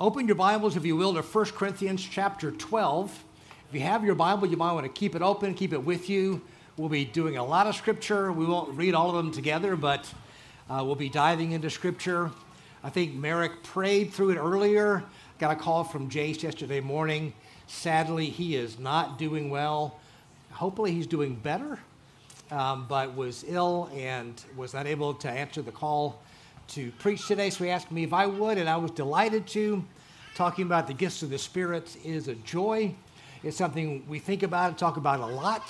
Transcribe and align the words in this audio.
Open 0.00 0.26
your 0.26 0.34
Bibles, 0.34 0.76
if 0.76 0.86
you 0.86 0.96
will, 0.96 1.12
to 1.12 1.20
1 1.20 1.44
Corinthians 1.50 2.02
chapter 2.02 2.50
12. 2.50 3.22
If 3.68 3.74
you 3.74 3.82
have 3.82 4.02
your 4.02 4.14
Bible, 4.14 4.48
you 4.48 4.56
might 4.56 4.72
want 4.72 4.86
to 4.86 4.88
keep 4.90 5.14
it 5.14 5.20
open, 5.20 5.52
keep 5.52 5.74
it 5.74 5.84
with 5.84 6.08
you. 6.08 6.40
We'll 6.78 6.88
be 6.88 7.04
doing 7.04 7.36
a 7.36 7.44
lot 7.44 7.66
of 7.66 7.76
scripture. 7.76 8.32
We 8.32 8.46
won't 8.46 8.74
read 8.78 8.94
all 8.94 9.10
of 9.10 9.16
them 9.16 9.30
together, 9.30 9.76
but 9.76 10.10
uh, 10.70 10.82
we'll 10.86 10.94
be 10.94 11.10
diving 11.10 11.52
into 11.52 11.68
scripture. 11.68 12.30
I 12.82 12.88
think 12.88 13.14
Merrick 13.14 13.62
prayed 13.62 14.10
through 14.10 14.30
it 14.30 14.38
earlier. 14.38 15.04
Got 15.38 15.50
a 15.50 15.56
call 15.56 15.84
from 15.84 16.08
Jace 16.08 16.42
yesterday 16.42 16.80
morning. 16.80 17.34
Sadly, 17.66 18.30
he 18.30 18.56
is 18.56 18.78
not 18.78 19.18
doing 19.18 19.50
well. 19.50 20.00
Hopefully, 20.52 20.92
he's 20.92 21.06
doing 21.06 21.34
better, 21.34 21.78
um, 22.50 22.86
but 22.88 23.14
was 23.14 23.44
ill 23.46 23.90
and 23.94 24.42
was 24.56 24.72
not 24.72 24.86
able 24.86 25.12
to 25.12 25.28
answer 25.28 25.60
the 25.60 25.72
call 25.72 26.22
to 26.70 26.92
preach 26.92 27.26
today, 27.26 27.50
so 27.50 27.64
he 27.64 27.70
asked 27.70 27.90
me 27.90 28.04
if 28.04 28.12
I 28.12 28.26
would, 28.26 28.58
and 28.58 28.68
I 28.68 28.76
was 28.76 28.90
delighted 28.92 29.46
to. 29.48 29.84
Talking 30.36 30.66
about 30.66 30.86
the 30.86 30.94
gifts 30.94 31.22
of 31.22 31.30
the 31.30 31.38
Spirit 31.38 31.96
is 32.04 32.28
a 32.28 32.34
joy. 32.36 32.94
It's 33.42 33.56
something 33.56 34.04
we 34.08 34.20
think 34.20 34.42
about 34.42 34.68
and 34.68 34.78
talk 34.78 34.96
about 34.96 35.20
a 35.20 35.26
lot. 35.26 35.64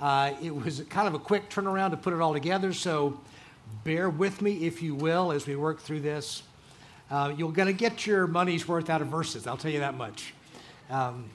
Uh, 0.00 0.32
it 0.42 0.54
was 0.54 0.80
kind 0.88 1.06
of 1.06 1.14
a 1.14 1.18
quick 1.18 1.50
turnaround 1.50 1.90
to 1.90 1.96
put 1.96 2.14
it 2.14 2.20
all 2.20 2.32
together, 2.32 2.72
so 2.72 3.20
bear 3.84 4.08
with 4.08 4.40
me, 4.40 4.66
if 4.66 4.82
you 4.82 4.94
will, 4.94 5.30
as 5.30 5.46
we 5.46 5.56
work 5.56 5.80
through 5.80 6.00
this. 6.00 6.42
Uh, 7.10 7.32
you're 7.36 7.52
going 7.52 7.68
to 7.68 7.74
get 7.74 8.06
your 8.06 8.26
money's 8.26 8.66
worth 8.66 8.88
out 8.88 9.02
of 9.02 9.08
verses, 9.08 9.46
I'll 9.46 9.58
tell 9.58 9.70
you 9.70 9.80
that 9.80 9.94
much. 9.94 10.32
Um, 10.88 11.28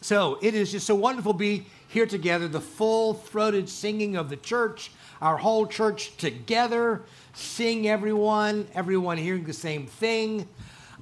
so 0.00 0.38
it 0.40 0.54
is 0.54 0.70
just 0.70 0.86
so 0.86 0.94
wonderful 0.94 1.32
to 1.32 1.38
be 1.38 1.66
here 1.88 2.06
together, 2.06 2.48
the 2.48 2.60
full 2.60 3.14
throated 3.14 3.68
singing 3.68 4.16
of 4.16 4.28
the 4.28 4.36
church, 4.36 4.90
our 5.20 5.36
whole 5.36 5.66
church 5.66 6.16
together 6.16 7.02
sing 7.32 7.86
everyone, 7.86 8.66
everyone 8.74 9.18
hearing 9.18 9.44
the 9.44 9.52
same 9.52 9.86
thing. 9.86 10.48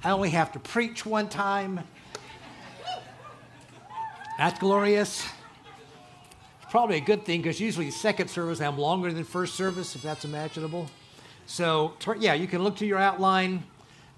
I 0.03 0.11
only 0.11 0.29
have 0.29 0.51
to 0.51 0.59
preach 0.59 1.05
one 1.05 1.29
time. 1.29 1.79
That's 4.37 4.59
glorious. 4.59 5.25
It's 6.61 6.71
probably 6.71 6.97
a 6.97 7.01
good 7.01 7.25
thing 7.25 7.41
because 7.41 7.59
usually 7.59 7.89
second 7.89 8.29
service 8.29 8.59
I'm 8.59 8.77
longer 8.77 9.13
than 9.13 9.23
first 9.23 9.55
service, 9.55 9.95
if 9.95 10.01
that's 10.01 10.25
imaginable. 10.25 10.89
So, 11.45 11.93
yeah, 12.19 12.33
you 12.33 12.47
can 12.47 12.63
look 12.63 12.75
to 12.77 12.85
your 12.85 12.99
outline. 12.99 13.63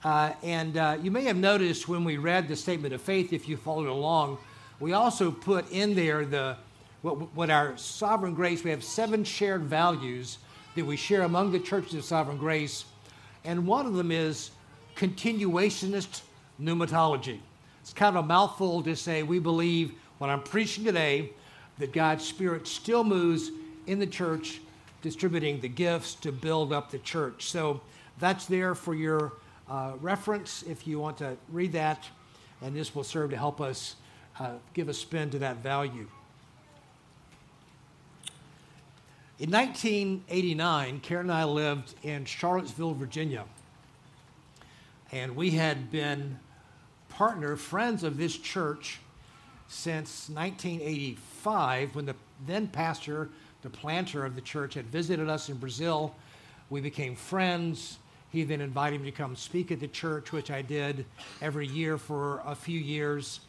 Uh, 0.04 0.32
and 0.44 0.78
uh, 0.78 0.98
you 1.02 1.12
may 1.12 1.24
have 1.24 1.38
noticed 1.38 1.88
when 1.88 2.04
we 2.04 2.18
read 2.18 2.48
the 2.48 2.56
statement 2.56 2.94
of 2.94 3.02
faith, 3.02 3.34
if 3.34 3.48
you 3.48 3.58
followed 3.58 3.88
along, 3.88 4.38
we 4.80 4.94
also 4.94 5.32
put 5.32 5.70
in 5.72 5.96
there 5.96 6.26
the 6.26 6.58
what, 7.08 7.36
what 7.36 7.50
our 7.50 7.78
sovereign 7.78 8.34
grace. 8.34 8.64
We 8.64 8.72
have 8.72 8.84
seven 8.84 9.24
shared 9.24 9.64
values 9.64 10.40
that 10.76 10.86
we 10.86 10.98
share 10.98 11.22
among 11.22 11.52
the 11.52 11.60
churches 11.60 11.94
of 11.96 12.04
sovereign 12.04 12.38
grace. 12.38 12.86
And 13.46 13.66
one 13.66 13.86
of 13.86 13.94
them 13.94 14.12
is 14.12 14.52
continuationist 14.96 16.22
pneumatology. 16.62 17.40
It's 17.82 17.94
kind 17.94 18.18
of 18.18 18.26
a 18.26 18.28
mouthful 18.28 18.84
to 18.84 18.96
say 18.96 19.24
we 19.24 19.40
believe 19.40 19.94
what 20.18 20.30
I'm 20.30 20.44
preaching 20.44 20.84
today 20.84 21.32
that 21.78 21.94
God's 21.94 22.26
Spirit 22.26 22.68
still 22.68 23.04
moves 23.04 23.52
in 23.86 24.00
the 24.00 24.08
church, 24.08 24.60
distributing 25.02 25.62
the 25.62 25.70
gifts 25.70 26.16
to 26.16 26.32
build 26.32 26.74
up 26.74 26.92
the 26.92 26.98
church. 27.00 27.50
So 27.50 27.82
that's 28.20 28.46
there 28.48 28.76
for 28.76 28.96
your 28.96 29.34
uh, 29.70 29.94
reference 30.02 30.64
if 30.64 30.88
you 30.88 31.00
want 31.00 31.18
to 31.20 31.38
read 31.52 31.72
that, 31.74 32.06
and 32.62 32.76
this 32.76 32.96
will 32.96 33.04
serve 33.04 33.30
to 33.30 33.38
help 33.38 33.62
us 33.62 33.96
uh, 34.40 34.54
give 34.74 34.90
a 34.90 34.94
spin 34.94 35.30
to 35.30 35.40
that 35.40 35.58
value. 35.58 36.08
In 39.40 39.52
1989, 39.52 41.00
Karen 41.02 41.28
and 41.28 41.32
I 41.32 41.44
lived 41.44 41.94
in 42.02 42.26
Charlottesville, 42.26 42.96
Virginia. 42.96 43.44
And 45.12 45.36
we 45.36 45.52
had 45.52 45.92
been 45.92 46.40
partner 47.10 47.56
friends 47.56 48.04
of 48.04 48.18
this 48.18 48.36
church 48.36 49.00
since 49.68 50.28
1985 50.30 51.96
when 51.96 52.08
the 52.08 52.16
then 52.48 52.66
pastor, 52.66 53.30
the 53.62 53.70
planter 53.70 54.26
of 54.26 54.34
the 54.34 54.42
church, 54.42 54.74
had 54.74 54.88
visited 54.88 55.30
us 55.30 55.50
in 55.50 55.58
Brazil. 55.58 56.16
We 56.72 56.82
became 56.82 57.16
friends. 57.16 58.00
He 58.32 58.44
then 58.44 58.60
invited 58.60 59.02
me 59.02 59.12
to 59.12 59.16
come 59.16 59.36
speak 59.36 59.72
at 59.72 59.80
the 59.80 59.88
church, 59.88 60.32
which 60.32 60.50
I 60.50 60.64
did 60.64 61.06
every 61.44 61.68
year 61.68 62.00
for 62.00 62.42
a 62.44 62.56
few 62.56 62.80
years. 62.80 63.42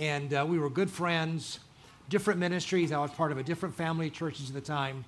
And 0.00 0.34
uh, 0.34 0.44
we 0.48 0.58
were 0.58 0.68
good 0.68 0.90
friends, 0.90 1.60
different 2.08 2.40
ministries. 2.40 2.90
I 2.90 2.98
was 2.98 3.12
part 3.12 3.30
of 3.30 3.38
a 3.38 3.44
different 3.44 3.76
family 3.76 4.08
of 4.08 4.14
churches 4.14 4.48
at 4.48 4.54
the 4.54 4.60
time. 4.60 5.04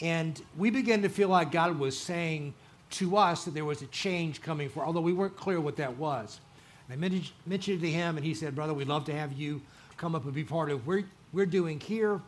And 0.00 0.40
we 0.56 0.70
began 0.70 1.02
to 1.02 1.08
feel 1.08 1.28
like 1.28 1.50
God 1.50 1.78
was 1.78 1.98
saying 1.98 2.54
to 2.90 3.16
us 3.16 3.44
that 3.44 3.54
there 3.54 3.64
was 3.64 3.82
a 3.82 3.86
change 3.86 4.40
coming 4.40 4.68
for, 4.68 4.84
although 4.84 5.00
we 5.00 5.12
weren't 5.12 5.36
clear 5.36 5.60
what 5.60 5.76
that 5.76 5.96
was. 5.96 6.40
And 6.88 6.94
I 6.94 7.08
mentioned 7.08 7.32
it 7.50 7.80
to 7.80 7.90
him, 7.90 8.16
and 8.16 8.24
he 8.24 8.32
said, 8.34 8.54
Brother, 8.54 8.72
we'd 8.72 8.88
love 8.88 9.04
to 9.06 9.14
have 9.14 9.32
you 9.32 9.60
come 9.96 10.14
up 10.14 10.24
and 10.24 10.32
be 10.32 10.44
part 10.44 10.70
of 10.70 10.86
what 10.86 11.04
we're, 11.32 11.46
doing 11.46 11.80
here. 11.80 12.20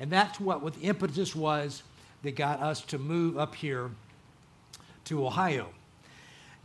And 0.00 0.10
that's 0.10 0.40
what, 0.40 0.62
what 0.62 0.74
the 0.74 0.80
impetus 0.80 1.36
was 1.36 1.82
that 2.22 2.34
got 2.34 2.60
us 2.60 2.80
to 2.82 2.98
move 2.98 3.38
up 3.38 3.54
here 3.54 3.90
to 5.04 5.24
Ohio. 5.26 5.68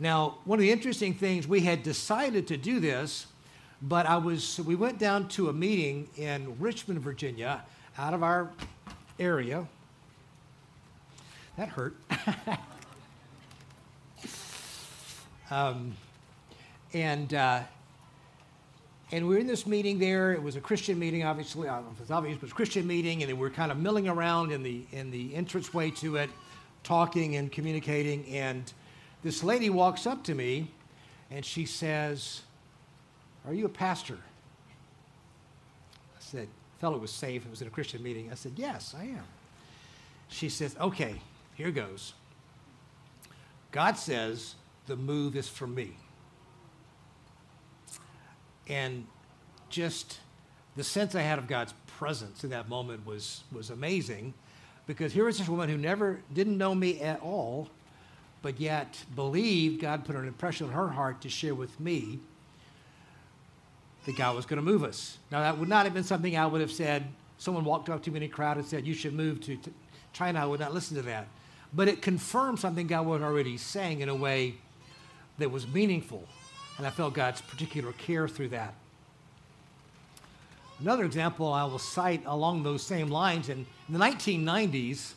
Now, 0.00 0.38
one 0.44 0.58
of 0.58 0.62
the 0.62 0.72
interesting 0.72 1.14
things, 1.14 1.46
we 1.46 1.60
had 1.60 1.82
decided 1.82 2.48
to 2.48 2.56
do 2.56 2.80
this, 2.80 3.26
but 3.80 4.06
I 4.06 4.16
was, 4.16 4.58
we 4.60 4.74
went 4.74 4.98
down 4.98 5.28
to 5.28 5.48
a 5.48 5.52
meeting 5.52 6.08
in 6.16 6.58
Richmond, 6.58 7.00
Virginia, 7.00 7.62
out 7.96 8.14
of 8.14 8.22
our 8.22 8.50
area, 9.20 9.66
that 11.56 11.68
hurt. 11.68 11.96
um, 15.50 15.94
and 16.92 17.34
uh, 17.34 17.62
and 19.12 19.28
we 19.28 19.34
were 19.34 19.40
in 19.40 19.46
this 19.46 19.66
meeting 19.66 19.98
there. 19.98 20.32
It 20.32 20.42
was 20.42 20.56
a 20.56 20.60
Christian 20.60 20.98
meeting, 20.98 21.24
obviously. 21.24 21.68
I 21.68 21.76
don't 21.76 21.84
know 21.84 21.92
if 21.94 22.00
it's 22.00 22.10
obvious, 22.10 22.36
but 22.36 22.42
it 22.42 22.46
was 22.46 22.52
a 22.52 22.56
Christian 22.56 22.86
meeting, 22.86 23.22
and 23.22 23.32
we 23.32 23.38
were 23.38 23.50
kind 23.50 23.70
of 23.70 23.78
milling 23.78 24.08
around 24.08 24.50
in 24.50 24.62
the 24.62 24.84
in 24.92 25.10
the 25.10 25.34
entranceway 25.34 25.90
to 25.92 26.16
it, 26.16 26.30
talking 26.82 27.36
and 27.36 27.52
communicating. 27.52 28.26
And 28.26 28.72
this 29.22 29.44
lady 29.44 29.70
walks 29.70 30.06
up 30.06 30.24
to 30.24 30.34
me, 30.34 30.68
and 31.30 31.44
she 31.44 31.66
says, 31.66 32.42
"Are 33.46 33.54
you 33.54 33.66
a 33.66 33.70
pastor?" 33.70 34.18
I 36.16 36.20
said, 36.20 36.48
"Fellow 36.80 36.98
was 36.98 37.12
safe. 37.12 37.44
It 37.44 37.50
was 37.50 37.62
in 37.62 37.68
a 37.68 37.70
Christian 37.70 38.02
meeting." 38.02 38.32
I 38.32 38.34
said, 38.34 38.52
"Yes, 38.56 38.94
I 38.98 39.04
am." 39.04 39.24
She 40.28 40.48
says, 40.48 40.74
"Okay, 40.80 41.20
here 41.54 41.70
goes. 41.70 42.14
God 43.70 43.96
says 43.96 44.54
the 44.86 44.96
move 44.96 45.36
is 45.36 45.48
for 45.48 45.66
me. 45.66 45.96
And 48.68 49.06
just 49.68 50.20
the 50.76 50.84
sense 50.84 51.14
I 51.14 51.22
had 51.22 51.38
of 51.38 51.46
God's 51.46 51.74
presence 51.98 52.44
in 52.44 52.50
that 52.50 52.68
moment 52.68 53.06
was, 53.06 53.44
was 53.52 53.70
amazing 53.70 54.34
because 54.86 55.12
here 55.12 55.24
was 55.24 55.38
this 55.38 55.48
woman 55.48 55.68
who 55.68 55.76
never 55.76 56.20
didn't 56.32 56.58
know 56.58 56.74
me 56.74 57.00
at 57.00 57.20
all, 57.20 57.68
but 58.42 58.60
yet 58.60 59.02
believed 59.14 59.80
God 59.80 60.04
put 60.04 60.16
an 60.16 60.26
impression 60.26 60.66
on 60.66 60.72
her 60.72 60.88
heart 60.88 61.20
to 61.22 61.28
share 61.28 61.54
with 61.54 61.78
me 61.80 62.20
that 64.06 64.16
God 64.16 64.36
was 64.36 64.44
going 64.44 64.58
to 64.58 64.62
move 64.62 64.84
us. 64.84 65.18
Now, 65.30 65.40
that 65.40 65.58
would 65.58 65.68
not 65.68 65.84
have 65.84 65.94
been 65.94 66.04
something 66.04 66.36
I 66.36 66.46
would 66.46 66.60
have 66.60 66.72
said. 66.72 67.06
Someone 67.38 67.64
walked 67.64 67.88
up 67.88 68.02
to 68.02 68.10
me 68.10 68.18
in 68.18 68.22
a 68.24 68.28
crowd 68.28 68.58
and 68.58 68.66
said, 68.66 68.86
You 68.86 68.94
should 68.94 69.14
move 69.14 69.40
to, 69.42 69.58
China. 70.12 70.42
I 70.42 70.46
would 70.46 70.60
not 70.60 70.74
listen 70.74 70.96
to 70.96 71.02
that 71.02 71.26
but 71.74 71.88
it 71.88 72.02
confirmed 72.02 72.58
something 72.58 72.86
God 72.86 73.06
was 73.06 73.22
already 73.22 73.56
saying 73.56 74.00
in 74.00 74.08
a 74.08 74.14
way 74.14 74.54
that 75.38 75.50
was 75.50 75.66
meaningful. 75.66 76.26
And 76.78 76.86
I 76.86 76.90
felt 76.90 77.14
God's 77.14 77.40
particular 77.40 77.92
care 77.92 78.28
through 78.28 78.48
that. 78.48 78.74
Another 80.80 81.04
example 81.04 81.52
I 81.52 81.64
will 81.64 81.78
cite 81.78 82.22
along 82.26 82.62
those 82.62 82.82
same 82.82 83.08
lines 83.08 83.48
in, 83.48 83.64
the 83.88 83.98
1990s, 83.98 85.12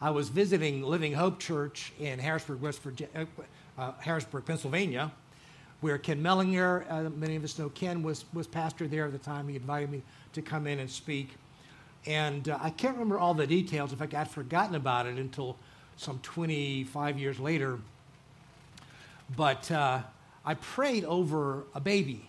I 0.00 0.10
was 0.10 0.28
visiting 0.28 0.82
Living 0.82 1.12
Hope 1.12 1.38
Church 1.38 1.92
in 1.98 2.18
Harrisburg, 2.18 2.60
West 2.60 2.82
Virginia, 2.82 3.26
uh, 3.78 3.80
uh, 3.80 3.92
Harrisburg, 4.00 4.44
Pennsylvania, 4.44 5.12
where 5.80 5.96
Ken 5.96 6.22
Mellinger, 6.22 6.84
uh, 6.90 7.08
many 7.10 7.36
of 7.36 7.44
us 7.44 7.58
know 7.58 7.68
Ken, 7.70 8.02
was, 8.02 8.24
was 8.32 8.46
pastor 8.46 8.86
there 8.86 9.06
at 9.06 9.12
the 9.12 9.18
time. 9.18 9.48
He 9.48 9.56
invited 9.56 9.90
me 9.90 10.02
to 10.32 10.42
come 10.42 10.66
in 10.66 10.78
and 10.78 10.90
speak. 10.90 11.30
And 12.06 12.48
uh, 12.48 12.58
I 12.60 12.70
can't 12.70 12.94
remember 12.94 13.18
all 13.18 13.32
the 13.32 13.46
details. 13.46 13.92
In 13.92 13.98
fact, 13.98 14.14
I'd 14.14 14.28
forgotten 14.28 14.74
about 14.74 15.06
it 15.06 15.18
until 15.18 15.56
some 15.96 16.18
25 16.20 17.18
years 17.18 17.38
later. 17.38 17.78
But 19.36 19.70
uh, 19.70 20.00
I 20.44 20.54
prayed 20.54 21.04
over 21.04 21.64
a 21.74 21.80
baby. 21.80 22.28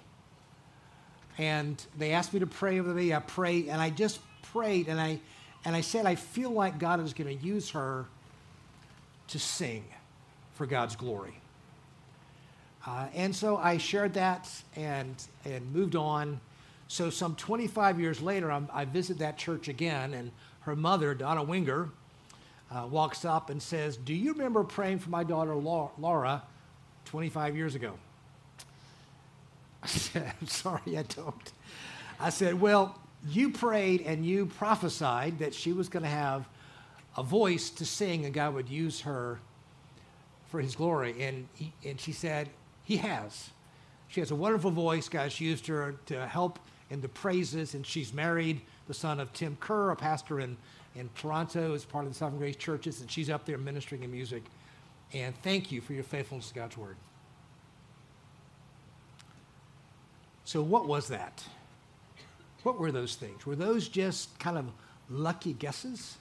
And 1.38 1.83
they 1.98 2.12
asked 2.12 2.33
me 2.33 2.39
to 2.42 2.48
pray 2.48 2.80
over 2.80 2.89
the 2.89 2.95
baby. 2.95 3.13
I 3.13 3.19
prayed, 3.19 3.68
and 3.68 3.81
I 3.81 3.89
just 3.89 4.19
prayed, 4.54 4.88
and 4.88 5.01
I, 5.01 5.19
and 5.65 5.75
I 5.75 5.81
said, 5.81 6.06
I 6.06 6.15
feel 6.15 6.51
like 6.51 6.77
God 6.77 7.00
is 7.00 7.13
going 7.13 7.36
to 7.36 7.44
use 7.44 7.71
her 7.71 8.06
to 9.30 9.39
sing 9.39 9.83
for 10.54 10.68
God's 10.68 10.95
glory. 10.95 11.33
Uh, 12.86 13.07
and 13.16 13.36
so 13.36 13.57
I 13.57 13.77
shared 13.77 14.13
that 14.13 14.50
and, 14.75 15.16
and 15.45 15.74
moved 15.74 15.95
on. 15.95 16.39
So, 16.88 17.09
some 17.09 17.36
25 17.36 18.00
years 18.00 18.21
later, 18.21 18.51
I'm, 18.51 18.69
i 18.71 18.86
visit 18.86 19.19
that 19.19 19.38
church 19.38 19.68
again, 19.68 20.13
and 20.13 20.31
her 20.62 20.75
mother, 20.75 21.16
Donna 21.16 21.42
Winger, 21.42 21.89
uh, 22.74 22.88
walks 22.88 23.24
up 23.25 23.50
and 23.50 23.62
says, 23.62 23.98
Do 23.98 24.14
you 24.14 24.34
remember 24.34 24.64
praying 24.64 25.00
for 25.00 25.10
my 25.10 25.24
daughter 25.24 25.54
Laura 25.56 26.44
25 27.06 27.56
years 27.56 27.75
ago? 27.75 27.94
I 29.84 29.88
said, 29.88 30.34
I'm 30.42 30.48
sorry, 30.48 30.98
I 30.98 31.04
don't. 31.04 31.52
I 32.20 32.30
said, 32.30 32.60
Well, 32.60 33.00
you 33.28 33.52
prayed 33.52 34.02
and 34.02 34.25
you 34.25 34.48
prophesied 34.48 35.40
that 35.40 35.54
she 35.54 35.72
was 35.72 35.90
going 35.90 36.04
to 36.04 36.10
have 36.10 36.48
a 37.16 37.24
voice 37.24 37.70
to 37.70 37.86
sing 37.86 38.25
and 38.25 38.34
God 38.34 38.54
would 38.56 38.70
use 38.70 39.02
her 39.02 39.40
for 40.50 40.60
his 40.60 40.76
glory. 40.76 41.16
And, 41.22 41.48
he, 41.54 41.74
and 41.86 42.00
she 42.00 42.12
said, 42.12 42.50
He 42.84 42.98
has. 42.98 43.50
She 44.08 44.19
has 44.19 44.31
a 44.31 44.36
wonderful 44.36 44.72
voice. 44.72 45.10
God's 45.10 45.40
used 45.40 45.68
her 45.68 45.96
to 46.08 46.28
help 46.28 46.60
in 46.90 47.02
the 47.02 47.10
praises, 47.10 47.74
and 47.74 47.86
she's 47.86 48.14
married 48.14 48.62
the 48.88 48.94
son 48.94 49.19
of 49.19 49.34
Tim 49.34 49.58
Kerr, 49.60 49.90
a 49.90 49.96
pastor 49.96 50.40
in, 50.40 50.58
in 50.95 51.10
Toronto, 51.16 51.74
as 51.74 51.86
part 51.86 52.06
of 52.06 52.12
the 52.12 52.18
Sovereign 52.18 52.40
Grace 52.40 52.56
churches, 52.56 53.01
and 53.01 53.10
she's 53.10 53.30
up 53.30 53.45
there 53.45 53.57
ministering 53.57 54.04
in 54.04 54.12
music. 54.12 54.44
And 55.13 55.36
thank 55.42 55.72
you 55.72 55.81
for 55.81 55.94
your 55.94 56.04
faithfulness 56.04 56.50
to 56.50 56.56
God's 56.56 56.78
word. 56.78 56.95
So, 60.45 60.62
what 60.62 60.88
was 60.88 61.07
that? 61.07 61.44
What 62.63 62.80
were 62.80 62.92
those 62.92 63.16
things? 63.16 63.45
Were 63.45 63.56
those 63.56 63.88
just 63.88 64.38
kind 64.40 64.57
of 64.57 64.66
lucky 65.10 65.54
guesses? 65.54 66.18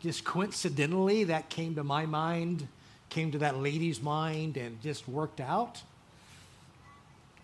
Just 0.00 0.24
coincidentally, 0.24 1.24
that 1.24 1.48
came 1.48 1.74
to 1.76 1.84
my 1.84 2.06
mind, 2.06 2.66
came 3.08 3.30
to 3.32 3.38
that 3.38 3.58
lady's 3.58 4.02
mind, 4.02 4.56
and 4.56 4.80
just 4.82 5.08
worked 5.08 5.40
out? 5.40 5.82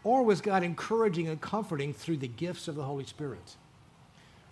Or 0.04 0.24
was 0.24 0.40
God 0.40 0.62
encouraging 0.62 1.28
and 1.28 1.40
comforting 1.40 1.92
through 1.92 2.18
the 2.18 2.28
gifts 2.28 2.68
of 2.68 2.74
the 2.74 2.84
Holy 2.84 3.04
Spirit? 3.04 3.56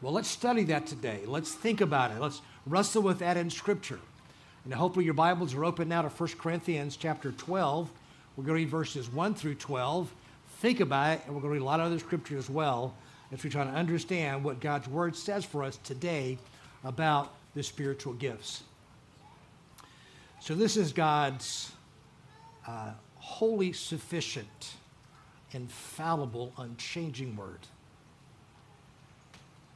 Well, 0.03 0.13
let's 0.13 0.29
study 0.29 0.65
that 0.65 0.87
today. 0.87 1.23
Let's 1.27 1.55
think 1.55 1.81
about 1.81 2.11
it. 2.11 2.21
Let's 2.21 2.43
wrestle 2.67 3.01
with 3.01 3.21
that 3.21 3.39
in 3.39 3.49
Scripture. 3.49 3.99
And 4.65 4.75
hopefully 4.75 5.07
your 5.07 5.15
Bibles 5.15 5.55
are 5.55 5.65
open 5.65 5.89
now 5.89 6.03
to 6.03 6.09
1 6.09 6.29
Corinthians 6.39 6.99
chapter 6.99 7.33
12. 7.33 7.91
We're 8.37 8.45
going 8.45 8.59
to 8.59 8.65
read 8.65 8.69
verses 8.69 9.11
1 9.11 9.35
through 9.35 9.55
12. 9.55 10.13
Think 10.59 10.81
about 10.81 11.15
it, 11.15 11.23
and 11.25 11.35
we're 11.35 11.41
going 11.41 11.55
to 11.55 11.61
read 11.61 11.63
a 11.63 11.65
lot 11.65 11.81
of 11.81 11.87
other 11.87 11.99
Scripture 11.99 12.37
as 12.37 12.51
well 12.51 12.95
as 13.33 13.43
we 13.43 13.49
try 13.49 13.65
to 13.65 13.71
understand 13.71 14.45
what 14.45 14.61
God's 14.61 14.87
Word 14.87 15.17
says 15.17 15.47
for 15.47 15.65
us 15.65 15.79
today 15.79 16.37
about 16.85 17.33
the 17.55 17.63
spiritual 17.63 18.13
gifts. 18.13 18.65
So, 20.41 20.55
this 20.55 20.77
is 20.77 20.93
God's 20.93 21.73
uh, 22.69 22.91
sufficient, 23.73 24.75
infallible, 25.53 26.53
unchanging 26.59 27.35
Word. 27.35 27.61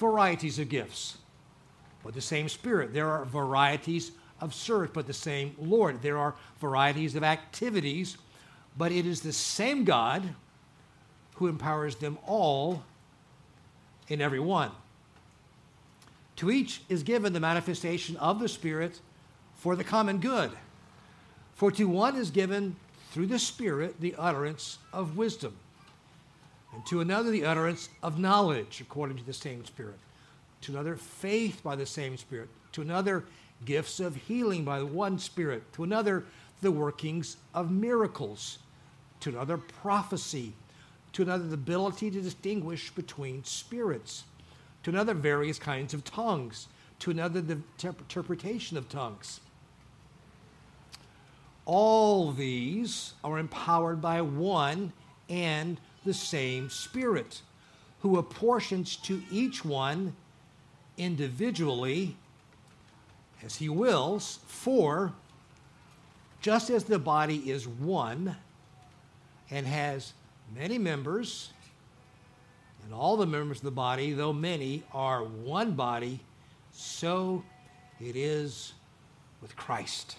varieties 0.00 0.58
of 0.58 0.70
gifts, 0.70 1.18
but 2.02 2.14
the 2.14 2.20
same 2.20 2.48
Spirit. 2.48 2.94
There 2.94 3.08
are 3.08 3.26
varieties 3.26 4.12
of 4.40 4.54
service, 4.54 4.90
but 4.92 5.06
the 5.06 5.12
same 5.12 5.54
Lord. 5.58 6.00
There 6.00 6.16
are 6.16 6.34
varieties 6.58 7.14
of 7.14 7.22
activities, 7.22 8.16
but 8.76 8.90
it 8.90 9.06
is 9.06 9.20
the 9.20 9.32
same 9.32 9.84
God 9.84 10.34
who 11.34 11.48
empowers 11.48 11.96
them 11.96 12.18
all 12.26 12.82
in 14.08 14.22
every 14.22 14.40
one. 14.40 14.70
To 16.36 16.50
each 16.50 16.80
is 16.88 17.02
given 17.02 17.34
the 17.34 17.40
manifestation 17.40 18.16
of 18.16 18.40
the 18.40 18.48
Spirit 18.48 19.00
for 19.56 19.76
the 19.76 19.84
common 19.84 20.18
good. 20.18 20.50
For 21.54 21.70
to 21.72 21.84
one 21.84 22.16
is 22.16 22.30
given 22.30 22.76
through 23.10 23.26
the 23.26 23.38
Spirit 23.38 24.00
the 24.00 24.14
utterance 24.16 24.78
of 24.94 25.18
wisdom 25.18 25.54
and 26.72 26.84
to 26.86 27.00
another 27.00 27.30
the 27.30 27.44
utterance 27.44 27.88
of 28.02 28.18
knowledge 28.18 28.80
according 28.80 29.16
to 29.16 29.24
the 29.24 29.32
same 29.32 29.64
Spirit, 29.64 29.98
to 30.62 30.72
another 30.72 30.96
faith 30.96 31.62
by 31.62 31.76
the 31.76 31.86
same 31.86 32.16
Spirit, 32.16 32.48
to 32.72 32.82
another 32.82 33.24
gifts 33.64 34.00
of 34.00 34.16
healing 34.16 34.64
by 34.64 34.82
one 34.82 35.18
Spirit, 35.18 35.62
to 35.72 35.84
another 35.84 36.24
the 36.62 36.70
workings 36.70 37.36
of 37.54 37.70
miracles, 37.70 38.58
to 39.20 39.30
another 39.30 39.56
prophecy, 39.56 40.52
to 41.12 41.22
another 41.22 41.48
the 41.48 41.54
ability 41.54 42.10
to 42.10 42.20
distinguish 42.20 42.90
between 42.90 43.42
spirits, 43.44 44.24
to 44.82 44.90
another 44.90 45.14
various 45.14 45.58
kinds 45.58 45.94
of 45.94 46.04
tongues, 46.04 46.68
to 47.00 47.10
another 47.10 47.40
the 47.40 47.58
interpretation 47.82 48.76
of 48.76 48.88
tongues. 48.88 49.40
All 51.64 52.32
these 52.32 53.14
are 53.24 53.38
empowered 53.38 54.00
by 54.00 54.20
one 54.22 54.92
and 55.28 55.78
the 56.04 56.14
same 56.14 56.70
Spirit, 56.70 57.42
who 58.00 58.18
apportions 58.18 58.96
to 58.96 59.22
each 59.30 59.64
one 59.64 60.14
individually 60.96 62.16
as 63.42 63.56
he 63.56 63.68
wills, 63.68 64.40
for 64.46 65.12
just 66.40 66.70
as 66.70 66.84
the 66.84 66.98
body 66.98 67.50
is 67.50 67.66
one 67.68 68.36
and 69.50 69.66
has 69.66 70.12
many 70.54 70.78
members, 70.78 71.50
and 72.84 72.94
all 72.94 73.16
the 73.16 73.26
members 73.26 73.58
of 73.58 73.64
the 73.64 73.70
body, 73.70 74.12
though 74.12 74.32
many, 74.32 74.82
are 74.92 75.22
one 75.22 75.72
body, 75.72 76.20
so 76.72 77.42
it 78.00 78.16
is 78.16 78.72
with 79.42 79.54
Christ. 79.56 80.16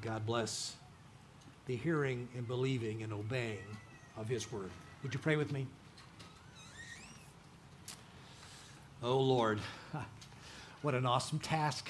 God 0.00 0.26
bless 0.26 0.76
the 1.66 1.76
hearing 1.76 2.28
and 2.36 2.46
believing 2.46 3.02
and 3.02 3.12
obeying 3.12 3.58
of 4.16 4.28
His 4.28 4.50
word. 4.52 4.70
Would 5.02 5.14
you 5.14 5.20
pray 5.20 5.36
with 5.36 5.52
me? 5.52 5.66
Oh 9.02 9.20
Lord, 9.20 9.60
what 10.82 10.94
an 10.94 11.04
awesome 11.04 11.38
task 11.38 11.88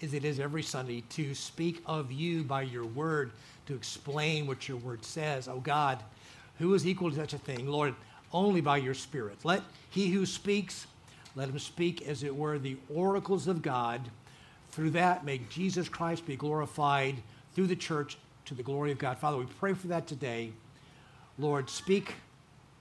is 0.00 0.14
it 0.14 0.24
is 0.24 0.40
every 0.40 0.62
Sunday 0.62 1.02
to 1.10 1.34
speak 1.34 1.82
of 1.86 2.10
you 2.10 2.42
by 2.42 2.62
your 2.62 2.86
word, 2.86 3.32
to 3.66 3.74
explain 3.74 4.46
what 4.46 4.68
your 4.68 4.78
word 4.78 5.04
says. 5.04 5.46
Oh 5.46 5.60
God, 5.60 6.02
who 6.58 6.74
is 6.74 6.86
equal 6.86 7.10
to 7.10 7.16
such 7.16 7.34
a 7.34 7.38
thing? 7.38 7.66
Lord, 7.66 7.94
only 8.32 8.60
by 8.60 8.78
your 8.78 8.94
spirit. 8.94 9.38
Let 9.44 9.62
he 9.90 10.10
who 10.10 10.24
speaks, 10.26 10.86
let 11.36 11.48
him 11.48 11.58
speak 11.58 12.02
as 12.08 12.22
it 12.22 12.34
were 12.34 12.58
the 12.58 12.76
oracles 12.92 13.46
of 13.46 13.62
God. 13.62 14.00
Through 14.70 14.90
that, 14.90 15.24
may 15.24 15.38
Jesus 15.50 15.88
Christ 15.88 16.26
be 16.26 16.36
glorified 16.36 17.16
through 17.54 17.66
the 17.66 17.76
church 17.76 18.16
to 18.46 18.54
the 18.54 18.62
glory 18.62 18.92
of 18.92 18.98
God. 18.98 19.18
Father, 19.18 19.36
we 19.36 19.46
pray 19.58 19.72
for 19.74 19.88
that 19.88 20.06
today. 20.06 20.52
Lord, 21.38 21.70
speak 21.70 22.14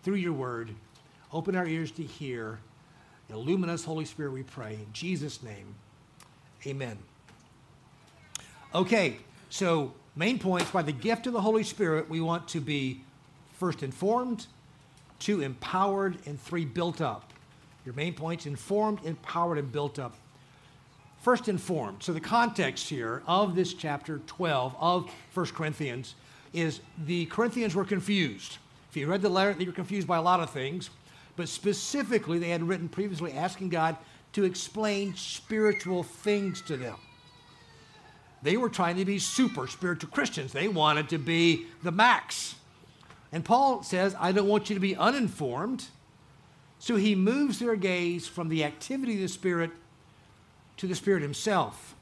through 0.03 0.15
your 0.15 0.33
word. 0.33 0.71
Open 1.31 1.55
our 1.55 1.65
ears 1.65 1.91
to 1.91 2.03
hear. 2.03 2.59
Illumine 3.29 3.69
us, 3.69 3.83
Holy 3.83 4.05
Spirit, 4.05 4.31
we 4.31 4.43
pray. 4.43 4.73
In 4.73 4.91
Jesus' 4.91 5.43
name, 5.43 5.75
amen. 6.65 6.97
Okay, 8.73 9.17
so 9.49 9.93
main 10.15 10.39
points 10.39 10.71
by 10.71 10.81
the 10.81 10.91
gift 10.91 11.27
of 11.27 11.33
the 11.33 11.41
Holy 11.41 11.63
Spirit, 11.63 12.09
we 12.09 12.21
want 12.21 12.47
to 12.49 12.59
be 12.59 13.01
first 13.53 13.83
informed, 13.83 14.47
two, 15.19 15.41
empowered, 15.41 16.17
and 16.25 16.41
three, 16.41 16.65
built 16.65 17.01
up. 17.01 17.33
Your 17.85 17.93
main 17.93 18.13
points 18.13 18.45
informed, 18.45 18.99
empowered, 19.03 19.57
and 19.57 19.71
built 19.71 19.99
up. 19.99 20.15
First, 21.21 21.49
informed. 21.49 22.01
So, 22.01 22.13
the 22.13 22.21
context 22.21 22.87
here 22.87 23.21
of 23.27 23.53
this 23.53 23.73
chapter 23.73 24.19
12 24.25 24.75
of 24.79 25.11
1 25.33 25.45
Corinthians 25.47 26.15
is 26.53 26.79
the 27.05 27.25
Corinthians 27.25 27.75
were 27.75 27.83
confused. 27.83 28.57
If 28.89 28.95
you 28.95 29.07
read 29.07 29.21
the 29.21 29.29
letter, 29.29 29.53
they 29.53 29.65
were 29.65 29.71
confused 29.71 30.07
by 30.07 30.17
a 30.17 30.21
lot 30.21 30.39
of 30.39 30.49
things, 30.49 30.89
but 31.35 31.49
specifically, 31.49 32.39
they 32.39 32.49
had 32.49 32.63
written 32.63 32.87
previously 32.87 33.33
asking 33.33 33.69
God 33.69 33.97
to 34.33 34.45
explain 34.45 35.13
spiritual 35.15 36.03
things 36.03 36.61
to 36.63 36.77
them. 36.77 36.95
They 38.41 38.55
were 38.55 38.69
trying 38.69 38.95
to 38.95 39.05
be 39.05 39.19
super 39.19 39.67
spiritual 39.67 40.11
Christians, 40.11 40.53
they 40.53 40.69
wanted 40.69 41.09
to 41.09 41.17
be 41.17 41.67
the 41.83 41.91
max. 41.91 42.55
And 43.31 43.43
Paul 43.43 43.83
says, 43.83 44.15
I 44.19 44.31
don't 44.31 44.47
want 44.47 44.69
you 44.69 44.75
to 44.75 44.79
be 44.79 44.95
uninformed. 44.95 45.85
So 46.79 46.95
he 46.95 47.13
moves 47.13 47.59
their 47.59 47.75
gaze 47.75 48.27
from 48.27 48.47
the 48.47 48.63
activity 48.63 49.15
of 49.15 49.19
the 49.19 49.27
Spirit 49.27 49.71
to 50.79 50.87
the 50.87 50.95
Spirit 50.95 51.21
Himself, 51.21 51.95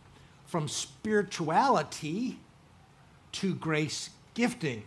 from 0.45 0.67
spirituality 0.67 2.39
to 3.33 3.53
grace 3.53 4.11
gifting. 4.33 4.83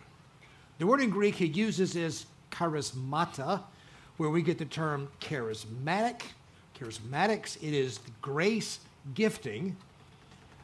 The 0.79 0.87
word 0.87 1.01
in 1.01 1.11
Greek 1.11 1.35
he 1.35 1.45
uses 1.45 1.95
is 1.95 2.25
charismata, 2.51 3.61
where 4.17 4.29
we 4.29 4.41
get 4.41 4.57
the 4.57 4.65
term 4.65 5.09
charismatic. 5.19 6.21
Charismatics, 6.79 7.57
it 7.57 7.75
is 7.75 7.99
grace 8.21 8.79
gifting. 9.13 9.77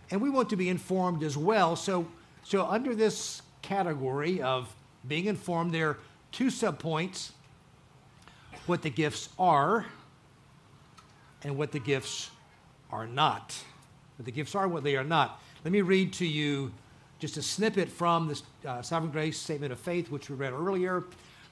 And 0.10 0.20
we 0.20 0.32
want 0.32 0.50
to 0.50 0.56
be 0.56 0.70
informed 0.70 1.22
as 1.22 1.38
well. 1.38 1.76
So, 1.76 2.08
so 2.44 2.66
under 2.66 2.96
this 2.96 3.44
category 3.62 4.42
of 4.42 4.74
being 5.08 5.26
informed. 5.26 5.74
There 5.74 5.90
are 5.90 5.98
two 6.32 6.48
subpoints 6.48 7.32
what 8.66 8.82
the 8.82 8.90
gifts 8.90 9.30
are 9.38 9.86
and 11.44 11.58
what 11.58 11.72
the 11.72 11.80
gifts 11.80 12.32
are 12.92 13.08
not. 13.08 13.56
What 14.18 14.26
the 14.26 14.32
gifts 14.32 14.56
are, 14.56 14.68
what 14.68 14.84
they 14.84 14.96
are 14.96 15.04
not. 15.04 15.42
Let 15.64 15.72
me 15.72 15.82
read 15.82 16.14
to 16.14 16.26
you 16.26 16.72
just 17.20 17.38
a 17.38 17.42
snippet 17.42 17.90
from 17.90 18.28
this 18.28 18.44
uh, 18.66 18.82
Sovereign 18.82 19.12
Grace 19.12 19.38
Statement 19.38 19.72
of 19.72 19.80
Faith, 19.80 20.12
which 20.12 20.30
we 20.30 20.36
read 20.36 20.54
earlier. 20.54 21.04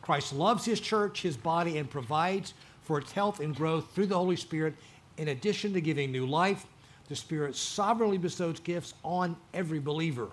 Christ 0.02 0.34
loves 0.34 0.66
his 0.66 0.80
church, 0.80 1.22
his 1.22 1.36
body, 1.36 1.78
and 1.78 1.90
provides 1.90 2.54
for 2.84 3.00
its 3.00 3.12
health 3.12 3.40
and 3.40 3.56
growth 3.56 3.92
through 3.94 4.06
the 4.06 4.16
Holy 4.16 4.36
Spirit. 4.36 4.76
In 5.18 5.30
addition 5.30 5.74
to 5.74 5.82
giving 5.82 6.12
new 6.12 6.26
life, 6.26 6.66
the 7.08 7.16
Spirit 7.16 7.56
sovereignly 7.56 8.18
bestows 8.18 8.60
gifts 8.60 8.94
on 9.04 9.36
every 9.54 9.80
believer. 9.80 10.30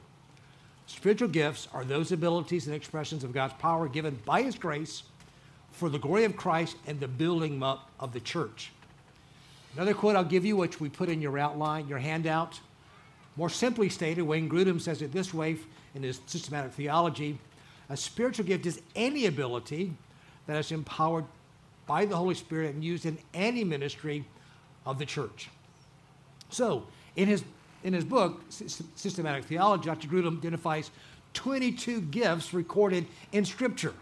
Spiritual 0.87 1.28
gifts 1.28 1.68
are 1.73 1.85
those 1.85 2.12
abilities 2.12 2.66
and 2.66 2.75
expressions 2.75 3.25
of 3.25 3.32
God's 3.32 3.54
power 3.54 3.88
given 3.88 4.18
by 4.25 4.42
His 4.42 4.56
grace 4.56 5.04
for 5.71 5.88
the 5.88 5.99
glory 5.99 6.25
of 6.25 6.37
Christ 6.37 6.76
and 6.87 7.00
the 7.00 7.09
building 7.09 7.62
up 7.62 7.90
of 7.99 8.12
the 8.12 8.21
church. 8.21 8.73
Another 9.75 9.95
quote 9.95 10.17
I'll 10.17 10.25
give 10.25 10.45
you, 10.45 10.57
which 10.57 10.81
we 10.81 10.88
put 10.88 11.09
in 11.09 11.23
your 11.23 11.38
outline, 11.38 11.88
your 11.88 11.99
handout. 11.99 12.61
More 13.37 13.49
simply 13.49 13.88
stated, 13.88 14.23
Wayne 14.23 14.49
Grudem 14.49 14.81
says 14.81 15.00
it 15.00 15.12
this 15.12 15.33
way 15.33 15.57
in 15.95 16.02
his 16.02 16.21
systematic 16.26 16.73
theology 16.73 17.38
a 17.93 17.97
spiritual 17.97 18.47
gift 18.47 18.64
is 18.64 18.81
any 18.97 19.26
ability 19.26 19.93
that 20.47 20.57
is 20.57 20.73
empowered 20.73 21.26
by 21.87 22.07
the 22.07 22.17
Holy 22.17 22.35
Spirit 22.35 22.75
and 22.75 22.83
used 22.83 23.05
in 23.05 23.19
any 23.35 23.64
ministry 23.64 24.25
of 24.87 24.99
the 24.99 25.05
church. 25.05 25.50
So, 26.49 26.87
in 27.17 27.29
his, 27.29 27.45
in 27.85 27.93
his 27.93 28.05
book, 28.05 28.41
Systematic 28.49 29.45
Theology, 29.45 29.85
Dr. 29.85 30.09
Grudem 30.09 30.38
identifies 30.38 30.91
22 31.35 32.00
gifts 32.02 32.55
recorded 32.55 33.07
in 33.33 33.45
Scripture. 33.45 33.93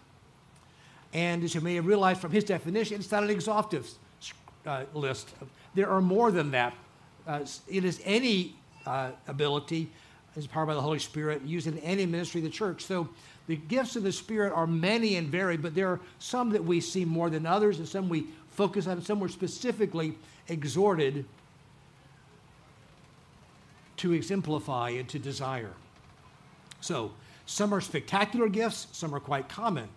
And 1.12 1.42
as 1.42 1.56
you 1.56 1.60
may 1.60 1.74
have 1.74 1.86
realized 1.86 2.20
from 2.20 2.30
his 2.30 2.44
definition, 2.44 3.00
it's 3.00 3.10
not 3.10 3.24
an 3.24 3.30
exhaustive 3.30 3.90
uh, 4.64 4.84
list. 4.94 5.30
There 5.74 5.88
are 5.90 6.00
more 6.00 6.30
than 6.30 6.50
that. 6.52 6.74
Uh, 7.26 7.44
it 7.68 7.84
is 7.84 8.00
any 8.04 8.56
uh, 8.86 9.10
ability 9.28 9.90
as 10.36 10.46
powered 10.46 10.68
by 10.68 10.74
the 10.74 10.80
Holy 10.80 10.98
Spirit 10.98 11.42
used 11.42 11.66
in 11.66 11.78
any 11.78 12.06
ministry 12.06 12.40
of 12.40 12.44
the 12.44 12.50
church. 12.50 12.84
So 12.84 13.08
the 13.46 13.56
gifts 13.56 13.96
of 13.96 14.02
the 14.02 14.12
Spirit 14.12 14.52
are 14.52 14.66
many 14.66 15.16
and 15.16 15.28
varied, 15.28 15.62
but 15.62 15.74
there 15.74 15.88
are 15.88 16.00
some 16.18 16.50
that 16.50 16.64
we 16.64 16.80
see 16.80 17.04
more 17.04 17.30
than 17.30 17.46
others, 17.46 17.78
and 17.78 17.88
some 17.88 18.08
we 18.08 18.26
focus 18.50 18.86
on, 18.86 19.02
some 19.02 19.20
we're 19.20 19.28
specifically 19.28 20.16
exhorted 20.48 21.24
to 23.96 24.12
exemplify 24.12 24.90
and 24.90 25.08
to 25.08 25.18
desire. 25.18 25.72
So, 26.80 27.12
some 27.44 27.74
are 27.74 27.80
spectacular 27.80 28.48
gifts, 28.48 28.86
some 28.92 29.14
are 29.14 29.20
quite 29.20 29.48
common. 29.48 29.88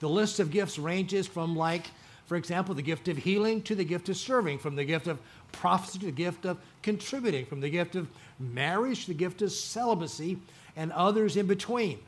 The 0.00 0.08
list 0.08 0.40
of 0.40 0.50
gifts 0.50 0.78
ranges 0.78 1.26
from, 1.26 1.56
like, 1.56 1.88
for 2.32 2.36
example, 2.36 2.74
the 2.74 2.80
gift 2.80 3.08
of 3.08 3.18
healing 3.18 3.60
to 3.60 3.74
the 3.74 3.84
gift 3.84 4.08
of 4.08 4.16
serving, 4.16 4.58
from 4.58 4.74
the 4.74 4.86
gift 4.86 5.06
of 5.06 5.18
prophecy 5.52 5.98
to 5.98 6.06
the 6.06 6.12
gift 6.12 6.46
of 6.46 6.56
contributing, 6.80 7.44
from 7.44 7.60
the 7.60 7.68
gift 7.68 7.94
of 7.94 8.08
marriage 8.40 9.02
to 9.02 9.08
the 9.08 9.18
gift 9.18 9.42
of 9.42 9.52
celibacy, 9.52 10.38
and 10.74 10.92
others 10.92 11.36
in 11.36 11.46
between. 11.46 11.98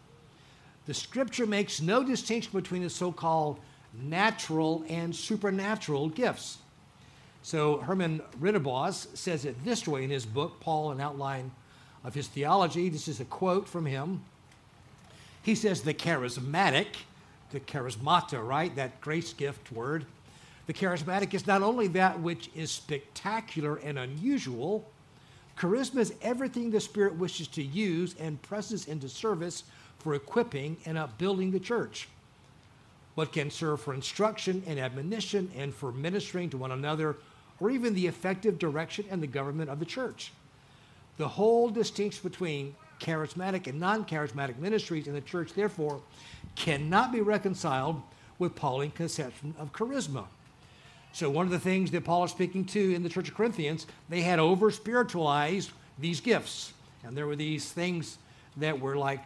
The 0.87 0.95
scripture 0.95 1.45
makes 1.45 1.83
no 1.83 2.03
distinction 2.03 2.53
between 2.59 2.81
the 2.81 2.89
so 2.89 3.13
called 3.13 3.61
natural 4.03 4.83
and 4.89 5.15
supernatural 5.15 6.09
gifts. 6.09 6.57
So 7.43 7.77
Herman 7.81 8.23
Ridderbos 8.41 9.15
says 9.15 9.45
it 9.45 9.63
this 9.63 9.87
way 9.87 10.05
in 10.05 10.09
his 10.09 10.25
book, 10.25 10.59
Paul, 10.59 10.91
an 10.91 11.03
outline 11.03 11.51
of 12.03 12.15
his 12.15 12.29
theology. 12.29 12.89
This 12.89 13.09
is 13.09 13.21
a 13.21 13.27
quote 13.27 13.69
from 13.69 13.85
him. 13.85 14.23
He 15.43 15.55
says, 15.55 15.83
The 15.83 15.93
charismatic 15.93 16.87
the 17.55 17.61
charismata, 17.61 18.47
right? 18.47 18.75
That 18.75 19.01
grace 19.01 19.33
gift 19.33 19.73
word. 19.73 20.05
The 20.67 20.73
charismatic 20.73 21.35
is 21.35 21.47
not 21.47 21.63
only 21.63 21.89
that 21.89 22.21
which 22.21 22.51
is 22.55 22.71
spectacular 22.71 23.77
and 23.77 23.99
unusual, 23.99 24.91
charisma 25.59 25.99
is 25.99 26.15
everything 26.23 26.71
the 26.71 26.81
Spirit 26.81 27.17
wishes 27.17 27.49
to 27.49 27.63
use 27.63 28.15
and 28.19 28.41
presses 28.41 28.89
into 28.89 29.09
service 29.09 29.65
for 29.99 30.15
equipping 30.15 30.77
and 30.87 30.97
upbuilding 30.97 31.51
the 31.51 31.61
church. 31.61 32.09
What 33.15 33.33
can 33.33 33.51
serve 33.51 33.81
for 33.81 33.95
instruction 33.95 34.63
and 34.67 34.79
admonition 34.79 35.51
and 35.57 35.73
for 35.73 35.93
ministering 35.93 36.51
to 36.51 36.59
one 36.59 36.73
another, 36.73 37.17
or 37.61 37.71
even 37.71 37.95
the 37.95 38.07
effective 38.07 38.59
direction 38.59 39.05
and 39.11 39.23
the 39.23 39.27
government 39.27 39.71
of 39.71 39.79
the 39.79 39.85
church. 39.85 40.33
The 41.19 41.29
whole 41.29 41.69
distinction 41.69 42.29
between 42.29 42.75
charismatic 42.99 43.67
and 43.67 43.79
non 43.79 44.05
charismatic 44.05 44.59
ministries 44.59 45.07
in 45.07 45.15
the 45.15 45.21
church, 45.21 45.53
therefore, 45.53 46.01
cannot 46.57 47.13
be 47.13 47.21
reconciled 47.21 48.03
with 48.39 48.57
Pauline 48.57 48.91
conception 48.91 49.55
of 49.59 49.73
charisma. 49.73 50.25
So, 51.15 51.31
one 51.31 51.47
of 51.47 51.53
the 51.53 51.61
things 51.61 51.93
that 51.93 52.05
Paul 52.05 52.25
is 52.25 52.33
speaking 52.33 52.65
to 52.65 52.93
in 52.93 53.05
the 53.05 53.09
church 53.09 53.29
of 53.29 53.37
Corinthians, 53.37 53.87
they 54.09 54.21
had 54.21 54.41
over 54.41 54.73
spiritualized 54.73 55.71
these 55.97 56.21
gifts. 56.21 56.73
And 57.05 57.17
there 57.17 57.25
were 57.29 57.37
these 57.37 57.71
things 57.71 58.19
that 58.57 58.81
were 58.81 58.97
like, 58.97 59.21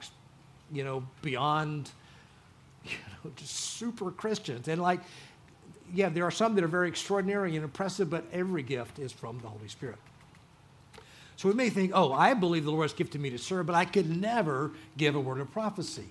you 0.71 0.85
know, 0.85 1.03
beyond, 1.23 1.91
you 2.85 2.91
know, 3.25 3.31
just 3.37 3.55
super 3.55 4.11
Christians. 4.11 4.69
And 4.69 4.83
like, 4.83 5.01
yeah, 5.95 6.11
there 6.11 6.25
are 6.25 6.31
some 6.31 6.55
that 6.57 6.63
are 6.63 6.69
very 6.69 6.89
extraordinary 6.89 7.55
and 7.57 7.65
impressive, 7.65 8.11
but 8.11 8.27
every 8.35 8.63
gift 8.63 8.99
is 8.99 9.11
from 9.11 9.39
the 9.39 9.49
Holy 9.49 9.69
Spirit. 9.69 9.97
So 11.37 11.49
we 11.49 11.55
may 11.55 11.71
think, 11.71 11.93
oh, 11.95 12.13
I 12.13 12.35
believe 12.35 12.67
the 12.67 12.71
Lord 12.71 12.85
has 12.85 12.93
gifted 12.93 13.23
me 13.23 13.31
to 13.31 13.39
serve, 13.39 13.65
but 13.65 13.75
I 13.75 13.87
could 13.87 14.15
never 14.15 14.73
give 14.99 15.15
a 15.15 15.21
word 15.21 15.41
of 15.41 15.51
prophecy. 15.53 16.11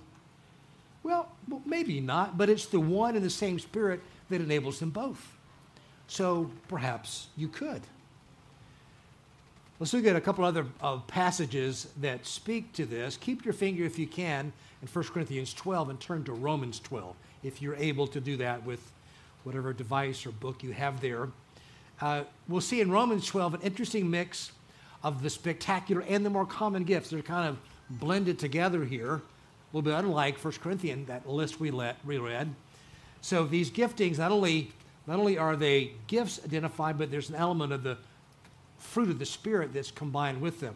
Well, 1.03 1.31
maybe 1.67 2.01
not, 2.01 2.35
but 2.35 2.49
it's 2.49 2.65
the 2.65 2.79
one 2.79 3.15
and 3.15 3.23
the 3.23 3.29
same 3.29 3.59
Spirit 3.59 4.01
that 4.29 4.41
enables 4.41 4.79
them 4.79 4.89
both. 4.89 5.36
So 6.07 6.49
perhaps 6.67 7.27
you 7.35 7.47
could. 7.47 7.81
Let's 9.79 9.93
look 9.93 10.05
at 10.05 10.15
a 10.15 10.21
couple 10.21 10.43
other 10.43 10.65
uh, 10.81 10.97
passages 10.99 11.87
that 12.01 12.25
speak 12.25 12.73
to 12.73 12.85
this. 12.85 13.17
Keep 13.17 13.45
your 13.45 13.53
finger, 13.53 13.83
if 13.83 13.99
you 13.99 14.07
can, 14.07 14.51
in 14.81 14.87
1 14.87 15.05
Corinthians 15.05 15.53
12 15.53 15.89
and 15.89 15.99
turn 15.99 16.23
to 16.23 16.33
Romans 16.33 16.79
12, 16.79 17.15
if 17.43 17.61
you're 17.61 17.75
able 17.75 18.07
to 18.07 18.19
do 18.19 18.37
that 18.37 18.65
with 18.65 18.79
whatever 19.43 19.73
device 19.73 20.25
or 20.25 20.31
book 20.31 20.63
you 20.63 20.71
have 20.71 20.99
there. 20.99 21.29
Uh, 22.01 22.23
we'll 22.47 22.61
see 22.61 22.81
in 22.81 22.89
Romans 22.89 23.25
12 23.27 23.55
an 23.55 23.61
interesting 23.61 24.09
mix 24.09 24.51
of 25.03 25.21
the 25.21 25.29
spectacular 25.29 26.03
and 26.07 26.25
the 26.25 26.29
more 26.29 26.45
common 26.45 26.83
gifts. 26.83 27.11
They're 27.11 27.21
kind 27.21 27.47
of 27.47 27.57
blended 27.99 28.39
together 28.39 28.83
here 28.83 29.21
a 29.71 29.75
little 29.75 29.91
bit 29.91 29.99
unlike 29.99 30.43
1 30.43 30.53
Corinthians, 30.61 31.07
that 31.07 31.27
list 31.27 31.59
we 31.59 31.71
let, 31.71 31.97
reread. 32.05 32.53
So 33.19 33.45
these 33.45 33.69
giftings, 33.69 34.17
not 34.17 34.31
only, 34.31 34.71
not 35.07 35.19
only 35.19 35.37
are 35.37 35.55
they 35.55 35.93
gifts 36.07 36.39
identified, 36.43 36.97
but 36.97 37.09
there's 37.09 37.29
an 37.29 37.35
element 37.35 37.71
of 37.73 37.83
the 37.83 37.97
fruit 38.77 39.09
of 39.09 39.19
the 39.19 39.25
Spirit 39.25 39.73
that's 39.73 39.89
combined 39.89 40.41
with 40.41 40.59
them. 40.59 40.75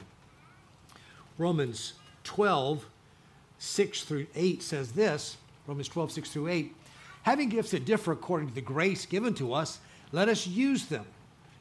Romans 1.38 1.94
12, 2.24 2.86
6 3.60 4.04
through 4.04 4.28
8 4.36 4.64
says 4.64 4.94
this 4.94 5.38
Romans 5.68 5.88
12, 5.88 6.12
6 6.12 6.30
through 6.30 6.48
8. 6.48 6.76
Having 7.24 7.50
gifts 7.50 7.72
that 7.72 7.86
differ 7.86 8.14
according 8.14 8.50
to 8.50 8.56
the 8.56 8.62
grace 8.62 9.06
given 9.06 9.34
to 9.36 9.54
us, 9.54 9.80
let 10.12 10.28
us 10.28 10.48
use 10.48 10.86
them. 10.86 11.06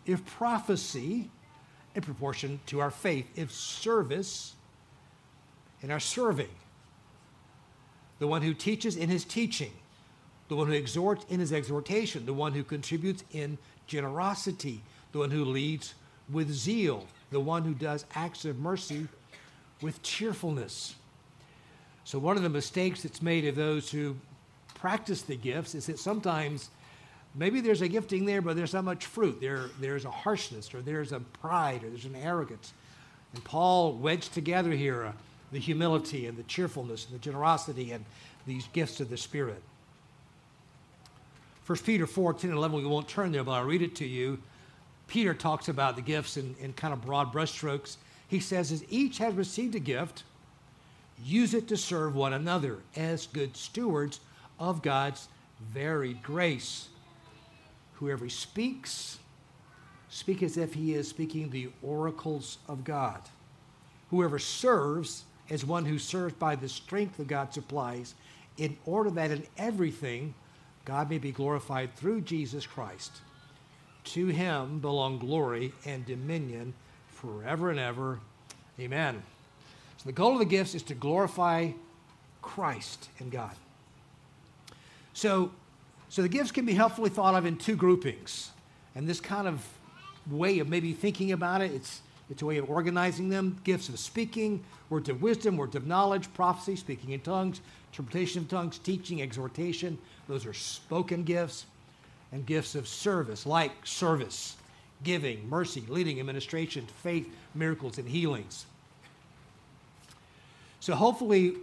If 0.06 0.24
prophecy, 0.24 1.28
in 1.94 2.02
proportion 2.02 2.60
to 2.66 2.80
our 2.80 2.90
faith, 2.90 3.26
if 3.36 3.52
service, 3.52 4.54
in 5.82 5.90
our 5.90 6.00
serving 6.00 6.48
the 8.20 8.26
one 8.26 8.42
who 8.42 8.54
teaches 8.54 8.96
in 8.96 9.08
his 9.08 9.24
teaching, 9.24 9.72
the 10.50 10.56
one 10.56 10.66
who 10.66 10.72
exhorts 10.72 11.24
in 11.28 11.38
his 11.38 11.52
exhortation, 11.52 12.26
the 12.26 12.34
one 12.34 12.52
who 12.52 12.64
contributes 12.64 13.22
in 13.30 13.56
generosity, 13.86 14.82
the 15.12 15.18
one 15.18 15.30
who 15.30 15.44
leads 15.44 15.94
with 16.28 16.50
zeal, 16.50 17.06
the 17.30 17.38
one 17.38 17.62
who 17.62 17.72
does 17.72 18.04
acts 18.16 18.44
of 18.44 18.58
mercy 18.58 19.06
with 19.80 20.02
cheerfulness. 20.02 20.96
So, 22.02 22.18
one 22.18 22.36
of 22.36 22.42
the 22.42 22.48
mistakes 22.48 23.04
that's 23.04 23.22
made 23.22 23.46
of 23.46 23.54
those 23.54 23.92
who 23.92 24.16
practice 24.74 25.22
the 25.22 25.36
gifts 25.36 25.76
is 25.76 25.86
that 25.86 26.00
sometimes 26.00 26.70
maybe 27.36 27.60
there's 27.60 27.82
a 27.82 27.88
gifting 27.88 28.24
there, 28.24 28.42
but 28.42 28.56
there's 28.56 28.74
not 28.74 28.82
much 28.82 29.06
fruit. 29.06 29.40
There, 29.40 29.66
there's 29.80 30.04
a 30.04 30.10
harshness, 30.10 30.74
or 30.74 30.82
there's 30.82 31.12
a 31.12 31.20
pride, 31.20 31.84
or 31.84 31.90
there's 31.90 32.06
an 32.06 32.16
arrogance. 32.16 32.72
And 33.34 33.44
Paul 33.44 33.92
wedged 33.92 34.34
together 34.34 34.72
here 34.72 35.02
a, 35.02 35.14
the 35.52 35.60
humility 35.60 36.26
and 36.26 36.36
the 36.36 36.42
cheerfulness 36.42 37.06
and 37.06 37.14
the 37.14 37.22
generosity 37.22 37.92
and 37.92 38.04
these 38.48 38.66
gifts 38.72 38.98
of 38.98 39.10
the 39.10 39.16
Spirit. 39.16 39.62
1 41.70 41.78
Peter 41.84 42.04
4 42.04 42.34
10 42.34 42.50
and 42.50 42.58
11, 42.58 42.78
we 42.78 42.84
won't 42.84 43.06
turn 43.06 43.30
there, 43.30 43.44
but 43.44 43.52
I'll 43.52 43.64
read 43.64 43.80
it 43.80 43.94
to 43.94 44.04
you. 44.04 44.42
Peter 45.06 45.32
talks 45.34 45.68
about 45.68 45.94
the 45.94 46.02
gifts 46.02 46.36
in, 46.36 46.56
in 46.58 46.72
kind 46.72 46.92
of 46.92 47.00
broad 47.00 47.32
brushstrokes. 47.32 47.96
He 48.26 48.40
says, 48.40 48.72
As 48.72 48.82
each 48.88 49.18
has 49.18 49.34
received 49.34 49.76
a 49.76 49.78
gift, 49.78 50.24
use 51.24 51.54
it 51.54 51.68
to 51.68 51.76
serve 51.76 52.16
one 52.16 52.32
another 52.32 52.78
as 52.96 53.28
good 53.28 53.56
stewards 53.56 54.18
of 54.58 54.82
God's 54.82 55.28
varied 55.72 56.24
grace. 56.24 56.88
Whoever 58.00 58.28
speaks, 58.28 59.20
speak 60.08 60.42
as 60.42 60.56
if 60.56 60.74
he 60.74 60.94
is 60.94 61.06
speaking 61.06 61.50
the 61.50 61.70
oracles 61.84 62.58
of 62.66 62.82
God. 62.82 63.20
Whoever 64.10 64.40
serves, 64.40 65.22
as 65.48 65.64
one 65.64 65.84
who 65.84 66.00
serves 66.00 66.34
by 66.34 66.56
the 66.56 66.68
strength 66.68 67.18
that 67.18 67.28
God 67.28 67.54
supplies, 67.54 68.16
in 68.56 68.76
order 68.86 69.10
that 69.10 69.30
in 69.30 69.46
everything 69.56 70.34
God 70.84 71.10
may 71.10 71.18
be 71.18 71.32
glorified 71.32 71.94
through 71.94 72.22
Jesus 72.22 72.66
Christ. 72.66 73.12
To 74.04 74.26
him 74.28 74.80
belong 74.80 75.18
glory 75.18 75.72
and 75.84 76.06
dominion 76.06 76.72
forever 77.08 77.70
and 77.70 77.78
ever. 77.78 78.18
Amen. 78.78 79.22
So 79.98 80.04
the 80.06 80.12
goal 80.12 80.32
of 80.32 80.38
the 80.38 80.46
gifts 80.46 80.74
is 80.74 80.82
to 80.84 80.94
glorify 80.94 81.72
Christ 82.40 83.10
and 83.18 83.30
God. 83.30 83.54
So, 85.12 85.52
so 86.08 86.22
the 86.22 86.28
gifts 86.28 86.50
can 86.50 86.64
be 86.64 86.72
helpfully 86.72 87.10
thought 87.10 87.34
of 87.34 87.44
in 87.44 87.56
two 87.56 87.76
groupings. 87.76 88.50
And 88.94 89.06
this 89.06 89.20
kind 89.20 89.46
of 89.46 89.64
way 90.30 90.58
of 90.58 90.68
maybe 90.68 90.92
thinking 90.94 91.32
about 91.32 91.60
it, 91.60 91.72
it's, 91.72 92.00
it's 92.30 92.40
a 92.40 92.46
way 92.46 92.56
of 92.56 92.70
organizing 92.70 93.28
them. 93.28 93.60
Gifts 93.64 93.90
of 93.90 93.98
speaking, 93.98 94.64
words 94.88 95.10
of 95.10 95.20
wisdom, 95.20 95.56
words 95.58 95.76
of 95.76 95.86
knowledge, 95.86 96.32
prophecy, 96.32 96.76
speaking 96.76 97.10
in 97.10 97.20
tongues, 97.20 97.60
interpretation 97.92 98.42
of 98.42 98.48
tongues, 98.48 98.78
teaching, 98.78 99.22
exhortation. 99.22 99.98
Those 100.28 100.46
are 100.46 100.54
spoken 100.54 101.24
gifts. 101.24 101.66
And 102.32 102.46
gifts 102.46 102.76
of 102.76 102.86
service, 102.86 103.44
like 103.44 103.72
service, 103.82 104.54
giving, 105.02 105.48
mercy, 105.48 105.82
leading, 105.88 106.20
administration, 106.20 106.86
faith, 107.02 107.28
miracles, 107.56 107.98
and 107.98 108.08
healings. 108.08 108.66
So 110.78 110.94
hopefully 110.94 111.56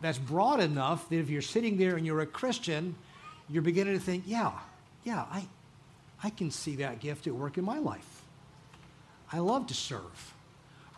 that's 0.00 0.16
broad 0.16 0.60
enough 0.60 1.10
that 1.10 1.16
if 1.16 1.28
you're 1.28 1.42
sitting 1.42 1.76
there 1.76 1.96
and 1.96 2.06
you're 2.06 2.20
a 2.20 2.26
Christian, 2.26 2.94
you're 3.50 3.62
beginning 3.62 3.92
to 3.92 4.00
think, 4.00 4.24
yeah, 4.26 4.52
yeah, 5.04 5.26
I, 5.30 5.46
I 6.24 6.30
can 6.30 6.50
see 6.50 6.76
that 6.76 7.00
gift 7.00 7.26
at 7.26 7.34
work 7.34 7.58
in 7.58 7.64
my 7.64 7.78
life. 7.78 8.22
I 9.30 9.40
love 9.40 9.66
to 9.66 9.74
serve. 9.74 10.34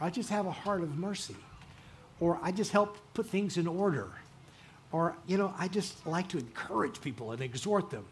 I 0.00 0.10
just 0.10 0.30
have 0.30 0.46
a 0.46 0.52
heart 0.52 0.82
of 0.82 0.96
mercy. 0.96 1.36
Or 2.22 2.38
I 2.40 2.52
just 2.52 2.70
help 2.70 2.98
put 3.14 3.26
things 3.26 3.56
in 3.56 3.66
order. 3.66 4.08
Or, 4.92 5.16
you 5.26 5.36
know, 5.36 5.52
I 5.58 5.66
just 5.66 6.06
like 6.06 6.28
to 6.28 6.38
encourage 6.38 7.00
people 7.00 7.32
and 7.32 7.42
exhort 7.42 7.90
them. 7.90 8.04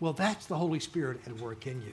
Well, 0.00 0.12
that's 0.12 0.46
the 0.46 0.56
Holy 0.56 0.80
Spirit 0.80 1.20
at 1.24 1.38
work 1.38 1.68
in 1.68 1.80
you. 1.80 1.92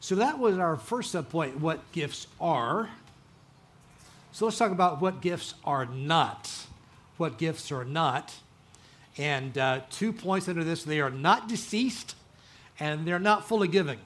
So 0.00 0.16
that 0.16 0.40
was 0.40 0.58
our 0.58 0.76
first 0.76 1.14
subpoint 1.14 1.60
what 1.60 1.92
gifts 1.92 2.26
are. 2.40 2.90
So 4.32 4.46
let's 4.46 4.58
talk 4.58 4.72
about 4.72 5.00
what 5.00 5.20
gifts 5.20 5.54
are 5.64 5.86
not. 5.86 6.50
What 7.16 7.38
gifts 7.38 7.70
are 7.70 7.84
not. 7.84 8.34
And 9.16 9.56
uh, 9.56 9.82
two 9.90 10.12
points 10.12 10.48
under 10.48 10.64
this 10.64 10.82
they 10.82 11.00
are 11.00 11.10
not 11.10 11.48
deceased 11.48 12.16
and 12.80 13.06
they're 13.06 13.20
not 13.20 13.46
fully 13.46 13.68
giving. 13.68 14.00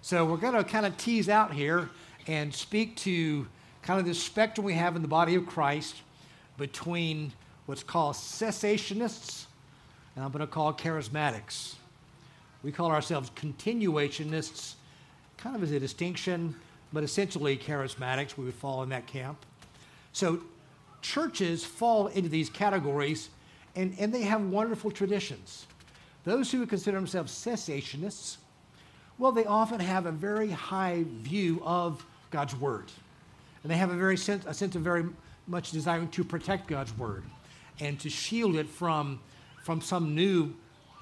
So 0.00 0.24
we're 0.24 0.36
going 0.36 0.54
to 0.54 0.62
kind 0.62 0.86
of 0.86 0.96
tease 0.96 1.28
out 1.28 1.52
here 1.52 1.90
and 2.28 2.54
speak 2.54 2.94
to 2.98 3.48
kind 3.82 4.00
of 4.00 4.06
this 4.06 4.22
spectrum 4.22 4.64
we 4.64 4.74
have 4.74 4.96
in 4.96 5.02
the 5.02 5.08
body 5.08 5.34
of 5.34 5.46
Christ 5.46 5.96
between 6.56 7.32
what's 7.66 7.82
called 7.82 8.14
cessationists 8.14 9.46
and 10.16 10.24
I'm 10.24 10.32
going 10.32 10.40
to 10.40 10.46
call 10.46 10.72
charismatics. 10.72 11.74
We 12.62 12.72
call 12.72 12.90
ourselves 12.90 13.30
continuationists, 13.36 14.74
kind 15.36 15.54
of 15.54 15.62
as 15.62 15.70
a 15.70 15.78
distinction, 15.78 16.56
but 16.92 17.04
essentially 17.04 17.56
charismatics. 17.56 18.36
We 18.36 18.46
would 18.46 18.54
fall 18.54 18.82
in 18.82 18.88
that 18.88 19.06
camp. 19.06 19.44
So 20.12 20.40
churches 21.02 21.64
fall 21.64 22.06
into 22.08 22.30
these 22.30 22.48
categories, 22.48 23.28
and, 23.76 23.94
and 23.98 24.12
they 24.12 24.22
have 24.22 24.40
wonderful 24.40 24.90
traditions. 24.90 25.66
Those 26.24 26.50
who 26.50 26.60
would 26.60 26.70
consider 26.70 26.96
themselves 26.96 27.30
cessationists, 27.32 28.38
well, 29.18 29.32
they 29.32 29.44
often 29.44 29.80
have 29.80 30.06
a 30.06 30.12
very 30.12 30.50
high 30.50 31.04
view 31.06 31.62
of 31.62 32.04
God's 32.30 32.56
Word. 32.56 32.90
And 33.66 33.70
they 33.72 33.78
have 33.78 33.90
a 33.90 33.96
very 33.96 34.16
sense, 34.16 34.44
a 34.46 34.54
sense 34.54 34.76
of 34.76 34.82
very 34.82 35.04
much 35.48 35.72
desiring 35.72 36.06
to 36.10 36.22
protect 36.22 36.68
God's 36.68 36.96
Word 36.96 37.24
and 37.80 37.98
to 37.98 38.08
shield 38.08 38.54
it 38.54 38.68
from, 38.68 39.18
from 39.64 39.80
some 39.80 40.14
new 40.14 40.54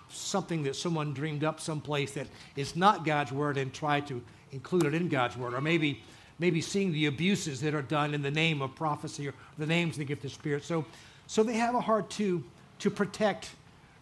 something 0.09 0.62
that 0.62 0.74
someone 0.74 1.12
dreamed 1.12 1.44
up 1.44 1.61
someplace 1.61 2.12
that 2.12 2.27
is 2.57 2.74
not 2.74 3.05
God's 3.05 3.33
Word 3.33 3.59
and 3.59 3.70
try 3.70 4.00
to 4.00 4.22
include 4.50 4.85
it 4.85 4.94
in 4.94 5.11
God's 5.11 5.37
Word. 5.37 5.53
Or 5.53 5.61
maybe 5.61 6.00
maybe 6.38 6.62
seeing 6.62 6.90
the 6.90 7.05
abuses 7.05 7.61
that 7.61 7.74
are 7.74 7.83
done 7.83 8.14
in 8.14 8.22
the 8.22 8.31
name 8.31 8.62
of 8.62 8.74
prophecy 8.74 9.29
or 9.29 9.35
the 9.59 9.66
names 9.66 9.96
of 9.96 9.98
the 9.98 10.07
gift 10.07 10.24
of 10.24 10.33
spirit. 10.33 10.64
So, 10.64 10.87
so 11.27 11.42
they 11.42 11.59
have 11.59 11.74
a 11.74 11.83
heart 11.83 12.09
to, 12.12 12.42
to 12.79 12.88
protect 12.88 13.50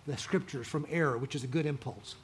the 0.07 0.17
scriptures 0.17 0.69
from 0.69 0.87
error, 0.89 1.19
which 1.19 1.35
is 1.35 1.43
a 1.43 1.49
good 1.49 1.67
impulse. 1.67 2.15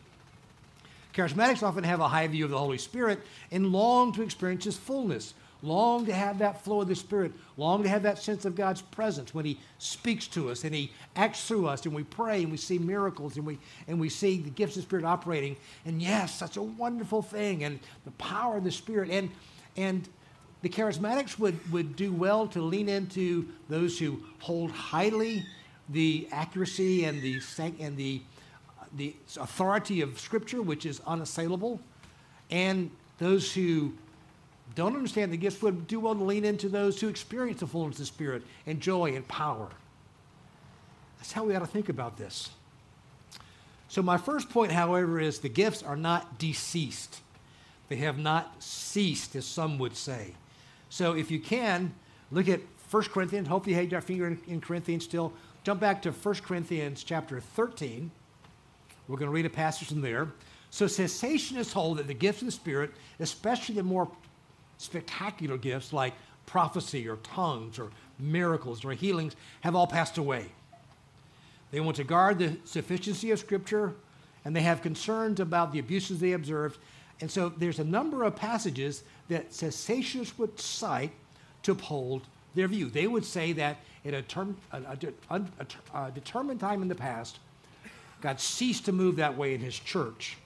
Charismatics 1.13 1.65
often 1.65 1.83
have 1.83 1.99
a 1.99 2.07
high 2.07 2.29
view 2.29 2.45
of 2.45 2.53
the 2.53 2.59
Holy 2.59 2.79
Spirit 2.79 3.19
and 3.51 3.73
long 3.73 4.13
to 4.13 4.23
experience 4.23 4.67
His 4.67 4.77
fullness, 4.77 5.35
long 5.63 6.07
to 6.07 6.13
have 6.13 6.39
that 6.39 6.63
flow 6.65 6.83
of 6.83 6.89
the 6.89 6.95
Spirit, 6.95 7.33
long 7.57 7.83
to 7.83 7.89
have 7.89 8.03
that 8.05 8.19
sense 8.19 8.45
of 8.45 8.55
God's 8.55 8.83
presence 8.83 9.35
when 9.35 9.45
He 9.45 9.59
speaks 9.79 10.27
to 10.29 10.51
us 10.51 10.65
and 10.65 10.75
He 10.75 10.93
acts 11.17 11.47
through 11.47 11.67
us, 11.67 11.85
and 11.85 11.95
we 11.95 12.05
pray 12.05 12.43
and 12.43 12.51
we 12.51 12.57
see 12.57 12.79
miracles 12.79 13.37
and 13.37 13.47
we 13.47 13.59
and 13.87 13.99
we 13.99 14.09
see 14.09 14.39
the 14.39 14.51
gifts 14.51 14.77
of 14.77 14.83
the 14.83 14.87
Spirit 14.87 15.05
operating. 15.05 15.57
And 15.85 16.01
yes, 16.01 16.35
such 16.35 16.57
a 16.57 16.63
wonderful 16.63 17.23
thing, 17.23 17.65
and 17.65 17.81
the 18.05 18.13
power 18.13 18.57
of 18.59 18.65
the 18.65 18.73
Spirit. 18.73 19.11
And 19.11 19.31
and 19.77 20.09
the 20.63 20.69
charismatics 20.69 21.39
would, 21.39 21.71
would 21.73 21.95
do 21.95 22.13
well 22.13 22.49
to 22.49 22.61
lean 22.61 22.89
into 22.89 23.49
those 23.69 23.99
who 23.99 24.21
hold 24.41 24.73
highly 24.73 25.45
the 25.89 26.29
accuracy 26.33 27.05
and 27.05 27.23
the 27.23 27.41
and 27.81 27.97
the 27.97 28.23
the 28.97 29.15
authority 29.39 30.01
of 30.01 30.19
Scripture, 30.19 30.63
which 30.63 30.87
is 30.87 31.01
unassailable, 31.07 31.81
and 32.51 32.91
those 33.19 33.53
who 33.53 33.93
don't 34.75 34.95
understand 34.95 35.33
the 35.33 35.37
gifts 35.37 35.63
would 35.63 35.87
do 35.87 36.01
well 36.01 36.15
to 36.15 36.23
lean 36.23 36.45
into 36.45 36.69
those 36.69 37.01
who 37.01 37.09
experience 37.09 37.61
the 37.61 37.67
fullness 37.67 37.97
of 37.97 38.01
the 38.01 38.07
Spirit 38.07 38.43
and 38.67 38.81
joy 38.81 39.15
and 39.15 39.27
power. 39.27 39.69
That's 41.19 41.33
how 41.33 41.45
we 41.45 41.55
ought 41.55 41.61
to 41.61 41.67
think 41.67 41.89
about 41.89 42.17
this. 42.17 42.51
So, 43.89 44.03
my 44.03 44.19
first 44.19 44.51
point, 44.51 44.71
however, 44.71 45.19
is 45.19 45.39
the 45.39 45.49
gifts 45.49 45.83
are 45.83 45.97
not 45.97 46.39
deceased. 46.39 47.21
They 47.89 47.97
have 47.97 48.19
not 48.19 48.63
ceased, 48.63 49.35
as 49.35 49.47
some 49.47 49.79
would 49.79 49.97
say. 49.97 50.35
So, 50.91 51.15
if 51.15 51.31
you 51.31 51.41
can, 51.41 51.95
look 52.31 52.49
at 52.49 52.61
1 52.91 53.03
Corinthians. 53.05 53.49
Hopefully, 53.49 53.75
you 53.75 53.81
have 53.81 53.91
your 53.91 54.01
finger 54.03 54.27
in, 54.27 54.39
in 54.47 54.61
Corinthians 54.61 55.05
still. 55.05 55.33
Jump 55.65 55.81
back 55.81 56.03
to 56.03 56.13
1 56.13 56.35
Corinthians 56.37 57.03
chapter 57.03 57.41
13. 57.41 58.11
We're 59.09 59.17
going 59.17 59.31
to 59.31 59.35
read 59.35 59.47
a 59.47 59.51
passage 59.51 59.89
from 59.89 60.03
there. 60.03 60.29
So, 60.71 60.85
cessationists 60.85 61.73
hold 61.73 61.97
that 61.97 62.07
the 62.07 62.15
gifts 62.15 62.43
of 62.43 62.47
the 62.47 62.53
Spirit, 62.53 62.91
especially 63.21 63.77
the 63.77 63.83
more 63.83 64.11
spectacular 64.79 65.59
gifts 65.59 65.93
like 65.93 66.15
prophecy 66.47 67.07
or 67.07 67.17
tongues 67.17 67.79
or 67.79 67.91
miracles 68.19 68.85
or 68.85 68.93
healings, 68.93 69.37
have 69.61 69.77
all 69.77 69.87
passed 69.87 70.17
away. 70.19 70.47
They 71.71 71.81
want 71.81 71.97
to 71.99 72.05
guard 72.05 72.39
the 72.39 72.57
sufficiency 72.65 73.31
of 73.31 73.39
Scripture, 73.39 73.95
and 74.45 74.57
they 74.57 74.63
have 74.63 74.81
concerns 74.81 75.41
about 75.41 75.73
the 75.73 75.79
abuses 75.79 76.19
they 76.19 76.33
observed. 76.33 76.79
And 77.21 77.31
so 77.31 77.51
there's 77.51 77.79
a 77.79 77.85
number 77.85 78.23
of 78.25 78.35
passages 78.35 79.03
that 79.29 79.51
cessationists 79.51 80.39
would 80.39 80.59
cite 80.59 81.13
to 81.65 81.73
uphold 81.73 82.23
their 82.55 82.69
view. 82.69 82.89
They 82.89 83.07
would 83.07 83.25
say 83.25 83.53
that 83.53 83.77
at 84.05 84.15
a, 84.15 84.23
term, 84.23 84.57
a, 84.73 84.97
a, 85.31 85.43
a 85.95 86.11
determined 86.11 86.61
time 86.61 86.81
in 86.81 86.89
the 86.89 86.95
past, 86.95 87.39
God 88.21 88.41
ceased 88.41 88.87
to 88.87 88.93
move 88.93 89.17
that 89.17 89.37
way 89.37 89.55
in 89.55 89.61
his 89.61 89.79
church. 89.79 90.39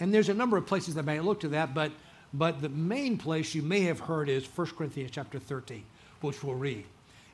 And 0.00 0.12
there's 0.12 0.28
a 0.28 0.34
number 0.34 0.56
of 0.56 0.66
places 0.66 0.94
that 0.94 1.04
may 1.04 1.20
look 1.20 1.40
to 1.40 1.48
that, 1.48 1.74
but, 1.74 1.92
but 2.32 2.60
the 2.60 2.68
main 2.68 3.16
place 3.16 3.54
you 3.54 3.62
may 3.62 3.80
have 3.82 4.00
heard 4.00 4.28
is 4.28 4.44
1 4.46 4.68
Corinthians 4.76 5.10
chapter 5.10 5.38
13, 5.38 5.84
which 6.20 6.42
we'll 6.42 6.54
read. 6.54 6.84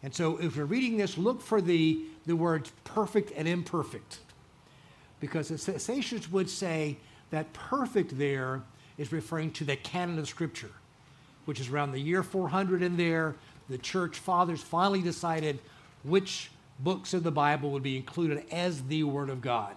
And 0.03 0.15
so 0.15 0.37
if 0.37 0.55
you're 0.55 0.67
reading 0.67 0.99
this, 0.99 1.17
look 1.17 1.41
for 1.41 1.61
the, 1.61 2.05
the 2.27 2.37
words 2.37 2.73
perfect 2.85 3.33
and 3.35 3.49
imperfect. 3.49 4.19
Because 5.19 5.49
the 5.49 5.55
cessationists 5.55 6.31
would 6.31 6.51
say 6.51 6.99
that 7.31 7.53
perfect 7.53 8.19
there 8.19 8.63
is 8.99 9.13
referring 9.13 9.51
to 9.53 9.65
the 9.65 9.77
canon 9.77 10.19
of 10.19 10.29
Scripture, 10.29 10.71
which 11.47 11.59
is 11.59 11.69
around 11.69 11.93
the 11.93 12.01
year 12.01 12.23
400 12.23 12.83
in 12.83 12.97
there. 12.97 13.35
The 13.69 13.79
church 13.79 14.19
fathers 14.19 14.61
finally 14.61 15.01
decided 15.01 15.59
which 16.03 16.51
books 16.79 17.15
of 17.15 17.23
the 17.23 17.33
Bible 17.33 17.71
would 17.71 17.83
be 17.83 17.97
included 17.97 18.45
as 18.53 18.83
the 18.83 19.05
Word 19.05 19.31
of 19.31 19.41
God. 19.41 19.75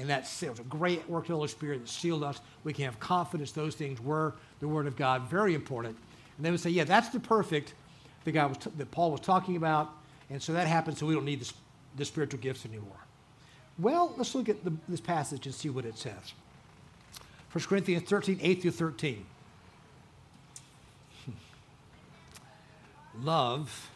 And 0.00 0.08
that's 0.08 0.42
it 0.42 0.48
was 0.48 0.60
a 0.60 0.64
great 0.64 1.06
work 1.10 1.24
of 1.24 1.28
the 1.28 1.34
Holy 1.34 1.48
Spirit 1.48 1.80
that 1.80 1.88
sealed 1.88 2.24
us. 2.24 2.40
We 2.64 2.72
can 2.72 2.86
have 2.86 2.98
confidence 2.98 3.52
those 3.52 3.74
things 3.74 4.00
were 4.00 4.34
the 4.58 4.66
Word 4.66 4.86
of 4.86 4.96
God, 4.96 5.28
very 5.28 5.54
important. 5.54 5.94
And 6.36 6.46
they 6.46 6.50
would 6.50 6.60
say, 6.60 6.70
yeah, 6.70 6.84
that's 6.84 7.10
the 7.10 7.20
perfect 7.20 7.74
that, 8.24 8.32
God 8.32 8.48
was 8.48 8.58
t- 8.58 8.70
that 8.78 8.90
Paul 8.90 9.10
was 9.10 9.20
talking 9.20 9.56
about. 9.56 9.90
And 10.30 10.42
so 10.42 10.54
that 10.54 10.66
happened, 10.66 10.96
so 10.96 11.04
we 11.04 11.12
don't 11.12 11.26
need 11.26 11.40
the, 11.40 11.52
the 11.96 12.06
spiritual 12.06 12.40
gifts 12.40 12.64
anymore. 12.64 12.96
Well, 13.78 14.14
let's 14.16 14.34
look 14.34 14.48
at 14.48 14.64
the, 14.64 14.72
this 14.88 15.02
passage 15.02 15.44
and 15.44 15.54
see 15.54 15.68
what 15.68 15.84
it 15.84 15.98
says. 15.98 16.32
1 17.52 17.64
Corinthians 17.64 18.08
13, 18.08 18.38
8 18.40 18.62
through 18.62 18.70
13. 18.70 19.26
Love 23.22 23.90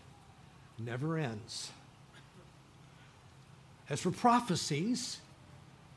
never 0.78 1.16
ends. 1.16 1.70
As 3.88 4.00
for 4.02 4.10
prophecies, 4.10 5.20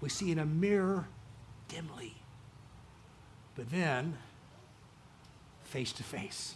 we 0.00 0.08
see 0.08 0.30
in 0.30 0.38
a 0.38 0.46
mirror 0.46 1.08
dimly, 1.68 2.14
but 3.56 3.70
then 3.70 4.16
face 5.64 5.92
to 5.92 6.02
face. 6.02 6.54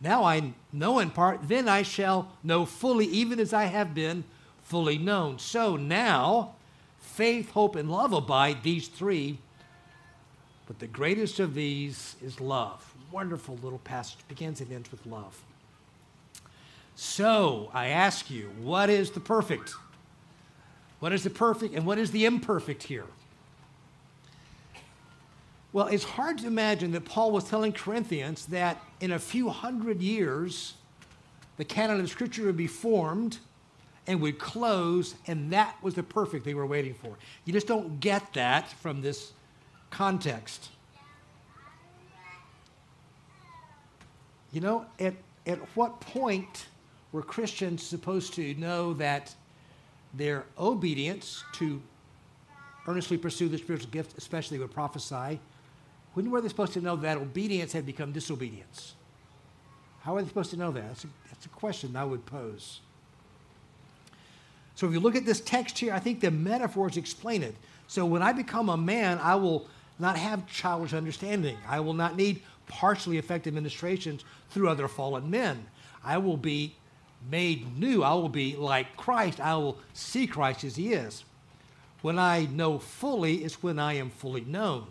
Now 0.00 0.24
I 0.24 0.52
know 0.72 0.98
in 0.98 1.10
part, 1.10 1.40
then 1.48 1.68
I 1.68 1.82
shall 1.82 2.32
know 2.42 2.64
fully, 2.64 3.06
even 3.06 3.38
as 3.38 3.52
I 3.52 3.64
have 3.64 3.94
been 3.94 4.24
fully 4.62 4.98
known. 4.98 5.38
So 5.38 5.76
now, 5.76 6.54
faith, 6.98 7.50
hope, 7.50 7.76
and 7.76 7.90
love 7.90 8.12
abide, 8.12 8.62
these 8.62 8.88
three. 8.88 9.38
But 10.66 10.78
the 10.78 10.86
greatest 10.86 11.40
of 11.40 11.54
these 11.54 12.16
is 12.22 12.40
love. 12.40 12.94
Wonderful 13.10 13.58
little 13.62 13.80
passage, 13.80 14.20
begins 14.28 14.60
and 14.60 14.72
ends 14.72 14.90
with 14.90 15.04
love. 15.04 15.42
So 16.94 17.70
I 17.74 17.88
ask 17.88 18.30
you, 18.30 18.50
what 18.60 18.88
is 18.88 19.10
the 19.10 19.20
perfect? 19.20 19.74
What 21.00 21.12
is 21.12 21.24
the 21.24 21.30
perfect 21.30 21.74
and 21.74 21.84
what 21.84 21.98
is 21.98 22.12
the 22.12 22.24
imperfect 22.24 22.84
here? 22.84 23.06
Well, 25.72 25.86
it's 25.86 26.04
hard 26.04 26.38
to 26.38 26.46
imagine 26.46 26.92
that 26.92 27.04
Paul 27.04 27.30
was 27.30 27.44
telling 27.44 27.72
Corinthians 27.72 28.46
that 28.46 28.82
in 29.00 29.12
a 29.12 29.18
few 29.18 29.48
hundred 29.48 30.02
years, 30.02 30.74
the 31.56 31.64
canon 31.64 32.00
of 32.00 32.10
Scripture 32.10 32.44
would 32.46 32.56
be 32.56 32.66
formed 32.66 33.38
and 34.06 34.20
would 34.20 34.38
close, 34.38 35.14
and 35.26 35.52
that 35.52 35.76
was 35.82 35.94
the 35.94 36.02
perfect 36.02 36.44
they 36.44 36.54
were 36.54 36.66
waiting 36.66 36.94
for. 36.94 37.16
You 37.44 37.52
just 37.52 37.68
don't 37.68 38.00
get 38.00 38.32
that 38.34 38.72
from 38.72 39.00
this 39.00 39.32
context. 39.90 40.70
You 44.52 44.60
know, 44.60 44.86
at, 44.98 45.14
at 45.46 45.58
what 45.76 46.00
point 46.00 46.66
were 47.12 47.22
Christians 47.22 47.84
supposed 47.84 48.34
to 48.34 48.54
know 48.54 48.94
that 48.94 49.34
their 50.14 50.44
obedience 50.58 51.44
to 51.54 51.80
earnestly 52.86 53.16
pursue 53.16 53.48
the 53.48 53.58
spiritual 53.58 53.90
gift, 53.90 54.16
especially 54.18 54.58
with 54.58 54.72
prophesy, 54.72 55.38
when 56.14 56.30
were 56.30 56.40
they 56.40 56.48
supposed 56.48 56.72
to 56.72 56.80
know 56.80 56.96
that 56.96 57.18
obedience 57.18 57.72
had 57.72 57.86
become 57.86 58.12
disobedience? 58.12 58.94
How 60.02 60.16
are 60.16 60.22
they 60.22 60.28
supposed 60.28 60.50
to 60.50 60.56
know 60.56 60.72
that? 60.72 60.86
That's 60.88 61.04
a, 61.04 61.08
that's 61.28 61.46
a 61.46 61.50
question 61.50 61.94
I 61.94 62.04
would 62.04 62.26
pose. 62.26 62.80
So 64.74 64.86
if 64.86 64.92
you 64.92 65.00
look 65.00 65.14
at 65.14 65.26
this 65.26 65.40
text 65.40 65.78
here, 65.78 65.92
I 65.92 65.98
think 65.98 66.20
the 66.20 66.30
metaphors 66.30 66.96
explain 66.96 67.42
it. 67.42 67.54
So 67.86 68.06
when 68.06 68.22
I 68.22 68.32
become 68.32 68.68
a 68.70 68.76
man, 68.76 69.18
I 69.18 69.34
will 69.34 69.68
not 69.98 70.16
have 70.16 70.46
childish 70.46 70.94
understanding. 70.94 71.58
I 71.68 71.80
will 71.80 71.92
not 71.92 72.16
need 72.16 72.42
partially 72.66 73.18
effective 73.18 73.52
ministrations 73.52 74.24
through 74.50 74.68
other 74.68 74.88
fallen 74.88 75.30
men. 75.30 75.66
I 76.02 76.18
will 76.18 76.38
be 76.38 76.74
made 77.28 77.78
new. 77.78 78.02
I 78.02 78.14
will 78.14 78.28
be 78.28 78.56
like 78.56 78.96
Christ. 78.96 79.40
I 79.40 79.56
will 79.56 79.78
see 79.92 80.26
Christ 80.26 80.64
as 80.64 80.76
he 80.76 80.92
is. 80.92 81.24
When 82.02 82.18
I 82.18 82.46
know 82.46 82.78
fully 82.78 83.44
is 83.44 83.62
when 83.62 83.78
I 83.78 83.94
am 83.94 84.10
fully 84.10 84.42
known. 84.42 84.86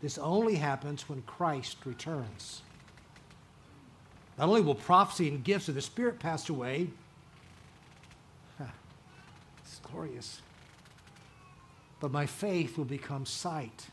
This 0.00 0.18
only 0.18 0.56
happens 0.56 1.08
when 1.08 1.22
Christ 1.22 1.78
returns. 1.84 2.62
Not 4.38 4.48
only 4.48 4.60
will 4.60 4.74
prophecy 4.74 5.28
and 5.28 5.42
gifts 5.42 5.68
of 5.68 5.74
the 5.74 5.82
Spirit 5.82 6.18
pass 6.18 6.48
away, 6.48 6.88
it's 8.60 9.78
glorious, 9.82 10.42
but 12.00 12.10
my 12.10 12.26
faith 12.26 12.76
will 12.76 12.84
become 12.84 13.24
sight. 13.24 13.86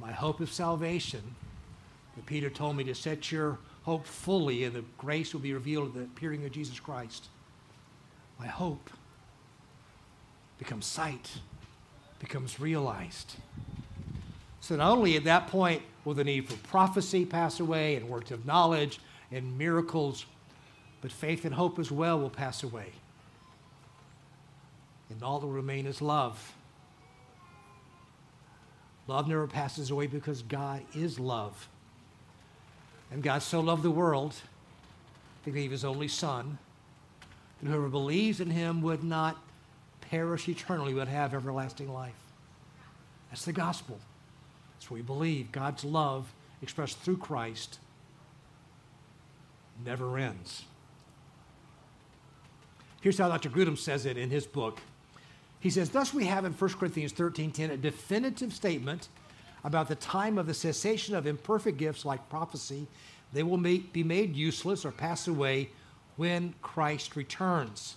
My 0.00 0.12
hope 0.12 0.40
of 0.40 0.52
salvation, 0.52 1.22
that 2.16 2.26
Peter 2.26 2.50
told 2.50 2.76
me 2.76 2.84
to 2.84 2.94
set 2.94 3.30
your 3.30 3.58
hope 3.82 4.06
fully, 4.06 4.64
and 4.64 4.74
the 4.74 4.84
grace 4.98 5.32
will 5.32 5.40
be 5.40 5.52
revealed 5.52 5.88
at 5.88 5.94
the 5.94 6.02
appearing 6.02 6.44
of 6.44 6.52
Jesus 6.52 6.78
Christ. 6.78 7.26
My 8.38 8.46
hope 8.46 8.90
becomes 10.58 10.86
sight, 10.86 11.30
becomes 12.18 12.60
realized. 12.60 13.36
So 14.60 14.76
not 14.76 14.92
only 14.92 15.16
at 15.16 15.24
that 15.24 15.46
point 15.48 15.82
will 16.04 16.14
the 16.14 16.24
need 16.24 16.48
for 16.48 16.56
prophecy 16.68 17.24
pass 17.24 17.60
away 17.60 17.96
and 17.96 18.08
words 18.08 18.30
of 18.30 18.46
knowledge 18.46 19.00
and 19.32 19.56
miracles, 19.56 20.26
but 21.00 21.10
faith 21.10 21.44
and 21.44 21.54
hope 21.54 21.78
as 21.78 21.90
well 21.90 22.20
will 22.20 22.30
pass 22.30 22.62
away. 22.62 22.92
And 25.08 25.22
all 25.22 25.40
that 25.40 25.46
will 25.46 25.54
remain 25.54 25.86
is 25.86 26.00
love. 26.00 26.54
Love 29.06 29.26
never 29.26 29.46
passes 29.46 29.90
away 29.90 30.06
because 30.06 30.42
God 30.42 30.82
is 30.94 31.18
love. 31.18 31.68
And 33.10 33.22
God 33.22 33.42
so 33.42 33.60
loved 33.60 33.82
the 33.82 33.90
world 33.90 34.32
that 35.44 35.50
he 35.50 35.60
gave 35.60 35.70
his 35.70 35.84
only 35.84 36.08
Son, 36.08 36.58
that 37.60 37.68
whoever 37.68 37.88
believes 37.88 38.40
in 38.40 38.50
him 38.50 38.82
would 38.82 39.02
not 39.02 39.36
perish 40.00 40.48
eternally, 40.48 40.92
but 40.92 41.08
have 41.08 41.34
everlasting 41.34 41.92
life. 41.92 42.14
That's 43.30 43.44
the 43.44 43.52
gospel. 43.52 43.98
That's 44.74 44.90
what 44.90 44.96
we 44.96 45.02
believe 45.02 45.52
God's 45.52 45.84
love 45.84 46.32
expressed 46.62 46.98
through 46.98 47.18
Christ 47.18 47.78
never 49.84 50.18
ends. 50.18 50.64
Here's 53.00 53.18
how 53.18 53.28
Dr. 53.28 53.48
Grudem 53.48 53.78
says 53.78 54.04
it 54.04 54.18
in 54.18 54.30
his 54.30 54.46
book. 54.46 54.80
He 55.58 55.70
says, 55.70 55.90
Thus 55.90 56.12
we 56.12 56.26
have 56.26 56.44
in 56.44 56.52
1 56.52 56.70
Corinthians 56.72 57.12
13:10 57.12 57.70
a 57.70 57.76
definitive 57.76 58.52
statement 58.52 59.08
about 59.64 59.88
the 59.88 59.94
time 59.94 60.38
of 60.38 60.46
the 60.46 60.54
cessation 60.54 61.14
of 61.14 61.26
imperfect 61.26 61.78
gifts 61.78 62.04
like 62.04 62.28
prophecy. 62.28 62.86
They 63.32 63.42
will 63.42 63.58
be 63.58 64.04
made 64.04 64.34
useless 64.34 64.84
or 64.84 64.90
pass 64.90 65.28
away 65.28 65.70
when 66.16 66.54
Christ 66.62 67.16
returns. 67.16 67.96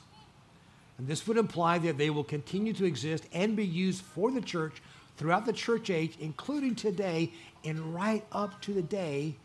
And 0.97 1.07
this 1.07 1.27
would 1.27 1.37
imply 1.37 1.79
that 1.79 1.97
they 1.97 2.09
will 2.09 2.23
continue 2.23 2.73
to 2.73 2.85
exist 2.85 3.25
and 3.33 3.55
be 3.55 3.65
used 3.65 4.01
for 4.01 4.31
the 4.31 4.41
church 4.41 4.81
throughout 5.17 5.45
the 5.45 5.53
church 5.53 5.89
age, 5.89 6.15
including 6.19 6.75
today, 6.75 7.31
and 7.63 7.93
right 7.93 8.23
up 8.31 8.61
to 8.61 8.73
the 8.73 8.81
day 8.81 9.35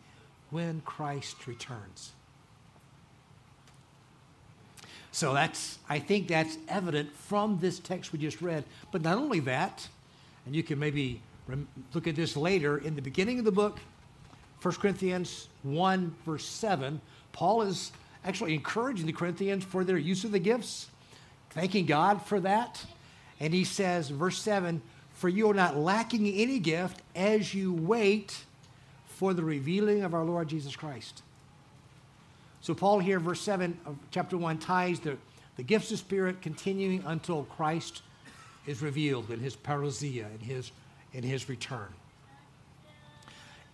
when 0.49 0.81
Christ 0.81 1.47
returns. 1.47 2.11
So 5.11 5.33
that's, 5.33 5.79
I 5.89 5.99
think 5.99 6.27
that's 6.27 6.57
evident 6.67 7.11
from 7.13 7.59
this 7.59 7.79
text 7.79 8.13
we 8.13 8.19
just 8.19 8.41
read. 8.41 8.63
But 8.91 9.01
not 9.01 9.17
only 9.17 9.39
that, 9.41 9.87
and 10.45 10.55
you 10.55 10.63
can 10.63 10.79
maybe 10.79 11.21
look 11.93 12.07
at 12.07 12.15
this 12.15 12.35
later, 12.35 12.77
in 12.77 12.95
the 12.95 13.01
beginning 13.01 13.39
of 13.39 13.45
the 13.45 13.51
book, 13.51 13.79
1 14.61 14.75
Corinthians 14.75 15.47
1, 15.63 16.15
verse 16.25 16.45
7, 16.45 16.99
Paul 17.31 17.61
is 17.61 17.91
actually 18.25 18.53
encouraging 18.53 19.05
the 19.05 19.13
Corinthians 19.13 19.63
for 19.63 19.83
their 19.83 19.97
use 19.97 20.23
of 20.23 20.31
the 20.31 20.39
gifts, 20.39 20.87
thanking 21.51 21.85
God 21.85 22.21
for 22.21 22.39
that. 22.41 22.85
And 23.39 23.53
he 23.53 23.63
says, 23.63 24.09
verse 24.09 24.41
7, 24.41 24.81
for 25.13 25.29
you 25.29 25.49
are 25.49 25.53
not 25.53 25.77
lacking 25.77 26.27
any 26.27 26.59
gift 26.59 27.01
as 27.15 27.53
you 27.53 27.73
wait 27.73 28.43
for 29.07 29.33
the 29.33 29.43
revealing 29.43 30.03
of 30.03 30.13
our 30.13 30.23
Lord 30.23 30.47
Jesus 30.47 30.75
Christ. 30.75 31.23
So, 32.61 32.73
Paul 32.73 32.99
here, 32.99 33.19
verse 33.19 33.41
7 33.41 33.77
of 33.85 33.95
chapter 34.11 34.37
1, 34.37 34.59
ties 34.59 34.99
the, 34.99 35.17
the 35.55 35.63
gifts 35.63 35.91
of 35.91 35.99
Spirit 35.99 36.41
continuing 36.41 37.03
until 37.05 37.43
Christ 37.43 38.01
is 38.65 38.81
revealed 38.81 39.31
in 39.31 39.39
his 39.39 39.55
parousia, 39.55 40.27
in 40.33 40.39
his, 40.39 40.71
in 41.13 41.23
his 41.23 41.49
return. 41.49 41.87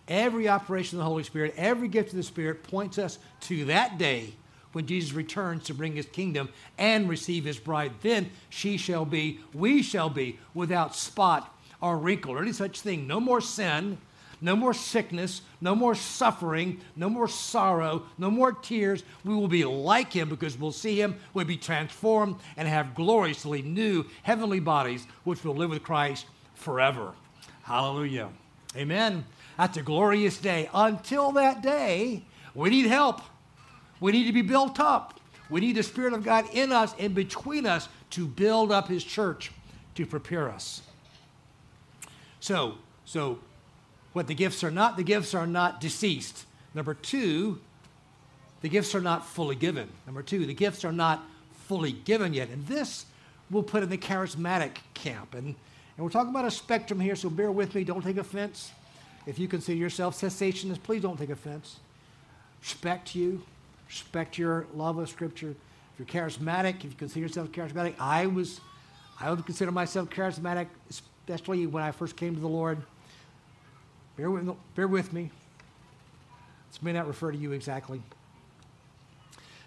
Every 0.08 0.48
operation 0.48 0.98
of 0.98 1.04
the 1.04 1.08
Holy 1.08 1.24
Spirit, 1.24 1.54
every 1.56 1.88
gift 1.88 2.10
of 2.10 2.16
the 2.16 2.22
Spirit 2.22 2.62
points 2.62 2.98
us 2.98 3.18
to 3.42 3.64
that 3.66 3.98
day 3.98 4.34
when 4.72 4.86
Jesus 4.86 5.12
returns 5.12 5.64
to 5.64 5.74
bring 5.74 5.96
his 5.96 6.06
kingdom 6.06 6.48
and 6.78 7.08
receive 7.08 7.44
his 7.44 7.58
bride. 7.58 7.92
Then 8.02 8.30
she 8.50 8.76
shall 8.76 9.04
be, 9.04 9.40
we 9.52 9.82
shall 9.82 10.10
be, 10.10 10.38
without 10.54 10.94
spot 10.94 11.52
or 11.80 11.98
wrinkle 11.98 12.32
or 12.32 12.42
any 12.42 12.52
such 12.52 12.80
thing. 12.80 13.06
No 13.06 13.18
more 13.18 13.40
sin, 13.40 13.98
no 14.40 14.54
more 14.54 14.74
sickness, 14.74 15.42
no 15.60 15.74
more 15.74 15.94
suffering, 15.94 16.80
no 16.94 17.08
more 17.08 17.26
sorrow, 17.26 18.04
no 18.18 18.30
more 18.30 18.52
tears. 18.52 19.02
We 19.24 19.34
will 19.34 19.48
be 19.48 19.64
like 19.64 20.12
him 20.12 20.28
because 20.28 20.58
we'll 20.58 20.72
see 20.72 21.00
him, 21.00 21.16
we'll 21.32 21.46
be 21.46 21.56
transformed, 21.56 22.36
and 22.56 22.68
have 22.68 22.94
gloriously 22.94 23.62
new 23.62 24.04
heavenly 24.22 24.60
bodies 24.60 25.06
which 25.24 25.42
will 25.42 25.54
live 25.54 25.70
with 25.70 25.82
Christ 25.82 26.26
forever. 26.54 27.12
Hallelujah. 27.66 28.28
Amen. 28.76 29.24
That's 29.58 29.76
a 29.76 29.82
glorious 29.82 30.38
day. 30.38 30.70
Until 30.72 31.32
that 31.32 31.62
day, 31.62 32.22
we 32.54 32.70
need 32.70 32.86
help. 32.86 33.22
We 33.98 34.12
need 34.12 34.26
to 34.26 34.32
be 34.32 34.42
built 34.42 34.78
up. 34.78 35.18
We 35.50 35.60
need 35.60 35.74
the 35.74 35.82
Spirit 35.82 36.12
of 36.12 36.22
God 36.22 36.44
in 36.52 36.70
us 36.70 36.94
and 36.96 37.12
between 37.12 37.66
us 37.66 37.88
to 38.10 38.28
build 38.28 38.70
up 38.70 38.86
His 38.86 39.02
church, 39.02 39.50
to 39.96 40.06
prepare 40.06 40.48
us. 40.48 40.80
So, 42.38 42.78
so 43.04 43.40
What 44.16 44.28
the 44.28 44.34
gifts 44.34 44.64
are 44.64 44.70
not, 44.70 44.96
the 44.96 45.02
gifts 45.02 45.34
are 45.34 45.46
not 45.46 45.78
deceased. 45.78 46.46
Number 46.72 46.94
two, 46.94 47.60
the 48.62 48.68
gifts 48.70 48.94
are 48.94 49.00
not 49.02 49.26
fully 49.26 49.56
given. 49.56 49.90
Number 50.06 50.22
two, 50.22 50.46
the 50.46 50.54
gifts 50.54 50.86
are 50.86 50.92
not 50.92 51.22
fully 51.66 51.92
given 51.92 52.32
yet. 52.32 52.48
And 52.48 52.66
this 52.66 53.04
we'll 53.50 53.62
put 53.62 53.82
in 53.82 53.90
the 53.90 53.98
charismatic 53.98 54.76
camp. 54.94 55.34
And, 55.34 55.54
and 55.96 56.04
we're 56.04 56.10
talking 56.10 56.30
about 56.30 56.44
a 56.44 56.50
spectrum 56.50 57.00
here, 57.00 57.16
so 57.16 57.30
bear 57.30 57.50
with 57.50 57.74
me. 57.74 57.84
Don't 57.84 58.02
take 58.02 58.18
offense. 58.18 58.70
If 59.26 59.38
you 59.38 59.48
consider 59.48 59.78
yourself 59.78 60.20
cessationist, 60.20 60.82
please 60.82 61.02
don't 61.02 61.18
take 61.18 61.30
offense. 61.30 61.76
Respect 62.60 63.14
you, 63.14 63.42
respect 63.88 64.38
your 64.38 64.66
love 64.74 64.98
of 64.98 65.08
Scripture. 65.08 65.54
If 65.98 65.98
you're 65.98 66.22
charismatic, 66.22 66.76
if 66.76 66.84
you 66.84 66.90
consider 66.98 67.20
yourself 67.20 67.50
charismatic, 67.50 67.94
I 67.98 68.26
was, 68.26 68.60
I 69.18 69.30
would 69.30 69.44
consider 69.46 69.72
myself 69.72 70.10
charismatic, 70.10 70.66
especially 70.90 71.66
when 71.66 71.82
I 71.82 71.92
first 71.92 72.16
came 72.16 72.34
to 72.34 72.40
the 72.40 72.48
Lord. 72.48 72.82
Bear 74.16 74.30
with, 74.30 74.50
bear 74.74 74.88
with 74.88 75.12
me. 75.12 75.30
This 76.70 76.82
may 76.82 76.92
not 76.92 77.06
refer 77.06 77.32
to 77.32 77.38
you 77.38 77.52
exactly. 77.52 78.02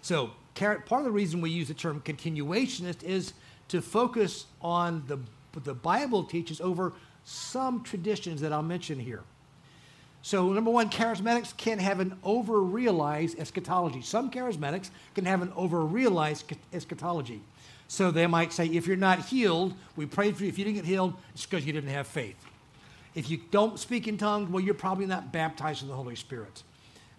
So, 0.02 0.30
part 0.54 0.90
of 0.90 1.04
the 1.04 1.10
reason 1.10 1.40
we 1.40 1.50
use 1.50 1.68
the 1.68 1.74
term 1.74 2.00
continuationist 2.00 3.02
is 3.02 3.32
to 3.68 3.82
focus 3.82 4.46
on 4.62 5.04
the, 5.06 5.18
the 5.64 5.74
Bible 5.74 6.24
teaches 6.24 6.60
over 6.60 6.92
some 7.24 7.82
traditions 7.82 8.40
that 8.40 8.52
I'll 8.52 8.62
mention 8.62 8.98
here. 8.98 9.22
So, 10.22 10.52
number 10.52 10.70
one, 10.70 10.90
charismatics 10.90 11.56
can 11.56 11.78
have 11.78 11.98
an 11.98 12.14
over 12.22 12.60
realized 12.60 13.38
eschatology. 13.38 14.02
Some 14.02 14.30
charismatics 14.30 14.90
can 15.14 15.24
have 15.24 15.40
an 15.40 15.52
over 15.56 15.80
realized 15.80 16.52
eschatology. 16.72 17.40
So, 17.88 18.10
they 18.10 18.26
might 18.26 18.52
say, 18.52 18.66
if 18.66 18.86
you're 18.86 18.96
not 18.96 19.26
healed, 19.26 19.74
we 19.96 20.04
prayed 20.04 20.36
for 20.36 20.42
you. 20.42 20.50
If 20.50 20.58
you 20.58 20.64
didn't 20.64 20.76
get 20.76 20.84
healed, 20.84 21.14
it's 21.32 21.46
because 21.46 21.64
you 21.64 21.72
didn't 21.72 21.90
have 21.90 22.06
faith. 22.06 22.36
If 23.14 23.30
you 23.30 23.40
don't 23.50 23.78
speak 23.78 24.06
in 24.06 24.18
tongues, 24.18 24.50
well, 24.50 24.62
you're 24.62 24.74
probably 24.74 25.06
not 25.06 25.32
baptized 25.32 25.82
in 25.82 25.88
the 25.88 25.94
Holy 25.94 26.16
Spirit. 26.16 26.62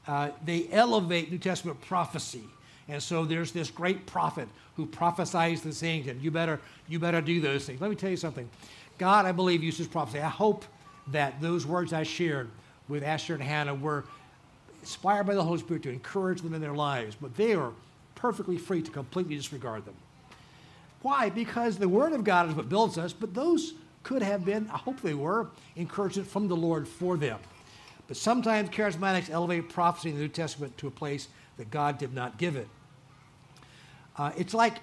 Uh, 0.07 0.29
they 0.45 0.67
elevate 0.71 1.31
New 1.31 1.37
Testament 1.37 1.81
prophecy. 1.81 2.43
And 2.91 3.01
so 3.01 3.23
there's 3.23 3.53
this 3.53 3.71
great 3.71 4.05
prophet 4.05 4.49
who 4.75 4.85
prophesies 4.85 5.61
the 5.61 5.71
things, 5.71 6.07
and 6.07 6.21
you 6.21 6.29
better, 6.29 6.59
you 6.89 6.99
better 6.99 7.21
do 7.21 7.39
those 7.39 7.65
things. 7.65 7.79
Let 7.79 7.89
me 7.89 7.95
tell 7.95 8.09
you 8.09 8.17
something. 8.17 8.49
God, 8.97 9.25
I 9.25 9.31
believe, 9.31 9.63
uses 9.63 9.87
prophecy. 9.87 10.19
I 10.19 10.27
hope 10.27 10.65
that 11.07 11.39
those 11.39 11.65
words 11.65 11.93
I 11.93 12.03
shared 12.03 12.49
with 12.89 13.01
Asher 13.01 13.35
and 13.35 13.41
Hannah 13.41 13.73
were 13.73 14.03
inspired 14.81 15.23
by 15.23 15.35
the 15.35 15.43
Holy 15.43 15.59
Spirit 15.59 15.83
to 15.83 15.89
encourage 15.89 16.41
them 16.41 16.53
in 16.53 16.59
their 16.59 16.73
lives, 16.73 17.15
but 17.19 17.35
they 17.37 17.53
are 17.53 17.71
perfectly 18.15 18.57
free 18.57 18.81
to 18.81 18.91
completely 18.91 19.37
disregard 19.37 19.85
them. 19.85 19.95
Why? 21.01 21.29
Because 21.29 21.77
the 21.77 21.87
Word 21.87 22.11
of 22.11 22.25
God 22.25 22.49
is 22.49 22.55
what 22.55 22.67
builds 22.67 22.97
us, 22.97 23.13
but 23.13 23.33
those 23.33 23.73
could 24.03 24.21
have 24.21 24.43
been, 24.43 24.69
I 24.69 24.77
hope 24.77 24.99
they 24.99 25.13
were, 25.13 25.47
encouragement 25.77 26.27
from 26.27 26.49
the 26.49 26.57
Lord 26.57 26.89
for 26.89 27.15
them. 27.15 27.39
But 28.09 28.17
sometimes 28.17 28.69
charismatics 28.69 29.29
elevate 29.29 29.69
prophecy 29.69 30.09
in 30.09 30.15
the 30.15 30.21
New 30.21 30.27
Testament 30.27 30.77
to 30.79 30.87
a 30.87 30.91
place 30.91 31.29
that 31.55 31.71
God 31.71 31.97
did 31.97 32.13
not 32.13 32.37
give 32.37 32.57
it. 32.57 32.67
Uh, 34.21 34.31
it's 34.37 34.53
like 34.53 34.75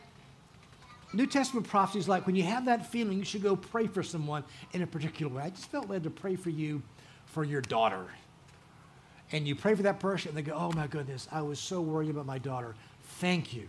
New 1.12 1.24
Testament 1.28 1.68
prophecy 1.68 2.00
is 2.00 2.08
like 2.08 2.26
when 2.26 2.34
you 2.34 2.42
have 2.42 2.64
that 2.64 2.90
feeling, 2.90 3.20
you 3.20 3.24
should 3.24 3.44
go 3.44 3.54
pray 3.54 3.86
for 3.86 4.02
someone 4.02 4.42
in 4.72 4.82
a 4.82 4.86
particular 4.86 5.32
way. 5.32 5.44
I 5.44 5.50
just 5.50 5.70
felt 5.70 5.88
led 5.88 6.02
to 6.02 6.10
pray 6.10 6.34
for 6.34 6.50
you 6.50 6.82
for 7.26 7.44
your 7.44 7.60
daughter. 7.60 8.04
And 9.30 9.46
you 9.46 9.54
pray 9.54 9.76
for 9.76 9.84
that 9.84 10.00
person, 10.00 10.30
and 10.30 10.36
they 10.36 10.42
go, 10.42 10.56
Oh 10.56 10.72
my 10.72 10.88
goodness, 10.88 11.28
I 11.30 11.42
was 11.42 11.60
so 11.60 11.80
worried 11.80 12.10
about 12.10 12.26
my 12.26 12.38
daughter. 12.38 12.74
Thank 13.20 13.54
you. 13.54 13.68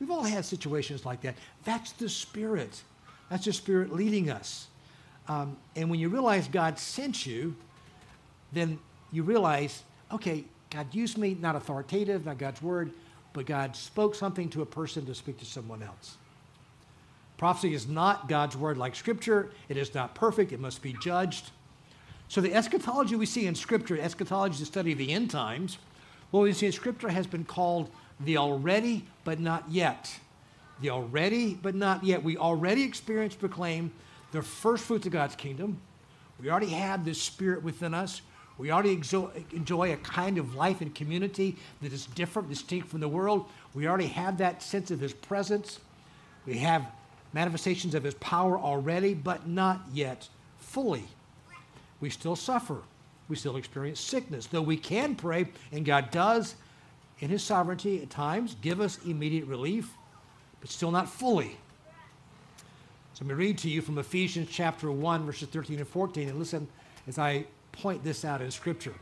We've 0.00 0.10
all 0.10 0.24
had 0.24 0.44
situations 0.44 1.06
like 1.06 1.20
that. 1.20 1.36
That's 1.62 1.92
the 1.92 2.08
Spirit. 2.08 2.82
That's 3.30 3.44
the 3.44 3.52
Spirit 3.52 3.92
leading 3.92 4.30
us. 4.30 4.66
Um, 5.28 5.56
and 5.76 5.90
when 5.90 6.00
you 6.00 6.08
realize 6.08 6.48
God 6.48 6.76
sent 6.76 7.24
you, 7.24 7.54
then 8.50 8.80
you 9.12 9.22
realize, 9.22 9.84
okay, 10.10 10.44
God 10.70 10.92
used 10.92 11.18
me, 11.18 11.36
not 11.40 11.54
authoritative, 11.54 12.26
not 12.26 12.38
God's 12.38 12.60
word, 12.60 12.90
but 13.38 13.46
God 13.46 13.76
spoke 13.76 14.16
something 14.16 14.48
to 14.48 14.62
a 14.62 14.66
person 14.66 15.06
to 15.06 15.14
speak 15.14 15.38
to 15.38 15.44
someone 15.44 15.80
else. 15.80 16.16
Prophecy 17.36 17.72
is 17.72 17.86
not 17.86 18.28
God's 18.28 18.56
word 18.56 18.76
like 18.76 18.96
Scripture. 18.96 19.50
It 19.68 19.76
is 19.76 19.94
not 19.94 20.16
perfect. 20.16 20.50
It 20.50 20.58
must 20.58 20.82
be 20.82 20.92
judged. 20.94 21.52
So 22.26 22.40
the 22.40 22.52
eschatology 22.52 23.14
we 23.14 23.26
see 23.26 23.46
in 23.46 23.54
Scripture, 23.54 23.96
eschatology 23.96 24.54
is 24.54 24.58
the 24.58 24.66
study 24.66 24.90
of 24.90 24.98
the 24.98 25.12
end 25.12 25.30
times. 25.30 25.78
What 26.32 26.40
we 26.40 26.52
see 26.52 26.66
in 26.66 26.72
Scripture 26.72 27.10
has 27.10 27.28
been 27.28 27.44
called 27.44 27.90
the 28.18 28.38
already 28.38 29.04
but 29.22 29.38
not 29.38 29.70
yet. 29.70 30.18
The 30.80 30.90
already 30.90 31.54
but 31.54 31.76
not 31.76 32.02
yet. 32.02 32.24
We 32.24 32.36
already 32.36 32.82
experience, 32.82 33.36
proclaim 33.36 33.92
the 34.32 34.42
first 34.42 34.82
fruits 34.82 35.06
of 35.06 35.12
God's 35.12 35.36
kingdom. 35.36 35.78
We 36.40 36.50
already 36.50 36.70
have 36.70 37.04
this 37.04 37.22
spirit 37.22 37.62
within 37.62 37.94
us. 37.94 38.20
We 38.58 38.72
already 38.72 39.00
enjoy 39.52 39.92
a 39.92 39.96
kind 39.98 40.36
of 40.36 40.56
life 40.56 40.80
and 40.80 40.92
community 40.92 41.56
that 41.80 41.92
is 41.92 42.06
different, 42.06 42.48
distinct 42.48 42.88
from 42.88 43.00
the 43.00 43.08
world. 43.08 43.46
We 43.72 43.86
already 43.86 44.08
have 44.08 44.38
that 44.38 44.62
sense 44.62 44.90
of 44.90 44.98
His 44.98 45.12
presence. 45.12 45.78
We 46.44 46.58
have 46.58 46.84
manifestations 47.32 47.94
of 47.94 48.02
His 48.02 48.14
power 48.14 48.58
already, 48.58 49.14
but 49.14 49.46
not 49.46 49.82
yet 49.92 50.28
fully. 50.58 51.04
We 52.00 52.10
still 52.10 52.34
suffer. 52.34 52.78
We 53.28 53.36
still 53.36 53.56
experience 53.56 54.00
sickness, 54.00 54.46
though 54.46 54.62
we 54.62 54.76
can 54.76 55.14
pray, 55.14 55.48
and 55.70 55.84
God 55.84 56.10
does, 56.10 56.54
in 57.20 57.28
His 57.28 57.44
sovereignty, 57.44 58.02
at 58.02 58.10
times 58.10 58.56
give 58.62 58.80
us 58.80 58.98
immediate 59.04 59.46
relief, 59.46 59.92
but 60.60 60.70
still 60.70 60.90
not 60.90 61.08
fully. 61.08 61.58
So 63.14 63.24
let 63.24 63.28
me 63.28 63.34
read 63.34 63.58
to 63.58 63.68
you 63.68 63.82
from 63.82 63.98
Ephesians 63.98 64.48
chapter 64.50 64.90
1, 64.90 65.26
verses 65.26 65.48
13 65.48 65.78
and 65.78 65.86
14, 65.86 66.28
and 66.28 66.38
listen 66.38 66.68
as 67.06 67.18
I 67.18 67.44
point 67.78 68.04
this 68.04 68.24
out 68.24 68.40
in 68.42 68.50
Scripture. 68.50 68.94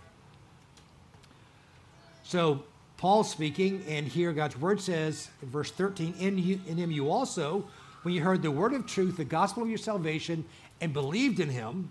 So, 2.24 2.64
Paul's 2.96 3.30
speaking, 3.30 3.84
and 3.88 4.06
here 4.06 4.32
God's 4.32 4.58
word 4.58 4.80
says 4.80 5.28
in 5.42 5.50
verse 5.50 5.70
13, 5.70 6.14
in, 6.18 6.38
you, 6.38 6.60
in 6.66 6.76
him 6.76 6.90
you 6.90 7.10
also, 7.10 7.68
when 8.02 8.14
you 8.14 8.22
heard 8.22 8.42
the 8.42 8.50
word 8.50 8.72
of 8.72 8.86
truth, 8.86 9.16
the 9.16 9.24
gospel 9.24 9.62
of 9.62 9.68
your 9.68 9.78
salvation, 9.78 10.44
and 10.80 10.92
believed 10.92 11.40
in 11.40 11.50
him, 11.50 11.90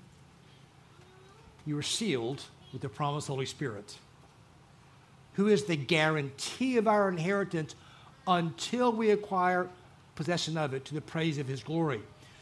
you 1.66 1.76
were 1.76 1.84
sealed 1.84 2.44
with 2.74 2.82
the 2.82 2.90
promised 2.90 3.28
Holy 3.28 3.46
Spirit, 3.46 3.98
who 5.34 5.48
is 5.48 5.66
the 5.66 5.76
guarantee 5.76 6.78
of 6.78 6.88
our 6.88 7.08
inheritance 7.08 7.76
until 8.28 8.92
we 8.92 9.12
acquire 9.12 9.70
possession 10.16 10.58
of 10.58 10.74
it 10.74 10.86
to 10.86 10.94
the 10.94 11.02
praise 11.02 11.38
of 11.38 11.48
his 11.48 11.64
glory. 11.64 12.02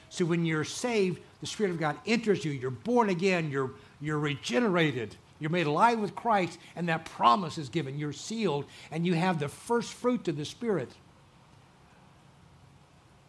So 0.10 0.26
when 0.26 0.46
you're 0.46 0.64
saved, 0.64 1.20
the 1.42 1.48
Spirit 1.48 1.72
of 1.72 1.80
God 1.80 1.98
enters 2.06 2.46
you. 2.46 2.52
You're 2.52 2.72
born 2.72 3.10
again. 3.10 3.50
You're 3.50 3.72
you're 4.04 4.20
regenerated. 4.20 5.16
You're 5.40 5.50
made 5.50 5.68
alive 5.68 6.00
with 6.00 6.16
Christ, 6.16 6.60
and 6.76 6.90
that 6.90 7.06
promise 7.06 7.58
is 7.58 7.70
given. 7.70 7.98
You're 7.98 8.14
sealed, 8.14 8.66
and 8.92 9.06
you 9.06 9.14
have 9.14 9.40
the 9.40 9.50
first 9.50 9.94
fruit 9.94 10.28
of 10.28 10.38
the 10.38 10.46
Spirit. 10.46 10.92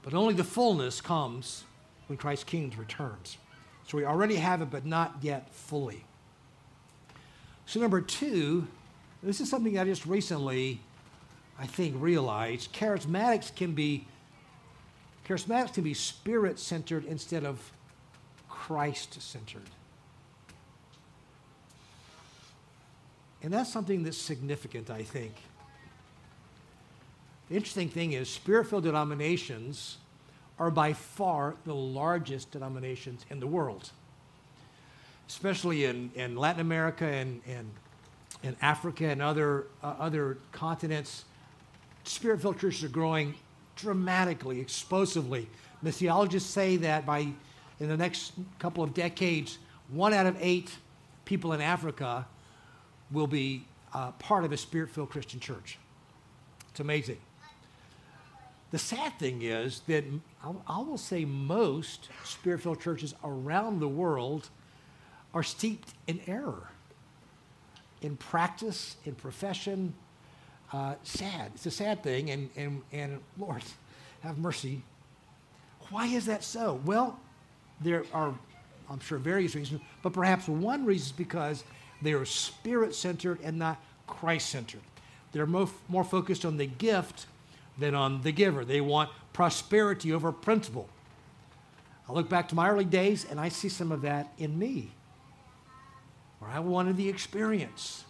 But 0.03 0.15
only 0.15 0.35
the 0.35 0.45
fullness 0.45 1.01
comes 1.01 1.65
when 2.09 2.17
Christ's 2.19 2.45
kingdom 2.45 2.79
returns. 2.79 3.39
So 3.87 3.97
we 3.97 4.05
already 4.05 4.37
have 4.37 4.63
it, 4.63 4.71
but 4.71 4.85
not 4.85 5.17
yet 5.23 5.55
fully. 5.55 6.05
So, 7.67 7.81
number 7.81 8.01
two, 8.01 8.67
this 9.23 9.41
is 9.41 9.49
something 9.49 9.79
I 9.79 9.85
just 9.85 10.05
recently, 10.05 10.81
I 11.59 11.67
think, 11.67 11.95
realized. 11.99 12.73
Charismatics 12.73 13.55
can 13.55 13.73
be 13.73 14.07
charismatics 15.27 15.75
can 15.75 15.85
be 15.85 15.95
spirit 15.95 16.59
centered 16.59 17.05
instead 17.07 17.45
of 17.45 17.73
Christ 18.49 19.23
centered. 19.23 19.71
And 23.45 23.53
that's 23.53 23.71
something 23.71 24.03
that's 24.05 24.17
significant, 24.17 24.89
I 24.89 25.03
think. 25.03 25.35
The 27.51 27.57
interesting 27.57 27.91
thing 27.91 28.15
is, 28.15 28.31
spirit 28.31 28.65
filled 28.65 28.85
denominations 28.85 29.99
are 30.59 30.71
by 30.71 30.95
far 30.95 31.55
the 31.67 31.75
largest 31.75 32.53
denominations 32.53 33.27
in 33.29 33.41
the 33.41 33.47
world, 33.47 33.91
especially 35.29 35.85
in, 35.85 36.11
in 36.15 36.37
Latin 36.37 36.63
America 36.63 37.05
and, 37.05 37.43
and, 37.47 37.71
and 38.43 38.57
Africa 38.63 39.09
and 39.09 39.21
other, 39.21 39.67
uh, 39.83 39.95
other 39.99 40.39
continents. 40.53 41.27
Spirit 42.05 42.41
filled 42.41 42.59
churches 42.59 42.83
are 42.83 42.89
growing 42.89 43.35
dramatically, 43.77 44.59
explosively. 44.59 45.51
Missiologists 45.85 46.43
say 46.43 46.79
that 46.79 47.05
by 47.05 47.29
in 47.79 47.89
the 47.89 47.97
next 47.97 48.33
couple 48.59 48.83
of 48.83 48.95
decades, 48.95 49.59
one 49.91 50.15
out 50.15 50.25
of 50.25 50.35
eight 50.41 50.71
people 51.27 51.53
in 51.53 51.61
Africa 51.61 52.27
will 53.11 53.27
be 53.27 53.65
uh, 53.93 54.11
part 54.13 54.45
of 54.45 54.53
a 54.53 54.57
spirit 54.57 54.91
filled 54.91 55.11
Christian 55.11 55.41
church. 55.41 55.79
It's 56.71 56.81
amazing. 56.81 57.19
The 58.71 58.79
sad 58.79 59.19
thing 59.21 59.43
is 59.43 59.83
that 59.87 60.05
I 60.43 60.79
will 60.79 60.99
say 60.99 61.25
most 61.25 62.09
spirit 62.25 62.61
filled 62.61 62.81
churches 62.81 63.15
around 63.23 63.79
the 63.79 63.89
world 63.89 64.49
are 65.33 65.45
steeped 65.45 65.91
in 66.09 66.21
error, 66.27 66.69
in 68.03 68.17
practice, 68.17 68.97
in 69.05 69.15
profession. 69.15 69.95
Uh, 70.73 70.97
sad. 71.05 71.53
It's 71.55 71.67
a 71.67 71.71
sad 71.71 72.03
thing, 72.03 72.31
and, 72.31 72.51
and, 72.57 72.83
and 72.91 73.21
Lord, 73.39 73.63
have 74.23 74.39
mercy. 74.39 74.83
Why 75.91 76.07
is 76.07 76.27
that 76.27 76.43
so? 76.43 76.81
Well, 76.85 77.21
there 77.81 78.05
are 78.13 78.35
I'm 78.91 79.01
sure 79.01 79.19
various 79.19 79.55
reasons, 79.55 79.81
but 80.03 80.13
perhaps 80.13 80.49
one 80.49 80.85
reason 80.85 81.07
is 81.07 81.13
because 81.13 81.65
they 82.05 82.13
are 82.13 82.25
spirit 82.25 82.95
centered 82.95 83.41
and 83.43 83.59
not 83.59 83.83
Christ 84.07 84.51
centered. 84.51 84.81
They're 85.33 85.47
more, 85.47 85.69
more 85.89 86.05
focused 86.05 86.45
on 86.45 86.57
the 86.57 86.67
gift 86.67 87.27
than 87.79 87.95
on 87.95 88.23
the 88.23 88.33
giver. 88.33 88.65
They 88.65 88.81
want 88.81 89.11
prosperity 89.33 90.13
over 90.13 90.31
principle. 90.31 90.89
I 92.09 92.13
look 92.13 92.29
back 92.29 92.49
to 92.51 92.55
my 92.55 92.69
early 92.69 92.85
days 92.85 93.27
and 93.29 93.41
I 93.41 93.49
see 93.49 93.69
some 93.69 93.91
of 93.91 94.03
that 94.03 94.33
in 94.39 94.59
me, 94.59 94.91
where 96.39 96.51
I 96.51 96.61
wanted 96.61 96.97
the 96.97 97.09
experience. 97.09 98.05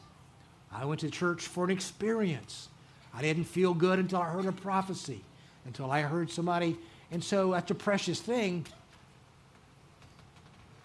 I 0.72 0.84
went 0.84 1.00
to 1.00 1.10
church 1.10 1.46
for 1.46 1.64
an 1.64 1.70
experience. 1.70 2.68
I 3.14 3.22
didn't 3.22 3.44
feel 3.44 3.72
good 3.72 4.00
until 4.00 4.20
I 4.20 4.26
heard 4.26 4.46
a 4.46 4.52
prophecy, 4.52 5.22
until 5.64 5.90
I 5.90 6.00
heard 6.00 6.30
somebody. 6.30 6.76
And 7.12 7.22
so 7.22 7.52
that's 7.52 7.70
a 7.70 7.74
precious 7.76 8.20
thing, 8.20 8.66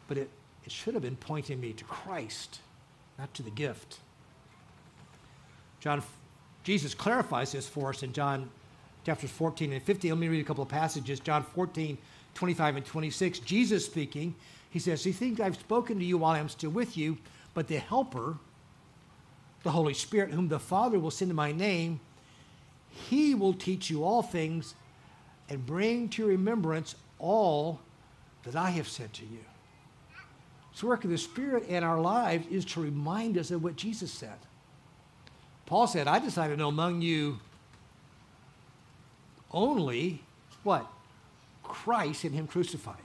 but 0.08 0.18
it, 0.18 0.30
it 0.64 0.72
should 0.72 0.94
have 0.94 1.02
been 1.02 1.16
pointing 1.16 1.60
me 1.60 1.74
to 1.74 1.84
Christ, 1.86 2.60
not 3.20 3.34
to 3.34 3.44
the 3.44 3.52
gift. 3.52 4.00
John, 5.82 6.02
Jesus 6.64 6.94
clarifies 6.94 7.52
this 7.52 7.68
for 7.68 7.90
us 7.90 8.02
in 8.02 8.14
John 8.14 8.50
chapters 9.06 9.30
14 9.32 9.74
and 9.74 9.84
15. 9.84 10.12
Let 10.12 10.20
me 10.20 10.28
read 10.30 10.42
a 10.42 10.44
couple 10.44 10.64
of 10.64 10.70
passages. 10.70 11.20
John 11.20 11.44
14, 11.44 11.98
25 12.34 12.76
and 12.78 12.86
26. 12.86 13.40
Jesus 13.40 13.86
speaking, 13.86 14.36
he 14.70 14.80
says, 14.80 15.06
You 15.06 15.14
think 15.14 15.40
I've 15.40 15.56
spoken 15.56 16.00
to 16.00 16.06
you 16.06 16.18
while 16.18 16.32
I'm 16.32 16.50
still 16.50 16.70
with 16.70 16.98
you, 16.98 17.18
but 17.54 17.68
the 17.68 17.78
Helper, 17.78 18.38
the 19.64 19.72
Holy 19.72 19.94
Spirit, 19.94 20.32
whom 20.32 20.48
the 20.48 20.60
Father 20.60 21.00
will 21.00 21.12
send 21.12 21.30
in 21.30 21.36
my 21.36 21.52
name, 21.52 22.00
he 23.10 23.36
will 23.36 23.54
teach 23.54 23.90
you 23.90 24.04
all 24.04 24.22
things 24.22 24.76
and 25.50 25.66
bring 25.66 26.08
to 26.10 26.22
your 26.22 26.32
remembrance 26.32 26.96
all 27.18 27.80
that 28.44 28.56
I 28.56 28.70
have 28.72 28.88
said 28.88 29.12
to 29.14 29.24
you. 29.24 29.40
So, 30.80 30.88
work 30.88 31.04
of 31.04 31.10
the 31.10 31.18
Spirit 31.18 31.68
in 31.68 31.84
our 31.84 32.00
lives 32.00 32.48
is 32.50 32.64
to 32.64 32.80
remind 32.80 33.38
us 33.38 33.52
of 33.52 33.62
what 33.62 33.76
Jesus 33.76 34.14
said. 34.14 34.38
Paul 35.66 35.88
said, 35.88 36.08
I 36.08 36.20
decided 36.20 36.54
to 36.54 36.58
know 36.58 36.70
among 36.70 37.02
you 37.02 37.40
only 39.52 40.24
what? 40.64 40.90
Christ 41.64 42.24
and 42.24 42.34
Him 42.34 42.48
crucified. 42.48 42.96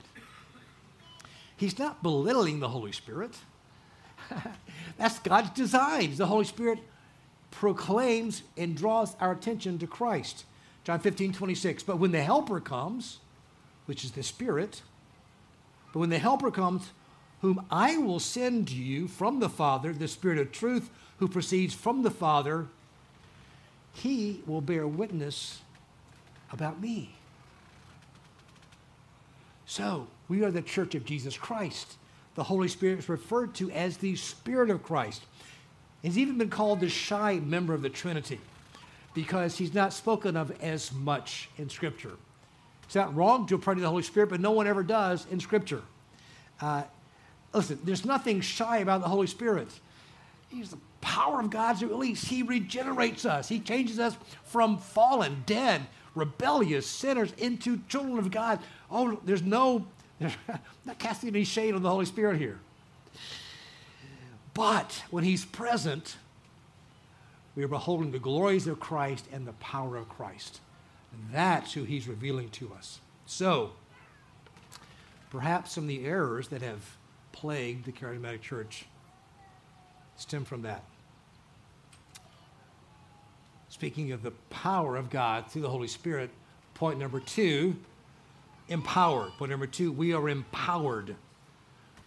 He's 1.57 1.77
not 1.77 2.01
belittling 2.01 2.61
the 2.61 2.69
Holy 2.69 2.93
Spirit. 2.93 3.37
That's 4.97 5.19
God's 5.19 5.49
design. 5.49 6.15
The 6.15 6.27
Holy 6.27 6.45
Spirit 6.45 6.79
proclaims 7.51 8.43
and 8.55 8.77
draws 8.77 9.17
our 9.19 9.33
attention 9.33 9.79
to 9.79 9.87
Christ. 9.87 10.45
John 10.85 11.01
15, 11.01 11.33
26. 11.33 11.83
But 11.83 11.99
when 11.99 12.13
the 12.13 12.23
Helper 12.23 12.61
comes, 12.61 13.19
which 13.85 14.05
is 14.05 14.11
the 14.11 14.23
Spirit, 14.23 14.81
but 15.91 15.99
when 15.99 16.09
the 16.09 16.19
Helper 16.19 16.51
comes, 16.51 16.91
whom 17.45 17.63
I 17.69 17.97
will 17.97 18.19
send 18.19 18.69
to 18.69 18.73
you 18.73 19.07
from 19.07 19.39
the 19.39 19.49
Father, 19.49 19.93
the 19.93 20.07
Spirit 20.07 20.39
of 20.39 20.51
truth, 20.51 20.89
who 21.17 21.27
proceeds 21.27 21.75
from 21.75 22.01
the 22.01 22.09
Father, 22.09 22.65
he 23.93 24.41
will 24.47 24.61
bear 24.61 24.87
witness 24.87 25.61
about 26.51 26.81
me. 26.81 27.11
So, 29.67 30.07
we 30.27 30.43
are 30.43 30.49
the 30.49 30.63
church 30.63 30.95
of 30.95 31.05
Jesus 31.05 31.37
Christ. 31.37 31.97
The 32.33 32.41
Holy 32.41 32.67
Spirit 32.67 32.97
is 32.97 33.09
referred 33.09 33.53
to 33.55 33.69
as 33.69 33.97
the 33.97 34.15
Spirit 34.15 34.71
of 34.71 34.81
Christ. 34.81 35.21
He's 36.01 36.17
even 36.17 36.39
been 36.39 36.49
called 36.49 36.79
the 36.79 36.89
shy 36.89 37.39
member 37.45 37.75
of 37.75 37.83
the 37.83 37.89
Trinity 37.89 38.39
because 39.13 39.55
he's 39.55 39.75
not 39.75 39.93
spoken 39.93 40.35
of 40.35 40.51
as 40.63 40.91
much 40.91 41.47
in 41.59 41.69
Scripture. 41.69 42.13
It's 42.85 42.95
not 42.95 43.15
wrong 43.15 43.45
to 43.45 43.59
pray 43.59 43.75
to 43.75 43.81
the 43.81 43.87
Holy 43.87 44.01
Spirit, 44.01 44.31
but 44.31 44.41
no 44.41 44.49
one 44.49 44.65
ever 44.65 44.81
does 44.81 45.27
in 45.29 45.39
Scripture. 45.39 45.83
Uh, 46.59 46.85
listen, 47.55 47.79
there's 47.83 48.05
nothing 48.05 48.41
shy 48.41 48.77
about 48.77 49.01
the 49.01 49.07
Holy 49.07 49.27
Spirit. 49.27 49.67
He's 50.49 50.71
the 50.71 50.77
power 51.01 51.39
of 51.39 51.49
God's 51.49 51.83
release. 51.83 52.23
He 52.23 52.43
regenerates 52.43 53.25
us. 53.25 53.47
He 53.47 53.59
changes 53.59 53.99
us 53.99 54.17
from 54.43 54.77
fallen, 54.77 55.43
dead, 55.45 55.87
rebellious 56.13 56.85
sinners 56.85 57.31
into 57.37 57.79
children 57.87 58.17
of 58.17 58.31
God. 58.31 58.59
Oh, 58.91 59.19
there's 59.25 59.41
no, 59.41 59.87
there's 60.19 60.35
not 60.85 60.99
casting 60.99 61.29
any 61.29 61.43
shade 61.43 61.73
on 61.73 61.81
the 61.81 61.89
Holy 61.89 62.05
Spirit 62.05 62.37
here. 62.37 62.59
But 64.53 65.03
when 65.09 65.23
He's 65.23 65.45
present, 65.45 66.17
we 67.55 67.63
are 67.63 67.69
beholding 67.69 68.11
the 68.11 68.19
glories 68.19 68.67
of 68.67 68.79
Christ 68.79 69.25
and 69.31 69.45
the 69.45 69.53
power 69.53 69.97
of 69.97 70.09
Christ. 70.09 70.59
That's 71.31 71.73
who 71.73 71.83
He's 71.83 72.07
revealing 72.07 72.49
to 72.51 72.71
us. 72.77 72.99
So, 73.25 73.71
perhaps 75.29 75.73
some 75.73 75.85
of 75.85 75.87
the 75.87 76.05
errors 76.05 76.49
that 76.49 76.61
have 76.61 76.97
plagued 77.35 77.83
the 77.85 77.91
charismatic 77.91 78.41
church 78.41 78.85
stem 80.15 80.45
from 80.45 80.61
that. 80.61 80.83
Speaking 83.67 84.13
of 84.13 84.23
the 84.23 84.31
power 84.49 84.95
of 84.95 85.09
God 85.09 85.51
through 85.51 85.63
the 85.63 85.69
Holy 85.69 85.89
Spirit, 85.89 86.29
point 86.75 86.97
number 86.97 87.19
two, 87.19 87.75
empowered. 88.69 89.31
Point 89.37 89.51
number 89.51 89.67
two, 89.67 89.91
we 89.91 90.13
are 90.13 90.29
empowered. 90.29 91.13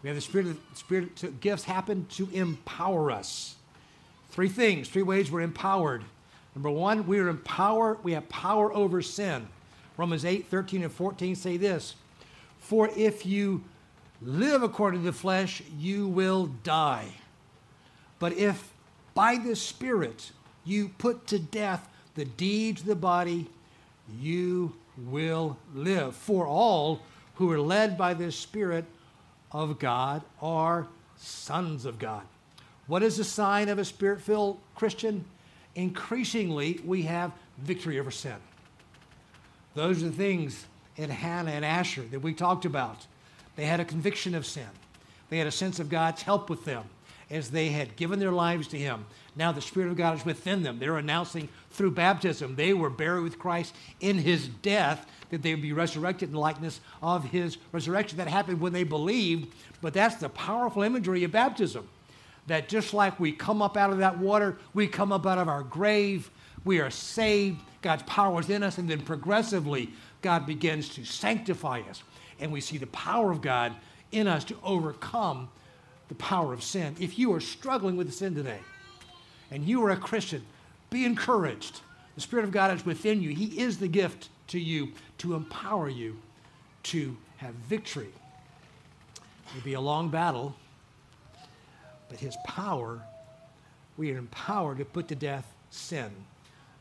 We 0.03 0.09
have 0.09 0.17
the 0.17 0.23
spirit, 0.23 0.57
spirit 0.73 1.14
to, 1.17 1.29
gifts 1.29 1.64
happen 1.64 2.07
to 2.12 2.27
empower 2.33 3.11
us. 3.11 3.57
Three 4.31 4.49
things, 4.49 4.88
three 4.88 5.03
ways 5.03 5.31
we're 5.31 5.43
empowered. 5.43 6.05
Number 6.55 6.71
one, 6.71 7.07
we 7.07 7.19
are 7.19 7.29
empowered, 7.29 8.03
we 8.03 8.12
have 8.12 8.27
power 8.31 8.73
over 8.73 9.03
sin. 9.03 9.47
Romans 9.99 10.25
8, 10.25 10.47
13, 10.47 10.85
and 10.85 10.93
14 10.93 11.35
say 11.35 11.59
this 11.59 11.97
For 12.61 12.88
if 12.97 13.27
you 13.27 13.62
live 14.21 14.63
according 14.63 15.01
to 15.01 15.07
the 15.07 15.13
flesh, 15.13 15.63
you 15.79 16.09
will 16.09 16.47
die. 16.65 17.09
But 18.19 18.33
if 18.33 18.73
by 19.15 19.37
the 19.37 19.57
Spirit 19.57 20.33
you 20.65 20.91
put 20.99 21.27
to 21.29 21.39
death 21.39 21.89
the 22.15 22.25
deeds 22.25 22.81
of 22.81 22.87
the 22.87 22.97
body, 22.97 23.49
you 24.21 24.75
will 24.97 25.57
live. 25.75 26.15
For 26.15 26.47
all 26.47 27.01
who 27.35 27.51
are 27.53 27.61
led 27.61 27.97
by 27.97 28.15
the 28.15 28.33
Spirit 28.33 28.85
of 29.53 29.79
God 29.79 30.23
are 30.43 30.89
sons 31.17 31.85
of 31.85 31.99
God. 31.99 32.23
What 32.87 33.03
is 33.03 33.17
the 33.17 33.25
sign 33.25 33.69
of 33.69 33.79
a 33.79 33.85
spirit 33.85 34.21
filled 34.21 34.59
Christian? 34.75 35.25
Increasingly, 35.75 36.81
we 36.85 37.03
have 37.03 37.33
victory 37.59 38.01
over 38.01 38.11
sin. 38.11 38.37
Those 39.75 40.03
are 40.03 40.07
the 40.07 40.17
things 40.17 40.67
in 40.97 41.11
Hannah 41.11 41.51
and 41.51 41.65
Asher 41.65 42.03
that 42.03 42.21
we 42.21 42.33
talked 42.33 42.65
about. 42.65 43.07
They 43.59 43.66
had 43.66 43.81
a 43.81 43.85
conviction 43.85 44.37
of 44.37 44.47
sin, 44.47 44.68
they 45.31 45.38
had 45.38 45.49
a 45.49 45.51
sense 45.51 45.81
of 45.81 45.88
God's 45.88 46.23
help 46.23 46.49
with 46.49 46.64
them 46.64 46.85
as 47.29 47.51
they 47.51 47.71
had 47.71 47.97
given 47.97 48.21
their 48.21 48.31
lives 48.31 48.68
to 48.68 48.79
Him. 48.79 49.05
Now 49.35 49.51
the 49.51 49.61
Spirit 49.61 49.90
of 49.90 49.97
God 49.97 50.16
is 50.16 50.25
within 50.25 50.62
them. 50.62 50.79
They're 50.79 50.97
announcing 50.97 51.49
through 51.73 51.90
baptism 51.90 52.55
they 52.55 52.73
were 52.73 52.88
buried 52.88 53.25
with 53.25 53.37
Christ 53.37 53.75
in 53.99 54.16
His 54.16 54.47
death, 54.47 55.07
that 55.31 55.42
they 55.42 55.55
would 55.55 55.62
be 55.62 55.73
resurrected 55.73 56.29
in 56.29 56.37
likeness 56.37 56.81
of 57.03 57.25
His 57.25 57.59
resurrection. 57.73 58.18
That 58.18 58.29
happened 58.29 58.61
when 58.61 58.73
they 58.73 58.85
believed, 58.85 59.53
but 59.83 59.92
that's 59.92 60.14
the 60.14 60.29
powerful 60.29 60.85
imagery 60.85 61.25
of 61.25 61.33
baptism. 61.33 61.88
That 62.47 62.68
just 62.68 62.94
like 62.94 63.18
we 63.18 63.33
come 63.33 63.61
up 63.61 63.77
out 63.77 63.90
of 63.90 63.99
that 63.99 64.18
water, 64.18 64.57
we 64.73 64.87
come 64.87 65.11
up 65.11 65.27
out 65.27 65.38
of 65.38 65.49
our 65.49 65.64
grave, 65.64 66.31
we 66.64 66.79
are 66.79 66.90
saved, 66.90 67.61
God's 67.83 68.05
power 68.05 68.38
is 68.38 68.51
in 68.51 68.62
us, 68.62 68.79
and 68.79 68.88
then 68.88 69.01
progressively, 69.01 69.90
God 70.23 70.47
begins 70.47 70.88
to 70.90 71.05
sanctify 71.05 71.81
us. 71.90 72.05
And 72.40 72.53
we 72.53 72.61
see 72.61 72.79
the 72.79 72.87
power 72.88 73.31
of 73.31 73.42
God 73.42 73.74
in 74.12 74.27
us 74.27 74.44
to 74.44 74.57
overcome 74.62 75.48
the 76.09 76.14
power 76.14 76.53
of 76.53 76.62
sin. 76.62 76.96
If 76.98 77.18
you 77.18 77.33
are 77.35 77.40
struggling 77.40 77.96
with 77.96 78.12
sin 78.12 78.35
today 78.35 78.61
and 79.51 79.64
you 79.64 79.85
are 79.85 79.90
a 79.90 79.96
Christian, 79.96 80.44
be 80.90 81.05
encouraged. 81.05 81.81
The 82.14 82.20
Spirit 82.20 82.44
of 82.44 82.51
God 82.51 82.74
is 82.77 82.85
within 82.85 83.22
you. 83.22 83.31
He 83.31 83.61
is 83.61 83.79
the 83.79 83.88
gift 83.88 84.29
to 84.48 84.59
you 84.59 84.92
to 85.18 85.35
empower 85.35 85.88
you 85.88 86.18
to 86.85 87.16
have 87.37 87.55
victory. 87.55 88.09
It 89.16 89.55
may 89.55 89.61
be 89.61 89.74
a 89.74 89.80
long 89.80 90.09
battle, 90.09 90.55
but 92.09 92.18
His 92.18 92.36
power, 92.45 93.03
we 93.97 94.12
are 94.12 94.18
empowered 94.18 94.78
to 94.78 94.84
put 94.84 95.09
to 95.09 95.14
death 95.14 95.53
sin, 95.70 96.11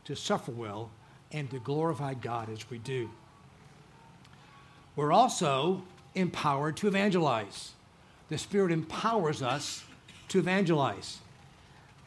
to 0.04 0.16
suffer 0.16 0.50
well, 0.50 0.90
and 1.30 1.50
to 1.50 1.60
glorify 1.60 2.14
God 2.14 2.48
as 2.50 2.70
we 2.70 2.78
do. 2.78 3.10
We're 4.98 5.12
also 5.12 5.84
empowered 6.16 6.76
to 6.78 6.88
evangelize 6.88 7.70
the 8.30 8.36
Spirit 8.36 8.72
empowers 8.72 9.42
us 9.42 9.84
to 10.26 10.40
evangelize. 10.40 11.20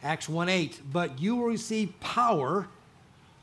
Acts 0.02 0.28
1 0.28 0.50
8, 0.50 0.82
but 0.92 1.18
you 1.18 1.36
will 1.36 1.46
receive 1.46 1.98
power 2.00 2.68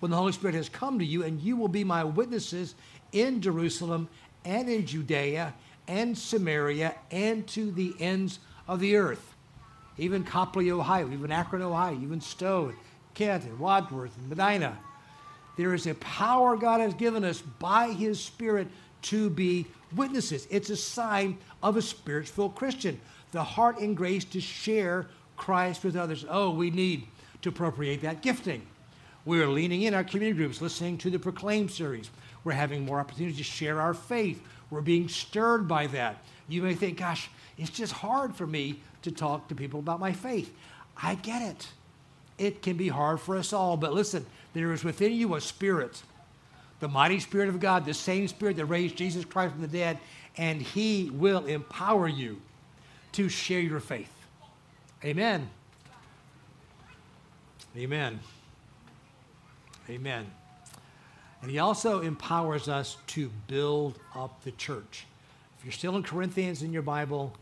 when 0.02 0.12
the 0.12 0.18
Holy 0.18 0.34
Spirit 0.34 0.54
has 0.54 0.70
come 0.70 1.00
to 1.00 1.04
you, 1.04 1.24
and 1.24 1.42
you 1.42 1.58
will 1.58 1.68
be 1.68 1.84
my 1.84 2.04
witnesses 2.04 2.76
in 3.12 3.42
Jerusalem 3.42 4.08
and 4.46 4.70
in 4.70 4.86
Judea 4.86 5.56
and 5.88 6.16
Samaria 6.16 6.94
and 7.10 7.48
to 7.48 7.72
the 7.72 7.96
ends 8.00 8.38
of 8.68 8.80
the 8.80 8.98
earth. 8.98 9.34
Even 9.98 10.24
Copley, 10.24 10.70
Ohio, 10.70 11.12
even 11.12 11.32
Akron, 11.32 11.64
Ohio, 11.64 12.00
even 12.00 12.22
Stow, 12.22 12.72
Kent, 13.16 13.46
and 13.46 13.58
Wadsworth, 13.58 14.16
and 14.16 14.30
Medina. 14.30 14.78
There 15.58 15.74
is 15.74 15.88
a 15.88 15.96
power 15.96 16.56
God 16.56 16.82
has 16.82 16.94
given 16.94 17.24
us 17.24 17.42
by 17.42 17.88
His 17.88 18.20
Spirit 18.20 18.68
to 19.04 19.30
be 19.30 19.66
witnesses. 19.96 20.48
It's 20.50 20.70
a 20.70 20.78
sign 20.78 21.38
of 21.64 21.78
a 21.78 21.82
spirit 21.82 22.28
filled 22.28 22.56
Christian. 22.56 23.00
The 23.32 23.44
heart 23.44 23.80
and 23.80 23.96
grace 23.96 24.26
to 24.26 24.42
share 24.42 25.08
Christ 25.38 25.84
with 25.84 25.96
others. 25.96 26.26
Oh, 26.30 26.52
we 26.52 26.70
need 26.70 27.06
to 27.42 27.50
appropriate 27.50 28.02
that 28.02 28.22
gifting. 28.22 28.66
We 29.26 29.42
are 29.42 29.48
leaning 29.48 29.84
in 29.84 29.94
our 29.94 30.04
community 30.04 30.38
groups, 30.38 30.62
listening 30.62 30.98
to 31.00 31.10
the 31.10 31.20
Proclaim 31.20 31.70
series. 31.70 32.10
We're 32.44 32.54
having 32.54 32.86
more 32.86 33.00
opportunities 33.00 33.38
to 33.38 33.44
share 33.44 33.82
our 33.82 33.94
faith. 33.94 34.42
We're 34.70 34.82
being 34.82 35.08
stirred 35.08 35.68
by 35.68 35.88
that. 35.88 36.18
You 36.48 36.62
may 36.62 36.74
think, 36.74 36.98
gosh, 36.98 37.30
it's 37.58 37.70
just 37.70 37.94
hard 37.94 38.36
for 38.36 38.48
me 38.48 38.82
to 39.04 39.12
talk 39.12 39.48
to 39.50 39.56
people 39.56 39.80
about 39.80 40.00
my 40.00 40.14
faith. 40.14 40.54
I 41.02 41.16
get 41.16 41.42
it. 41.42 41.68
It 42.38 42.62
can 42.62 42.78
be 42.78 42.88
hard 42.88 43.20
for 43.20 43.36
us 43.36 43.52
all, 43.52 43.78
but 43.78 43.94
listen, 43.94 44.26
there 44.54 44.72
is 44.72 44.84
within 44.84 45.14
you 45.14 45.36
a 45.36 45.42
spirit, 45.42 46.02
the 46.80 46.88
mighty 46.88 47.20
spirit 47.20 47.50
of 47.50 47.60
God, 47.60 47.86
the 47.86 47.94
same 47.94 48.28
spirit 48.28 48.56
that 48.58 48.66
raised 48.66 48.96
Jesus 48.96 49.26
Christ 49.26 49.54
from 49.54 49.62
the 49.62 49.68
dead, 49.68 50.00
and 50.38 50.62
he 50.62 51.10
will 51.14 51.46
empower 51.46 52.08
you 52.08 52.42
to 53.14 53.28
share 53.30 53.60
your 53.60 53.80
faith. 53.80 54.12
Amen. 55.04 55.50
Amen. 57.76 58.20
Amen. 59.90 60.26
And 61.42 61.50
he 61.50 61.60
also 61.60 62.02
empowers 62.02 62.68
us 62.68 62.98
to 63.08 63.30
build 63.48 64.00
up 64.16 64.44
the 64.44 64.52
church. 64.52 65.06
If 65.58 65.66
you're 65.66 65.72
still 65.72 65.96
in 65.96 66.04
Corinthians 66.04 66.64
in 66.64 66.72
your 66.74 66.82
Bible, 66.82 67.34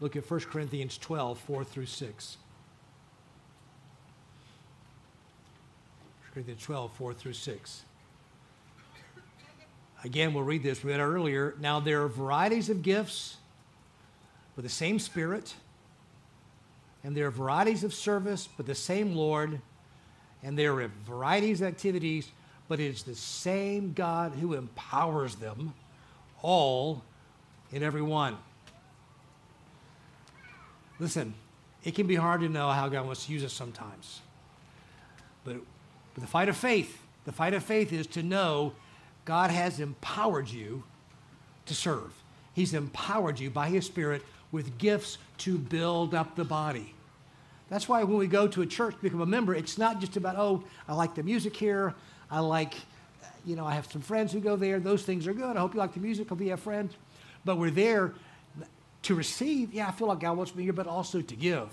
look 0.00 0.16
at 0.16 0.28
1 0.28 0.40
Corinthians 0.40 0.98
12, 0.98 1.38
4 1.38 1.64
through 1.64 1.86
6. 1.86 2.36
1 6.22 6.32
Corinthians 6.34 6.62
12, 6.62 6.92
4 6.92 7.14
through 7.14 7.32
6. 7.32 7.84
Again, 10.04 10.34
we'll 10.34 10.44
read 10.44 10.62
this. 10.62 10.84
We 10.84 10.92
read 10.92 11.00
earlier. 11.00 11.54
Now, 11.58 11.80
there 11.80 12.02
are 12.02 12.08
varieties 12.08 12.68
of 12.68 12.82
gifts 12.82 13.38
with 14.54 14.64
the 14.64 14.70
same 14.70 14.98
Spirit, 14.98 15.54
and 17.02 17.16
there 17.16 17.26
are 17.26 17.30
varieties 17.30 17.84
of 17.84 17.94
service, 17.94 18.48
but 18.56 18.66
the 18.66 18.74
same 18.74 19.16
Lord, 19.16 19.60
and 20.42 20.58
there 20.58 20.74
are 20.74 20.90
varieties 21.06 21.62
of 21.62 21.68
activities, 21.68 22.30
but 22.68 22.80
it 22.80 22.86
is 22.86 23.02
the 23.02 23.14
same 23.14 23.94
God 23.94 24.32
who 24.32 24.52
empowers 24.52 25.36
them 25.36 25.72
all 26.42 27.02
in 27.72 27.82
every 27.82 28.02
one. 28.02 28.36
Listen, 30.98 31.34
it 31.82 31.94
can 31.94 32.06
be 32.06 32.14
hard 32.14 32.42
to 32.42 32.48
know 32.48 32.70
how 32.70 32.88
God 32.88 33.06
wants 33.06 33.26
to 33.26 33.32
use 33.32 33.42
us 33.42 33.52
sometimes. 33.52 34.20
But, 35.44 35.56
but 36.14 36.20
the 36.20 36.26
fight 36.26 36.48
of 36.48 36.56
faith, 36.56 36.98
the 37.24 37.32
fight 37.32 37.54
of 37.54 37.64
faith 37.64 37.92
is 37.92 38.06
to 38.08 38.22
know 38.22 38.74
God 39.24 39.50
has 39.50 39.80
empowered 39.80 40.48
you 40.48 40.82
to 41.66 41.74
serve. 41.74 42.12
He's 42.52 42.74
empowered 42.74 43.38
you 43.38 43.50
by 43.50 43.68
His 43.68 43.86
Spirit 43.86 44.22
with 44.52 44.78
gifts 44.78 45.18
to 45.38 45.58
build 45.58 46.14
up 46.14 46.36
the 46.36 46.44
body. 46.44 46.94
That's 47.68 47.88
why 47.88 48.04
when 48.04 48.18
we 48.18 48.26
go 48.26 48.46
to 48.46 48.62
a 48.62 48.66
church, 48.66 48.94
become 49.00 49.20
a 49.20 49.26
member, 49.26 49.54
it's 49.54 49.78
not 49.78 50.00
just 50.00 50.16
about, 50.16 50.36
oh, 50.36 50.62
I 50.86 50.94
like 50.94 51.14
the 51.14 51.22
music 51.22 51.56
here. 51.56 51.94
I 52.30 52.40
like, 52.40 52.74
uh, 53.22 53.26
you 53.44 53.56
know, 53.56 53.64
I 53.64 53.74
have 53.74 53.90
some 53.90 54.02
friends 54.02 54.32
who 54.32 54.40
go 54.40 54.54
there. 54.54 54.78
Those 54.78 55.02
things 55.02 55.26
are 55.26 55.32
good. 55.32 55.56
I 55.56 55.60
hope 55.60 55.74
you 55.74 55.80
like 55.80 55.94
the 55.94 56.00
music. 56.00 56.26
I 56.26 56.28
hope 56.30 56.40
you 56.40 56.50
have 56.50 56.60
friends. 56.60 56.94
But 57.44 57.58
we're 57.58 57.70
there 57.70 58.12
to 59.02 59.14
receive. 59.14 59.72
Yeah, 59.72 59.88
I 59.88 59.92
feel 59.92 60.08
like 60.08 60.20
God 60.20 60.36
wants 60.36 60.54
me 60.54 60.62
here, 60.62 60.72
but 60.72 60.86
also 60.86 61.20
to 61.20 61.36
give. 61.36 61.68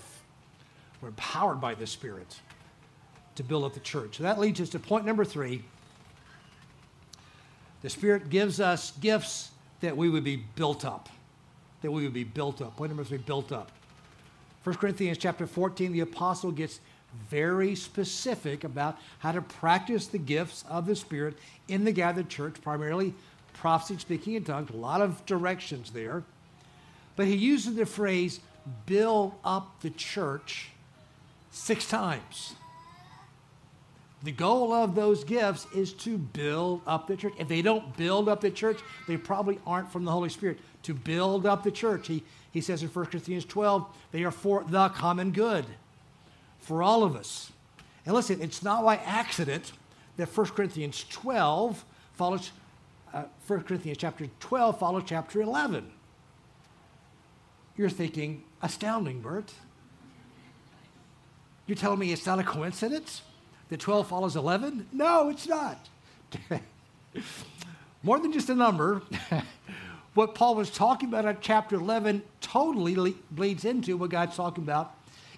We're 1.00 1.08
empowered 1.08 1.60
by 1.60 1.74
the 1.74 1.86
Spirit 1.86 2.40
to 3.34 3.42
build 3.42 3.64
up 3.64 3.74
the 3.74 3.80
church. 3.80 4.16
So 4.16 4.22
that 4.22 4.38
leads 4.38 4.60
us 4.60 4.70
to 4.70 4.78
point 4.78 5.04
number 5.04 5.24
three. 5.24 5.62
The 7.82 7.90
Spirit 7.90 8.30
gives 8.30 8.60
us 8.60 8.92
gifts 9.00 9.50
that 9.80 9.96
we 9.96 10.08
would 10.08 10.24
be 10.24 10.36
built 10.36 10.84
up 10.84 11.08
that 11.82 11.90
we 11.90 12.04
would 12.04 12.14
be 12.14 12.24
built 12.24 12.62
up. 12.62 12.76
Point 12.76 12.90
number 12.90 13.04
three, 13.04 13.18
built 13.18 13.52
up. 13.52 13.70
1 14.64 14.76
Corinthians 14.76 15.18
chapter 15.18 15.46
14, 15.46 15.92
the 15.92 16.00
apostle 16.00 16.52
gets 16.52 16.80
very 17.28 17.74
specific 17.74 18.64
about 18.64 18.96
how 19.18 19.32
to 19.32 19.42
practice 19.42 20.06
the 20.06 20.18
gifts 20.18 20.64
of 20.68 20.86
the 20.86 20.96
Spirit 20.96 21.36
in 21.68 21.84
the 21.84 21.92
gathered 21.92 22.28
church, 22.28 22.54
primarily 22.62 23.12
prophecy, 23.52 23.98
speaking 23.98 24.34
in 24.34 24.44
tongues, 24.44 24.70
a 24.70 24.76
lot 24.76 25.00
of 25.00 25.24
directions 25.26 25.90
there. 25.90 26.22
But 27.16 27.26
he 27.26 27.34
uses 27.34 27.74
the 27.74 27.84
phrase, 27.84 28.40
build 28.86 29.34
up 29.44 29.80
the 29.82 29.90
church, 29.90 30.70
six 31.50 31.86
times. 31.86 32.54
The 34.22 34.32
goal 34.32 34.72
of 34.72 34.94
those 34.94 35.24
gifts 35.24 35.66
is 35.74 35.92
to 35.94 36.16
build 36.16 36.82
up 36.86 37.08
the 37.08 37.16
church. 37.16 37.34
If 37.38 37.48
they 37.48 37.60
don't 37.60 37.96
build 37.96 38.28
up 38.28 38.40
the 38.40 38.50
church, 38.50 38.78
they 39.08 39.16
probably 39.16 39.58
aren't 39.66 39.90
from 39.90 40.04
the 40.04 40.12
Holy 40.12 40.28
Spirit. 40.28 40.58
To 40.84 40.94
build 40.94 41.44
up 41.44 41.64
the 41.64 41.72
church, 41.72 42.06
he, 42.06 42.22
he 42.52 42.60
says 42.60 42.82
in 42.82 42.88
1 42.88 43.06
Corinthians 43.06 43.44
12, 43.44 43.84
they 44.12 44.22
are 44.22 44.30
for 44.30 44.64
the 44.68 44.88
common 44.90 45.32
good, 45.32 45.64
for 46.60 46.82
all 46.82 47.02
of 47.02 47.16
us. 47.16 47.50
And 48.06 48.14
listen, 48.14 48.40
it's 48.40 48.62
not 48.62 48.84
by 48.84 48.96
accident 48.96 49.72
that 50.16 50.28
1 50.28 50.46
Corinthians 50.48 51.04
12 51.10 51.84
follows, 52.14 52.52
uh, 53.12 53.24
1 53.48 53.62
Corinthians 53.62 53.98
chapter 53.98 54.28
12 54.38 54.78
follows 54.78 55.02
chapter 55.06 55.42
11. 55.42 55.90
You're 57.76 57.90
thinking, 57.90 58.44
astounding, 58.60 59.20
Bert. 59.20 59.52
You're 61.66 61.76
telling 61.76 61.98
me 61.98 62.12
it's 62.12 62.26
not 62.26 62.38
a 62.38 62.44
coincidence? 62.44 63.22
That 63.72 63.80
12 63.80 64.06
follows 64.06 64.36
11? 64.36 64.86
No, 64.92 65.30
it's 65.30 65.48
not. 65.48 65.88
More 68.02 68.18
than 68.18 68.30
just 68.30 68.50
a 68.50 68.54
number, 68.54 69.00
what 70.14 70.34
Paul 70.34 70.56
was 70.56 70.70
talking 70.70 71.08
about 71.08 71.24
in 71.24 71.38
chapter 71.40 71.76
11 71.76 72.22
totally 72.42 72.94
le- 72.94 73.14
bleeds 73.30 73.64
into 73.64 73.96
what 73.96 74.10
God's 74.10 74.36
talking 74.36 74.62
about 74.62 74.94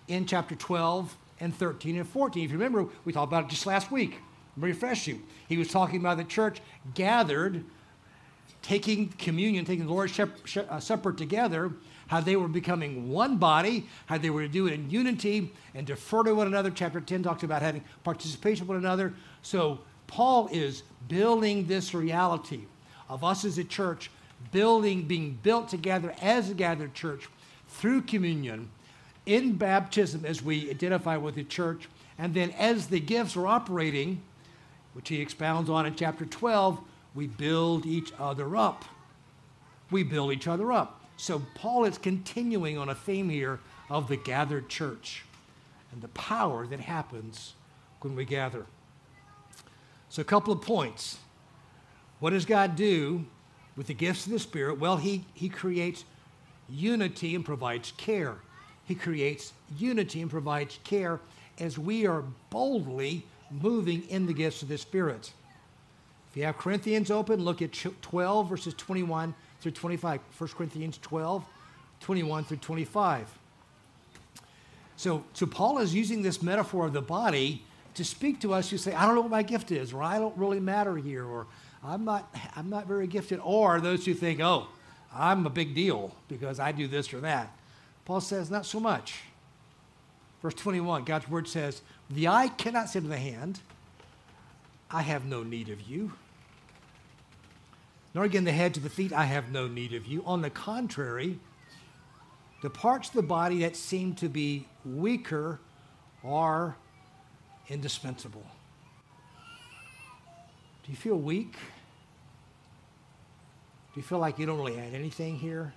in 0.09 0.27
chapter 0.27 0.57
12 0.57 1.17
and 1.39 1.55
13 1.55 1.97
and 1.97 2.09
14. 2.09 2.45
If 2.45 2.51
you 2.51 2.59
remember, 2.59 2.87
we 3.05 3.13
talked 3.13 3.31
about 3.31 3.45
it 3.45 3.51
just 3.51 3.67
last 3.67 3.93
week. 3.93 4.19
Refresh 4.57 5.07
you. 5.07 5.23
He 5.49 5.57
was 5.57 5.69
talking 5.69 6.01
about 6.01 6.17
the 6.17 6.25
church 6.25 6.61
gathered, 6.95 7.65
taking 8.63 9.11
communion, 9.11 9.65
taking 9.65 9.87
the 9.87 9.93
Lord's 9.93 10.19
uh, 10.19 10.81
Supper 10.81 11.13
together, 11.13 11.71
how 12.15 12.21
they 12.21 12.37
were 12.37 12.47
becoming 12.47 13.11
one 13.11 13.39
body, 13.39 13.89
how 14.07 14.17
they 14.17 14.31
were 14.31 14.43
to 14.43 14.49
do 14.49 14.69
it 14.69 14.73
in 14.73 14.89
unity 14.89 15.51
and 15.75 15.85
defer 15.85 16.23
to 16.23 16.33
one 16.33 16.47
another. 16.47 16.71
Chapter 16.71 17.01
10 17.01 17.25
talks 17.25 17.43
about 17.43 17.61
having 17.61 17.83
participation 18.05 18.69
with 18.69 18.77
one 18.77 18.85
another. 18.85 19.13
So 19.43 19.81
Paul 20.07 20.49
is 20.53 20.85
building 21.09 21.67
this 21.67 21.93
reality 21.93 22.67
of 23.09 23.25
us 23.25 23.45
as 23.45 23.59
a 23.59 23.65
church, 23.65 24.13
building, 24.53 25.03
being 25.03 25.41
built 25.43 25.69
together 25.69 26.15
as 26.23 26.51
a 26.51 26.55
gathered 26.55 26.95
church 26.95 27.29
through 27.69 28.03
communion, 28.03 28.71
in 29.27 29.57
baptism 29.57 30.25
as 30.25 30.41
we 30.41 30.71
identify 30.71 31.17
with 31.17 31.35
the 31.35 31.43
church, 31.43 31.89
and 32.17 32.33
then 32.33 32.53
as 32.53 32.87
the 32.87 33.01
gifts 33.01 33.37
are 33.37 33.49
operating, 33.49 34.23
which 34.93 35.09
he 35.09 35.21
expounds 35.21 35.69
on 35.69 35.85
in 35.85 35.97
chapter 35.97 36.25
12, 36.25 36.79
we 37.17 37.27
build 37.27 37.85
each 37.85 38.13
other 38.21 38.57
up. 38.57 38.85
We 39.91 40.05
build 40.05 40.33
each 40.33 40.47
other 40.47 40.71
up. 40.71 41.01
So 41.17 41.43
Paul 41.55 41.85
is 41.85 41.99
continuing 41.99 42.79
on 42.79 42.89
a 42.89 42.95
theme 42.95 43.29
here 43.29 43.61
of 43.89 44.09
the 44.09 44.17
gathered 44.17 44.69
church 44.69 45.25
and 45.93 46.03
the 46.03 46.09
power 46.09 46.67
that 46.67 46.81
happens 46.81 47.55
when 48.01 48.17
we 48.17 48.25
gather. 48.25 48.67
So, 50.09 50.21
a 50.21 50.25
couple 50.25 50.53
of 50.53 50.61
points. 50.61 51.19
What 52.21 52.31
does 52.31 52.45
God 52.45 52.77
do 52.77 53.25
with 53.77 53.87
the 53.87 53.95
gifts 53.95 54.27
of 54.27 54.33
the 54.33 54.39
Spirit? 54.39 54.79
Well, 54.79 54.97
He, 54.97 55.25
he 55.35 55.49
creates 55.49 56.05
unity 56.69 57.35
and 57.35 57.45
provides 57.45 57.93
care. 57.97 58.37
He 58.85 58.95
creates 58.95 59.53
unity 59.79 60.21
and 60.21 60.31
provides 60.31 60.79
care 60.85 61.21
as 61.59 61.79
we 61.79 62.07
are 62.07 62.25
boldly 62.51 63.25
moving 63.51 64.03
in 64.09 64.27
the 64.27 64.35
gifts 64.35 64.63
of 64.63 64.69
the 64.69 64.79
Spirit. 64.79 65.33
If 66.31 66.37
you 66.37 66.45
have 66.45 66.59
Corinthians 66.59 67.11
open, 67.11 67.45
look 67.45 67.63
at 67.63 67.73
12 67.73 68.49
verses 68.49 68.75
21 68.75 69.35
through 69.65 69.73
25. 69.73 70.21
1 70.37 70.51
Corinthians 70.51 70.99
12, 70.99 71.43
21 72.01 72.45
through 72.45 72.59
25. 72.59 73.39
So, 74.97 75.25
so 75.33 75.47
Paul 75.47 75.79
is 75.79 75.95
using 75.95 76.21
this 76.21 76.43
metaphor 76.43 76.85
of 76.85 76.93
the 76.93 77.01
body 77.01 77.65
to 77.95 78.05
speak 78.05 78.41
to 78.41 78.53
us 78.53 78.69
who 78.69 78.77
say, 78.77 78.93
I 78.93 79.07
don't 79.07 79.15
know 79.15 79.23
what 79.23 79.31
my 79.31 79.43
gift 79.43 79.73
is, 79.73 79.95
or 79.95 80.03
I 80.03 80.19
don't 80.19 80.37
really 80.37 80.61
matter 80.61 80.97
here, 80.99 81.25
or 81.25 81.47
I'm 81.83 82.05
not, 82.05 82.33
I'm 82.55 82.69
not 82.69 82.87
very 82.87 83.07
gifted, 83.07 83.41
or 83.43 83.81
those 83.81 84.05
who 84.05 84.13
think, 84.13 84.41
oh, 84.41 84.69
I'm 85.15 85.47
a 85.47 85.51
big 85.51 85.75
deal 85.75 86.15
because 86.29 86.61
I 86.61 86.71
do 86.73 86.87
this 86.87 87.15
or 87.15 87.21
that. 87.21 87.51
Paul 88.05 88.21
says, 88.21 88.51
not 88.51 88.67
so 88.67 88.79
much. 88.79 89.21
Verse 90.43 90.55
21, 90.55 91.05
God's 91.05 91.27
word 91.27 91.49
says, 91.49 91.81
The 92.11 92.29
eye 92.29 92.49
cannot 92.49 92.91
say 92.91 93.01
to 93.01 93.07
the 93.07 93.17
hand, 93.17 93.61
I 94.91 95.01
have 95.01 95.25
no 95.25 95.43
need 95.43 95.71
of 95.71 95.81
you 95.81 96.13
nor 98.15 98.25
again 98.25 98.45
the 98.45 98.53
head 98.53 98.73
to 98.75 98.81
the 98.81 98.89
feet, 98.89 99.13
I 99.13 99.25
have 99.25 99.51
no 99.51 99.67
need 99.67 99.93
of 99.93 100.07
you. 100.07 100.23
On 100.25 100.41
the 100.41 100.51
contrary, 100.51 101.41
the 102.63 102.71
parts 102.71 103.09
of 103.09 103.15
the 103.17 103.23
body 103.23 103.61
that 103.61 103.75
seem 103.77 104.15
to 104.15 104.29
be 104.29 104.67
weaker 104.85 105.59
are 106.23 106.77
indispensable. 107.69 108.47
Do 110.85 110.93
you 110.93 110.97
feel 110.97 111.17
weak? 111.17 111.53
Do 113.93 114.01
you 114.01 114.03
feel 114.03 114.19
like 114.19 114.39
you 114.39 114.47
don't 114.47 114.59
really 114.59 114.79
add 114.79 114.95
anything 114.95 115.37
here? 115.37 115.73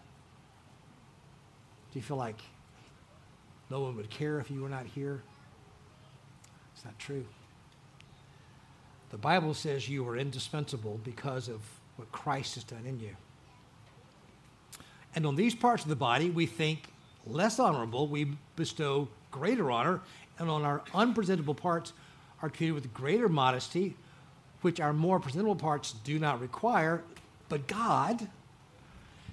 Do 1.91 1.99
you 1.99 2.03
feel 2.03 2.17
like 2.17 2.39
no 3.69 3.81
one 3.81 3.95
would 3.95 4.09
care 4.09 4.39
if 4.39 4.51
you 4.51 4.61
were 4.61 4.69
not 4.69 4.85
here? 4.85 5.23
It's 6.75 6.85
not 6.85 6.97
true. 6.99 7.25
The 9.09 9.17
Bible 9.17 9.53
says 9.53 9.89
you 9.89 10.07
are 10.07 10.17
indispensable 10.17 10.99
because 11.03 11.47
of 11.47 11.61
what 11.97 12.11
Christ 12.11 12.55
has 12.55 12.63
done 12.63 12.85
in 12.85 12.99
you. 12.99 13.15
And 15.15 15.25
on 15.25 15.35
these 15.35 15.55
parts 15.55 15.83
of 15.83 15.89
the 15.89 15.95
body, 15.95 16.29
we 16.29 16.45
think 16.45 16.93
less 17.25 17.59
honorable, 17.59 18.07
we 18.07 18.37
bestow 18.55 19.09
greater 19.31 19.69
honor, 19.69 20.01
and 20.39 20.49
on 20.49 20.63
our 20.63 20.83
unpresentable 20.93 21.55
parts 21.55 21.93
are 22.41 22.49
treated 22.49 22.73
with 22.73 22.93
greater 22.93 23.27
modesty, 23.27 23.95
which 24.61 24.79
our 24.79 24.93
more 24.93 25.19
presentable 25.19 25.55
parts 25.55 25.93
do 26.03 26.19
not 26.19 26.39
require. 26.39 27.03
But 27.49 27.67
God 27.67 28.27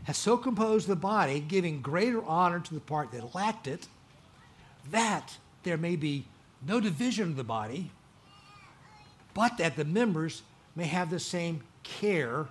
has 0.04 0.16
so 0.16 0.36
composed 0.36 0.86
the 0.86 0.96
body, 0.96 1.40
giving 1.40 1.80
greater 1.80 2.24
honor 2.24 2.60
to 2.60 2.74
the 2.74 2.80
part 2.80 3.12
that 3.12 3.34
lacked 3.34 3.66
it, 3.66 3.88
that 4.90 5.36
there 5.62 5.76
may 5.76 5.96
be 5.96 6.26
no 6.66 6.80
division 6.80 7.30
of 7.30 7.36
the 7.36 7.44
body, 7.44 7.90
but 9.32 9.58
that 9.58 9.76
the 9.76 9.84
members 9.84 10.42
may 10.76 10.84
have 10.84 11.10
the 11.10 11.20
same 11.20 11.62
care 11.84 12.46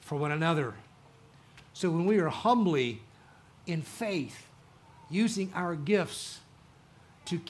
for 0.00 0.16
one 0.16 0.30
another. 0.30 0.74
So 1.72 1.90
when 1.90 2.06
we 2.06 2.18
are 2.18 2.28
humbly 2.28 3.02
in 3.66 3.82
faith, 3.82 4.46
using 5.10 5.50
our 5.54 5.74
gifts 5.74 6.40
to, 7.26 7.40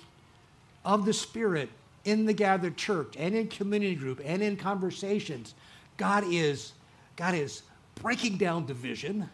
of 0.85 1.05
the 1.05 1.13
Spirit 1.13 1.69
in 2.05 2.27
the 2.27 2.33
gathered 2.33 2.77
church 2.77 3.15
and 3.19 3.35
in 3.35 3.49
community 3.49 3.95
group 3.95 4.21
and 4.25 4.43
in 4.43 4.57
conversations, 4.57 5.55
God 5.97 6.25
is, 6.27 6.73
God 7.17 7.35
is 7.35 7.63
breaking 7.97 8.39
down 8.39 8.67
division, 8.67 9.29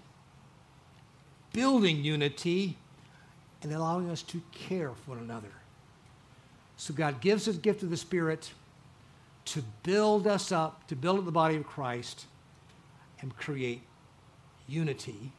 building 1.52 2.02
unity, 2.02 2.76
and 3.62 3.72
allowing 3.72 4.10
us 4.10 4.22
to 4.22 4.40
care 4.52 4.90
for 4.90 5.12
one 5.12 5.18
another. 5.18 5.52
So 6.76 6.94
God 6.94 7.20
gives 7.20 7.46
us 7.46 7.56
gift 7.56 7.82
of 7.82 7.90
the 7.90 7.96
Spirit 7.96 8.50
to 9.50 9.62
build 9.82 10.26
us 10.28 10.52
up, 10.52 10.86
to 10.86 10.94
build 10.94 11.18
up 11.18 11.24
the 11.24 11.32
body 11.32 11.56
of 11.56 11.66
Christ, 11.66 12.26
and 13.20 13.36
create 13.36 13.82
unity 14.68 15.32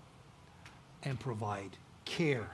and 1.03 1.19
provide 1.19 1.77
care. 2.03 2.49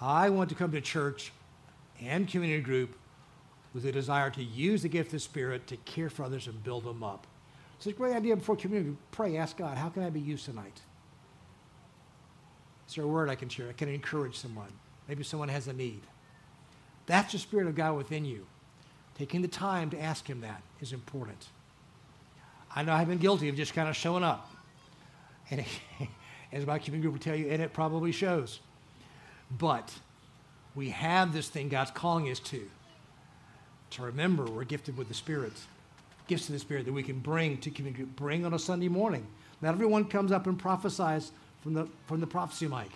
I 0.00 0.30
want 0.30 0.48
to 0.48 0.54
come 0.54 0.72
to 0.72 0.80
church 0.80 1.32
and 2.02 2.28
community 2.28 2.62
group 2.62 2.96
with 3.74 3.84
a 3.84 3.92
desire 3.92 4.30
to 4.30 4.42
use 4.42 4.82
the 4.82 4.88
gift 4.88 5.08
of 5.08 5.12
the 5.12 5.20
Spirit 5.20 5.66
to 5.66 5.76
care 5.78 6.08
for 6.08 6.24
others 6.24 6.46
and 6.46 6.62
build 6.64 6.84
them 6.84 7.02
up. 7.02 7.26
It's 7.76 7.86
a 7.86 7.92
great 7.92 8.14
idea 8.16 8.34
before 8.34 8.56
community. 8.56 8.96
Pray, 9.10 9.36
ask 9.36 9.58
God, 9.58 9.76
how 9.76 9.90
can 9.90 10.02
I 10.02 10.10
be 10.10 10.20
used 10.20 10.46
tonight? 10.46 10.80
Is 12.88 12.94
there 12.94 13.04
a 13.04 13.08
word 13.08 13.28
I 13.28 13.34
can 13.34 13.50
share? 13.50 13.68
I 13.68 13.72
can 13.72 13.90
encourage 13.90 14.36
someone. 14.36 14.72
Maybe 15.08 15.22
someone 15.22 15.48
has 15.48 15.68
a 15.68 15.74
need. 15.74 16.00
That's 17.06 17.32
the 17.32 17.38
Spirit 17.38 17.66
of 17.66 17.74
God 17.74 17.96
within 17.96 18.24
you. 18.24 18.46
Taking 19.16 19.42
the 19.42 19.48
time 19.48 19.90
to 19.90 20.00
ask 20.00 20.28
Him 20.28 20.40
that 20.42 20.62
is 20.80 20.92
important. 20.92 21.46
I 22.74 22.82
know 22.82 22.92
I've 22.92 23.08
been 23.08 23.18
guilty 23.18 23.48
of 23.48 23.56
just 23.56 23.72
kind 23.72 23.88
of 23.88 23.96
showing 23.96 24.22
up. 24.22 24.50
And 25.50 25.64
as 26.52 26.66
my 26.66 26.78
community 26.78 27.02
group 27.02 27.14
will 27.14 27.20
tell 27.20 27.36
you, 27.36 27.48
and 27.48 27.62
it 27.62 27.72
probably 27.72 28.12
shows. 28.12 28.60
But 29.50 29.92
we 30.74 30.90
have 30.90 31.32
this 31.32 31.48
thing 31.48 31.68
God's 31.68 31.90
calling 31.90 32.30
us 32.30 32.38
to. 32.40 32.68
To 33.90 34.02
remember 34.02 34.44
we're 34.44 34.64
gifted 34.64 34.96
with 34.96 35.08
the 35.08 35.14
Spirit, 35.14 35.52
gifts 36.26 36.48
of 36.48 36.52
the 36.52 36.58
Spirit 36.58 36.84
that 36.84 36.92
we 36.92 37.02
can 37.02 37.20
bring 37.20 37.56
to 37.58 37.70
community 37.70 38.02
group, 38.02 38.16
bring 38.16 38.44
on 38.44 38.52
a 38.52 38.58
Sunday 38.58 38.88
morning. 38.88 39.26
Not 39.62 39.74
everyone 39.74 40.04
comes 40.04 40.32
up 40.32 40.46
and 40.46 40.58
prophesies 40.58 41.32
from 41.62 41.74
the, 41.74 41.88
from 42.06 42.20
the 42.20 42.26
prophecy 42.26 42.66
mic. 42.66 42.90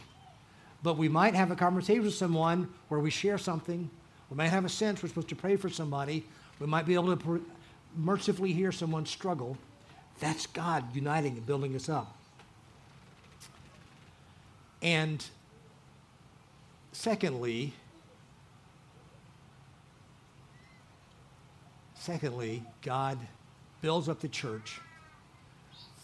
But 0.83 0.99
we 0.99 1.09
might 1.09 1.35
have 1.35 1.51
a 1.51 1.57
conversation 1.57 2.03
with 2.03 2.15
someone 2.15 2.69
where 2.89 3.01
we 3.01 3.11
share 3.11 3.39
something. 3.39 3.91
We 4.31 4.37
might 4.37 4.49
have 4.49 4.65
a 4.65 4.69
sense 4.69 5.03
we're 5.03 5.09
supposed 5.09 5.29
to 5.29 5.37
pray 5.37 5.57
for 5.57 5.69
somebody. 5.69 6.25
We 6.61 6.67
might 6.67 6.87
be 6.87 6.95
able 6.95 7.17
to 7.17 7.45
mercifully 7.97 8.53
hear 8.53 8.71
someone 8.71 9.05
struggle. 9.05 9.57
That's 10.21 10.47
God 10.47 10.95
uniting 10.95 11.33
and 11.33 11.45
building 11.45 11.75
us 11.75 11.89
up. 11.89 12.17
And 14.83 15.25
secondly, 16.93 17.73
secondly, 21.95 22.63
God 22.83 23.19
builds 23.83 24.09
up 24.09 24.21
the 24.21 24.29
church 24.29 24.81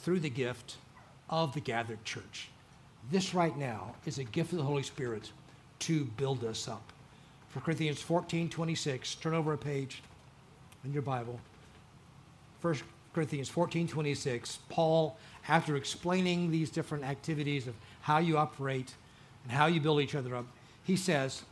through 0.03 0.20
the 0.20 0.31
gift 0.31 0.77
of 1.31 1.55
the 1.55 1.61
gathered 1.61 2.05
church. 2.05 2.49
This 3.11 3.35
right 3.35 3.57
now 3.57 3.95
is 4.05 4.18
a 4.18 4.24
gift 4.24 4.53
of 4.53 4.59
the 4.59 4.64
Holy 4.64 4.83
Spirit 4.83 5.31
to 5.81 6.05
build 6.05 6.45
us 6.45 6.68
up. 6.68 6.93
For 7.57 7.63
Corinthians 7.63 8.03
14, 8.03 8.51
26, 8.51 9.15
turn 9.15 9.33
over 9.33 9.55
a 9.55 9.57
page 9.57 10.03
in 10.85 10.93
your 10.93 11.01
Bible. 11.01 11.41
1 12.61 12.77
Corinthians 13.15 13.49
14, 13.49 13.89
26, 13.89 14.59
Paul, 14.69 15.17
after 15.49 15.75
explaining 15.75 16.51
these 16.51 16.69
different 16.69 17.05
activities 17.05 17.67
of 17.67 17.75
how 18.03 18.19
you 18.19 18.37
operate 18.37 18.95
and 19.43 19.51
how 19.51 19.65
you 19.65 19.81
build 19.81 20.03
each 20.03 20.15
other 20.15 20.37
up, 20.37 20.45
he 20.83 20.97
says, 20.97 21.45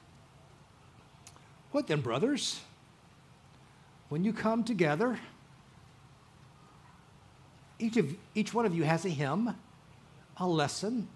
What 1.71 1.87
then, 1.87 2.03
brothers? 2.03 2.61
When 4.11 4.25
you 4.25 4.35
come 4.35 4.63
together, 4.63 5.19
each, 7.79 7.97
of, 7.97 8.15
each 8.35 8.53
one 8.53 8.67
of 8.67 8.75
you 8.75 8.83
has 8.83 9.07
a 9.07 9.09
hymn, 9.09 9.57
a 10.37 10.47
lesson, 10.47 11.09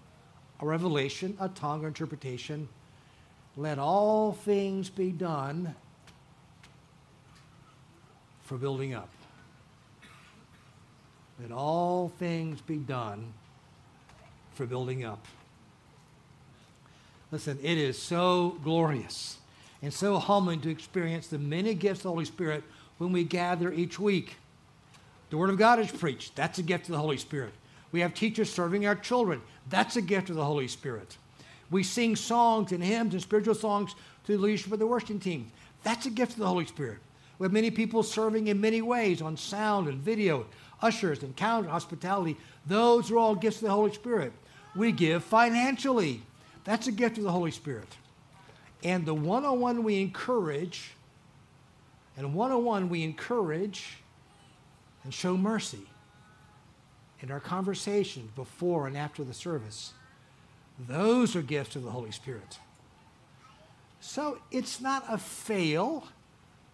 a 0.59 0.65
revelation, 0.65 1.37
a 1.39 1.47
tongue, 1.47 1.85
or 1.85 1.87
interpretation. 1.87 2.67
Let 3.57 3.79
all 3.79 4.33
things 4.33 4.89
be 4.89 5.11
done 5.11 5.75
for 8.43 8.57
building 8.57 8.93
up. 8.93 9.09
Let 11.41 11.51
all 11.51 12.09
things 12.19 12.61
be 12.61 12.77
done 12.77 13.33
for 14.53 14.65
building 14.65 15.05
up. 15.05 15.25
Listen, 17.31 17.59
it 17.61 17.77
is 17.77 17.97
so 17.97 18.57
glorious 18.63 19.37
and 19.81 19.93
so 19.93 20.17
humbling 20.17 20.61
to 20.61 20.69
experience 20.69 21.27
the 21.27 21.37
many 21.37 21.73
gifts 21.73 21.99
of 21.99 22.03
the 22.03 22.09
Holy 22.09 22.25
Spirit 22.25 22.63
when 22.97 23.11
we 23.11 23.23
gather 23.23 23.71
each 23.71 23.99
week. 23.99 24.35
The 25.29 25.37
Word 25.37 25.49
of 25.49 25.57
God 25.57 25.79
is 25.79 25.91
preached. 25.91 26.35
That's 26.35 26.57
a 26.59 26.63
gift 26.63 26.85
of 26.85 26.93
the 26.93 26.99
Holy 26.99 27.17
Spirit. 27.17 27.53
We 27.91 28.01
have 28.01 28.13
teachers 28.13 28.51
serving 28.51 28.85
our 28.85 28.95
children. 28.95 29.41
That's 29.69 29.95
a 29.95 30.01
gift 30.01 30.29
of 30.29 30.35
the 30.35 30.45
Holy 30.45 30.67
Spirit. 30.67 31.17
We 31.71 31.83
sing 31.83 32.15
songs 32.15 32.71
and 32.71 32.83
hymns 32.83 33.13
and 33.13 33.21
spiritual 33.21 33.55
songs 33.55 33.95
to 34.25 34.31
the 34.35 34.41
leadership 34.41 34.71
of 34.71 34.79
the 34.79 34.87
worship 34.87 35.21
team. 35.21 35.51
That's 35.83 36.05
a 36.05 36.09
gift 36.09 36.33
of 36.33 36.39
the 36.39 36.47
Holy 36.47 36.65
Spirit. 36.65 36.99
We 37.37 37.45
have 37.45 37.53
many 37.53 37.71
people 37.71 38.03
serving 38.03 38.47
in 38.47 38.59
many 38.59 38.81
ways 38.81 39.21
on 39.21 39.37
sound 39.37 39.87
and 39.87 39.99
video, 39.99 40.45
ushers, 40.81 41.23
encounter, 41.23 41.69
hospitality. 41.69 42.37
Those 42.65 43.11
are 43.11 43.17
all 43.17 43.35
gifts 43.35 43.57
of 43.57 43.63
the 43.63 43.71
Holy 43.71 43.93
Spirit. 43.93 44.33
We 44.75 44.91
give 44.91 45.23
financially. 45.23 46.21
That's 46.65 46.87
a 46.87 46.91
gift 46.91 47.17
of 47.17 47.23
the 47.23 47.31
Holy 47.31 47.51
Spirit. 47.51 47.87
And 48.83 49.05
the 49.05 49.13
one 49.13 49.45
on 49.45 49.59
one 49.59 49.83
we 49.83 50.01
encourage, 50.01 50.91
and 52.17 52.33
one 52.33 52.51
on 52.51 52.63
one 52.63 52.89
we 52.89 53.03
encourage 53.03 53.97
and 55.03 55.13
show 55.13 55.37
mercy 55.37 55.87
in 57.21 57.31
our 57.31 57.39
conversation 57.39 58.29
before 58.35 58.87
and 58.87 58.97
after 58.97 59.23
the 59.23 59.33
service. 59.33 59.93
Those 60.87 61.35
are 61.35 61.41
gifts 61.41 61.75
of 61.75 61.83
the 61.83 61.91
Holy 61.91 62.11
Spirit. 62.11 62.59
So 63.99 64.39
it's 64.49 64.79
not 64.79 65.03
a 65.09 65.17
fail 65.17 66.07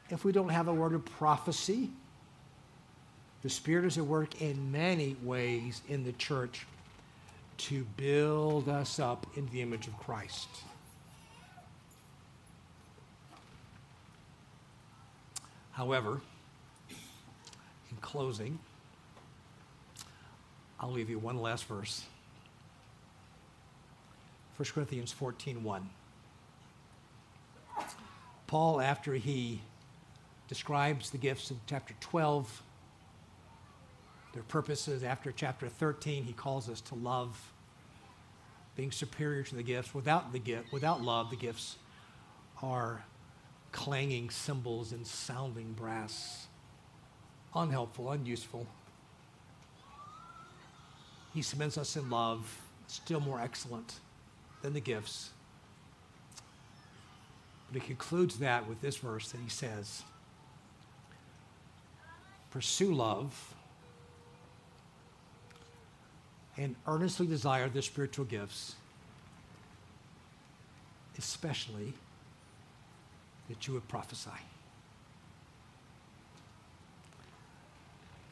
if 0.10 0.24
we 0.24 0.32
don't 0.32 0.50
have 0.50 0.68
a 0.68 0.74
word 0.74 0.94
of 0.94 1.04
prophecy. 1.06 1.90
The 3.42 3.50
Spirit 3.50 3.86
is 3.86 3.98
at 3.98 4.06
work 4.06 4.42
in 4.42 4.72
many 4.72 5.16
ways 5.24 5.82
in 5.90 6.04
the 6.04 6.12
church 6.14 6.68
to 7.58 7.86
build 7.98 8.70
us 8.70 9.00
up 9.00 9.26
in 9.36 9.48
the 9.48 9.62
image 9.62 9.88
of 9.88 9.98
Christ. 9.98 10.50
However, 15.72 16.22
in 16.90 17.98
closing, 18.02 18.60
I'll 20.80 20.92
leave 20.92 21.10
you 21.10 21.20
one 21.20 21.42
last 21.42 21.66
verse. 21.66 22.06
1 24.58 24.70
Corinthians 24.74 25.12
14 25.12 25.64
1. 25.64 25.90
Paul, 28.48 28.80
after 28.80 29.14
he 29.16 29.62
describes 30.48 31.10
the 31.10 31.18
gifts 31.18 31.52
in 31.52 31.60
chapter 31.68 31.94
12, 32.00 32.62
their 34.34 34.44
purposes, 34.44 35.04
after 35.04 35.34
chapter 35.34 35.68
13, 35.68 36.24
he 36.24 36.32
calls 36.32 36.70
us 36.70 36.80
to 36.82 36.96
love, 36.96 37.52
being 38.78 38.92
superior 38.92 39.44
to 39.44 39.56
the 39.56 39.64
gifts. 39.64 39.94
Without 39.94 40.32
the 40.32 40.40
gift, 40.40 40.72
without 40.72 41.02
love, 41.02 41.30
the 41.30 41.36
gifts 41.36 41.76
are 42.62 43.04
clanging 43.74 44.30
cymbals 44.30 44.94
and 44.94 45.06
sounding 45.06 45.74
brass. 45.74 46.48
unhelpful, 47.54 48.12
unuseful. 48.12 48.68
He 51.34 51.42
cements 51.42 51.78
us 51.78 51.98
in 51.98 52.10
love, 52.10 52.62
still 52.88 53.20
more 53.20 53.42
excellent 53.42 54.00
than 54.66 54.74
the 54.74 54.80
gifts. 54.80 55.30
But 57.72 57.82
he 57.82 57.88
concludes 57.88 58.40
that 58.40 58.68
with 58.68 58.82
this 58.82 58.98
verse 58.98 59.32
that 59.32 59.40
he 59.40 59.50
says, 59.50 60.02
Pursue 62.50 62.94
love 62.94 63.54
and 66.58 66.76
earnestly 66.88 67.28
desire 67.28 67.70
the 67.70 67.82
spiritual 67.82 68.26
gifts, 68.26 68.76
especially 71.20 71.94
that 73.50 73.68
you 73.68 73.76
would 73.76 73.88
prophesy. 73.88 74.32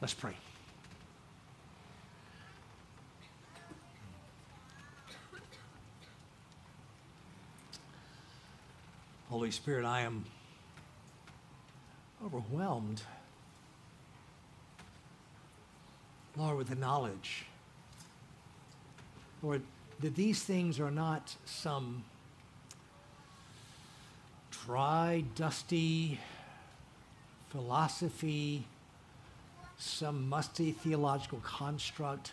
Let's 0.00 0.14
pray. 0.14 0.34
Holy 9.34 9.50
Spirit, 9.50 9.84
I 9.84 10.02
am 10.02 10.24
overwhelmed, 12.24 13.02
Lord, 16.36 16.56
with 16.56 16.68
the 16.68 16.76
knowledge, 16.76 17.44
Lord, 19.42 19.62
that 19.98 20.14
these 20.14 20.40
things 20.44 20.78
are 20.78 20.92
not 20.92 21.34
some 21.46 22.04
dry, 24.52 25.24
dusty 25.34 26.20
philosophy, 27.48 28.64
some 29.78 30.28
musty 30.28 30.70
theological 30.70 31.40
construct. 31.42 32.30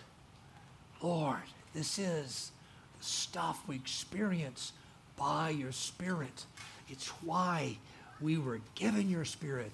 Lord, 1.01 1.41
this 1.73 1.97
is 1.97 2.51
the 2.99 3.03
stuff 3.03 3.63
we 3.67 3.75
experience 3.75 4.73
by 5.17 5.49
your 5.49 5.71
Spirit. 5.71 6.45
It's 6.91 7.07
why 7.23 7.77
we 8.19 8.37
were 8.37 8.59
given 8.75 9.09
your 9.09 9.25
Spirit. 9.25 9.71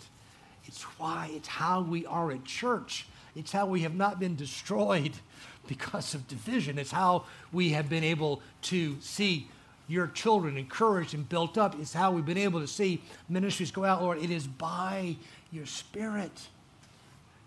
It's 0.66 0.84
why, 0.84 1.32
it's 1.34 1.48
how 1.48 1.82
we 1.82 2.06
are 2.06 2.32
at 2.32 2.46
church. 2.46 3.08
It's 3.36 3.52
how 3.52 3.66
we 3.66 3.82
have 3.82 3.96
not 3.96 4.20
been 4.20 4.36
destroyed 4.36 5.14
because 5.68 6.14
of 6.14 6.28
division. 6.28 6.78
It's 6.78 6.92
how 6.92 7.26
we 7.52 7.70
have 7.70 7.90
been 7.90 8.04
able 8.04 8.42
to 8.64 8.98
see 9.02 9.48
your 9.88 10.08
children 10.08 10.58
encouraged 10.58 11.14
and 11.14 11.28
built 11.28 11.58
up. 11.58 11.80
It's 11.80 11.94
how 11.94 12.12
we've 12.12 12.26
been 12.26 12.38
able 12.38 12.60
to 12.60 12.68
see 12.68 13.02
ministries 13.30 13.72
go 13.72 13.86
out, 13.86 14.02
Lord. 14.02 14.22
It 14.22 14.32
is 14.32 14.46
by 14.46 15.16
your 15.52 15.66
Spirit 15.66 16.48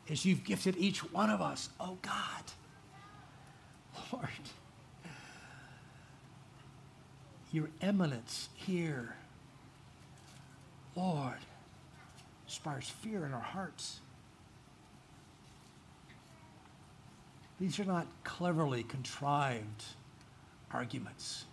as 0.08 0.24
you've 0.24 0.44
gifted 0.44 0.76
each 0.76 0.98
one 1.12 1.30
of 1.30 1.40
us. 1.40 1.68
Oh 1.78 1.98
God, 2.02 2.44
Lord, 4.12 4.28
your 7.52 7.68
eminence 7.82 8.48
here 8.54 9.14
Lord, 10.96 11.38
inspires 12.46 12.88
fear 12.88 13.24
in 13.24 13.32
our 13.32 13.40
hearts. 13.40 14.00
These 17.60 17.78
are 17.78 17.84
not 17.84 18.06
cleverly 18.24 18.82
contrived 18.82 19.84
arguments. 20.72 21.44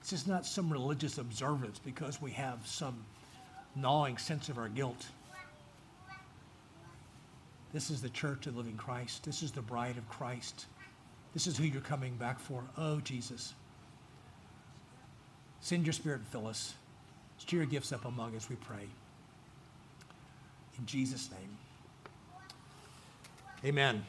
This 0.00 0.12
is 0.12 0.26
not 0.26 0.44
some 0.44 0.70
religious 0.70 1.18
observance 1.18 1.78
because 1.78 2.20
we 2.20 2.32
have 2.32 2.66
some 2.66 3.04
gnawing 3.76 4.18
sense 4.18 4.48
of 4.48 4.58
our 4.58 4.68
guilt. 4.68 5.06
This 7.72 7.90
is 7.90 8.00
the 8.00 8.08
church 8.08 8.46
of 8.46 8.54
the 8.54 8.58
living 8.58 8.76
Christ. 8.76 9.24
This 9.24 9.42
is 9.42 9.52
the 9.52 9.62
bride 9.62 9.98
of 9.98 10.08
Christ. 10.08 10.66
This 11.34 11.46
is 11.46 11.56
who 11.56 11.64
you're 11.64 11.80
coming 11.80 12.16
back 12.16 12.40
for. 12.40 12.64
Oh, 12.76 13.00
Jesus. 13.00 13.54
Send 15.60 15.84
your 15.84 15.92
spirit 15.92 16.22
us. 16.46 16.74
Stir 17.38 17.58
your 17.58 17.66
gifts 17.66 17.92
up 17.92 18.04
among 18.04 18.36
us, 18.36 18.48
we 18.48 18.56
pray. 18.56 18.86
In 20.78 20.86
Jesus' 20.86 21.30
name. 21.30 21.56
Amen. 23.64 24.04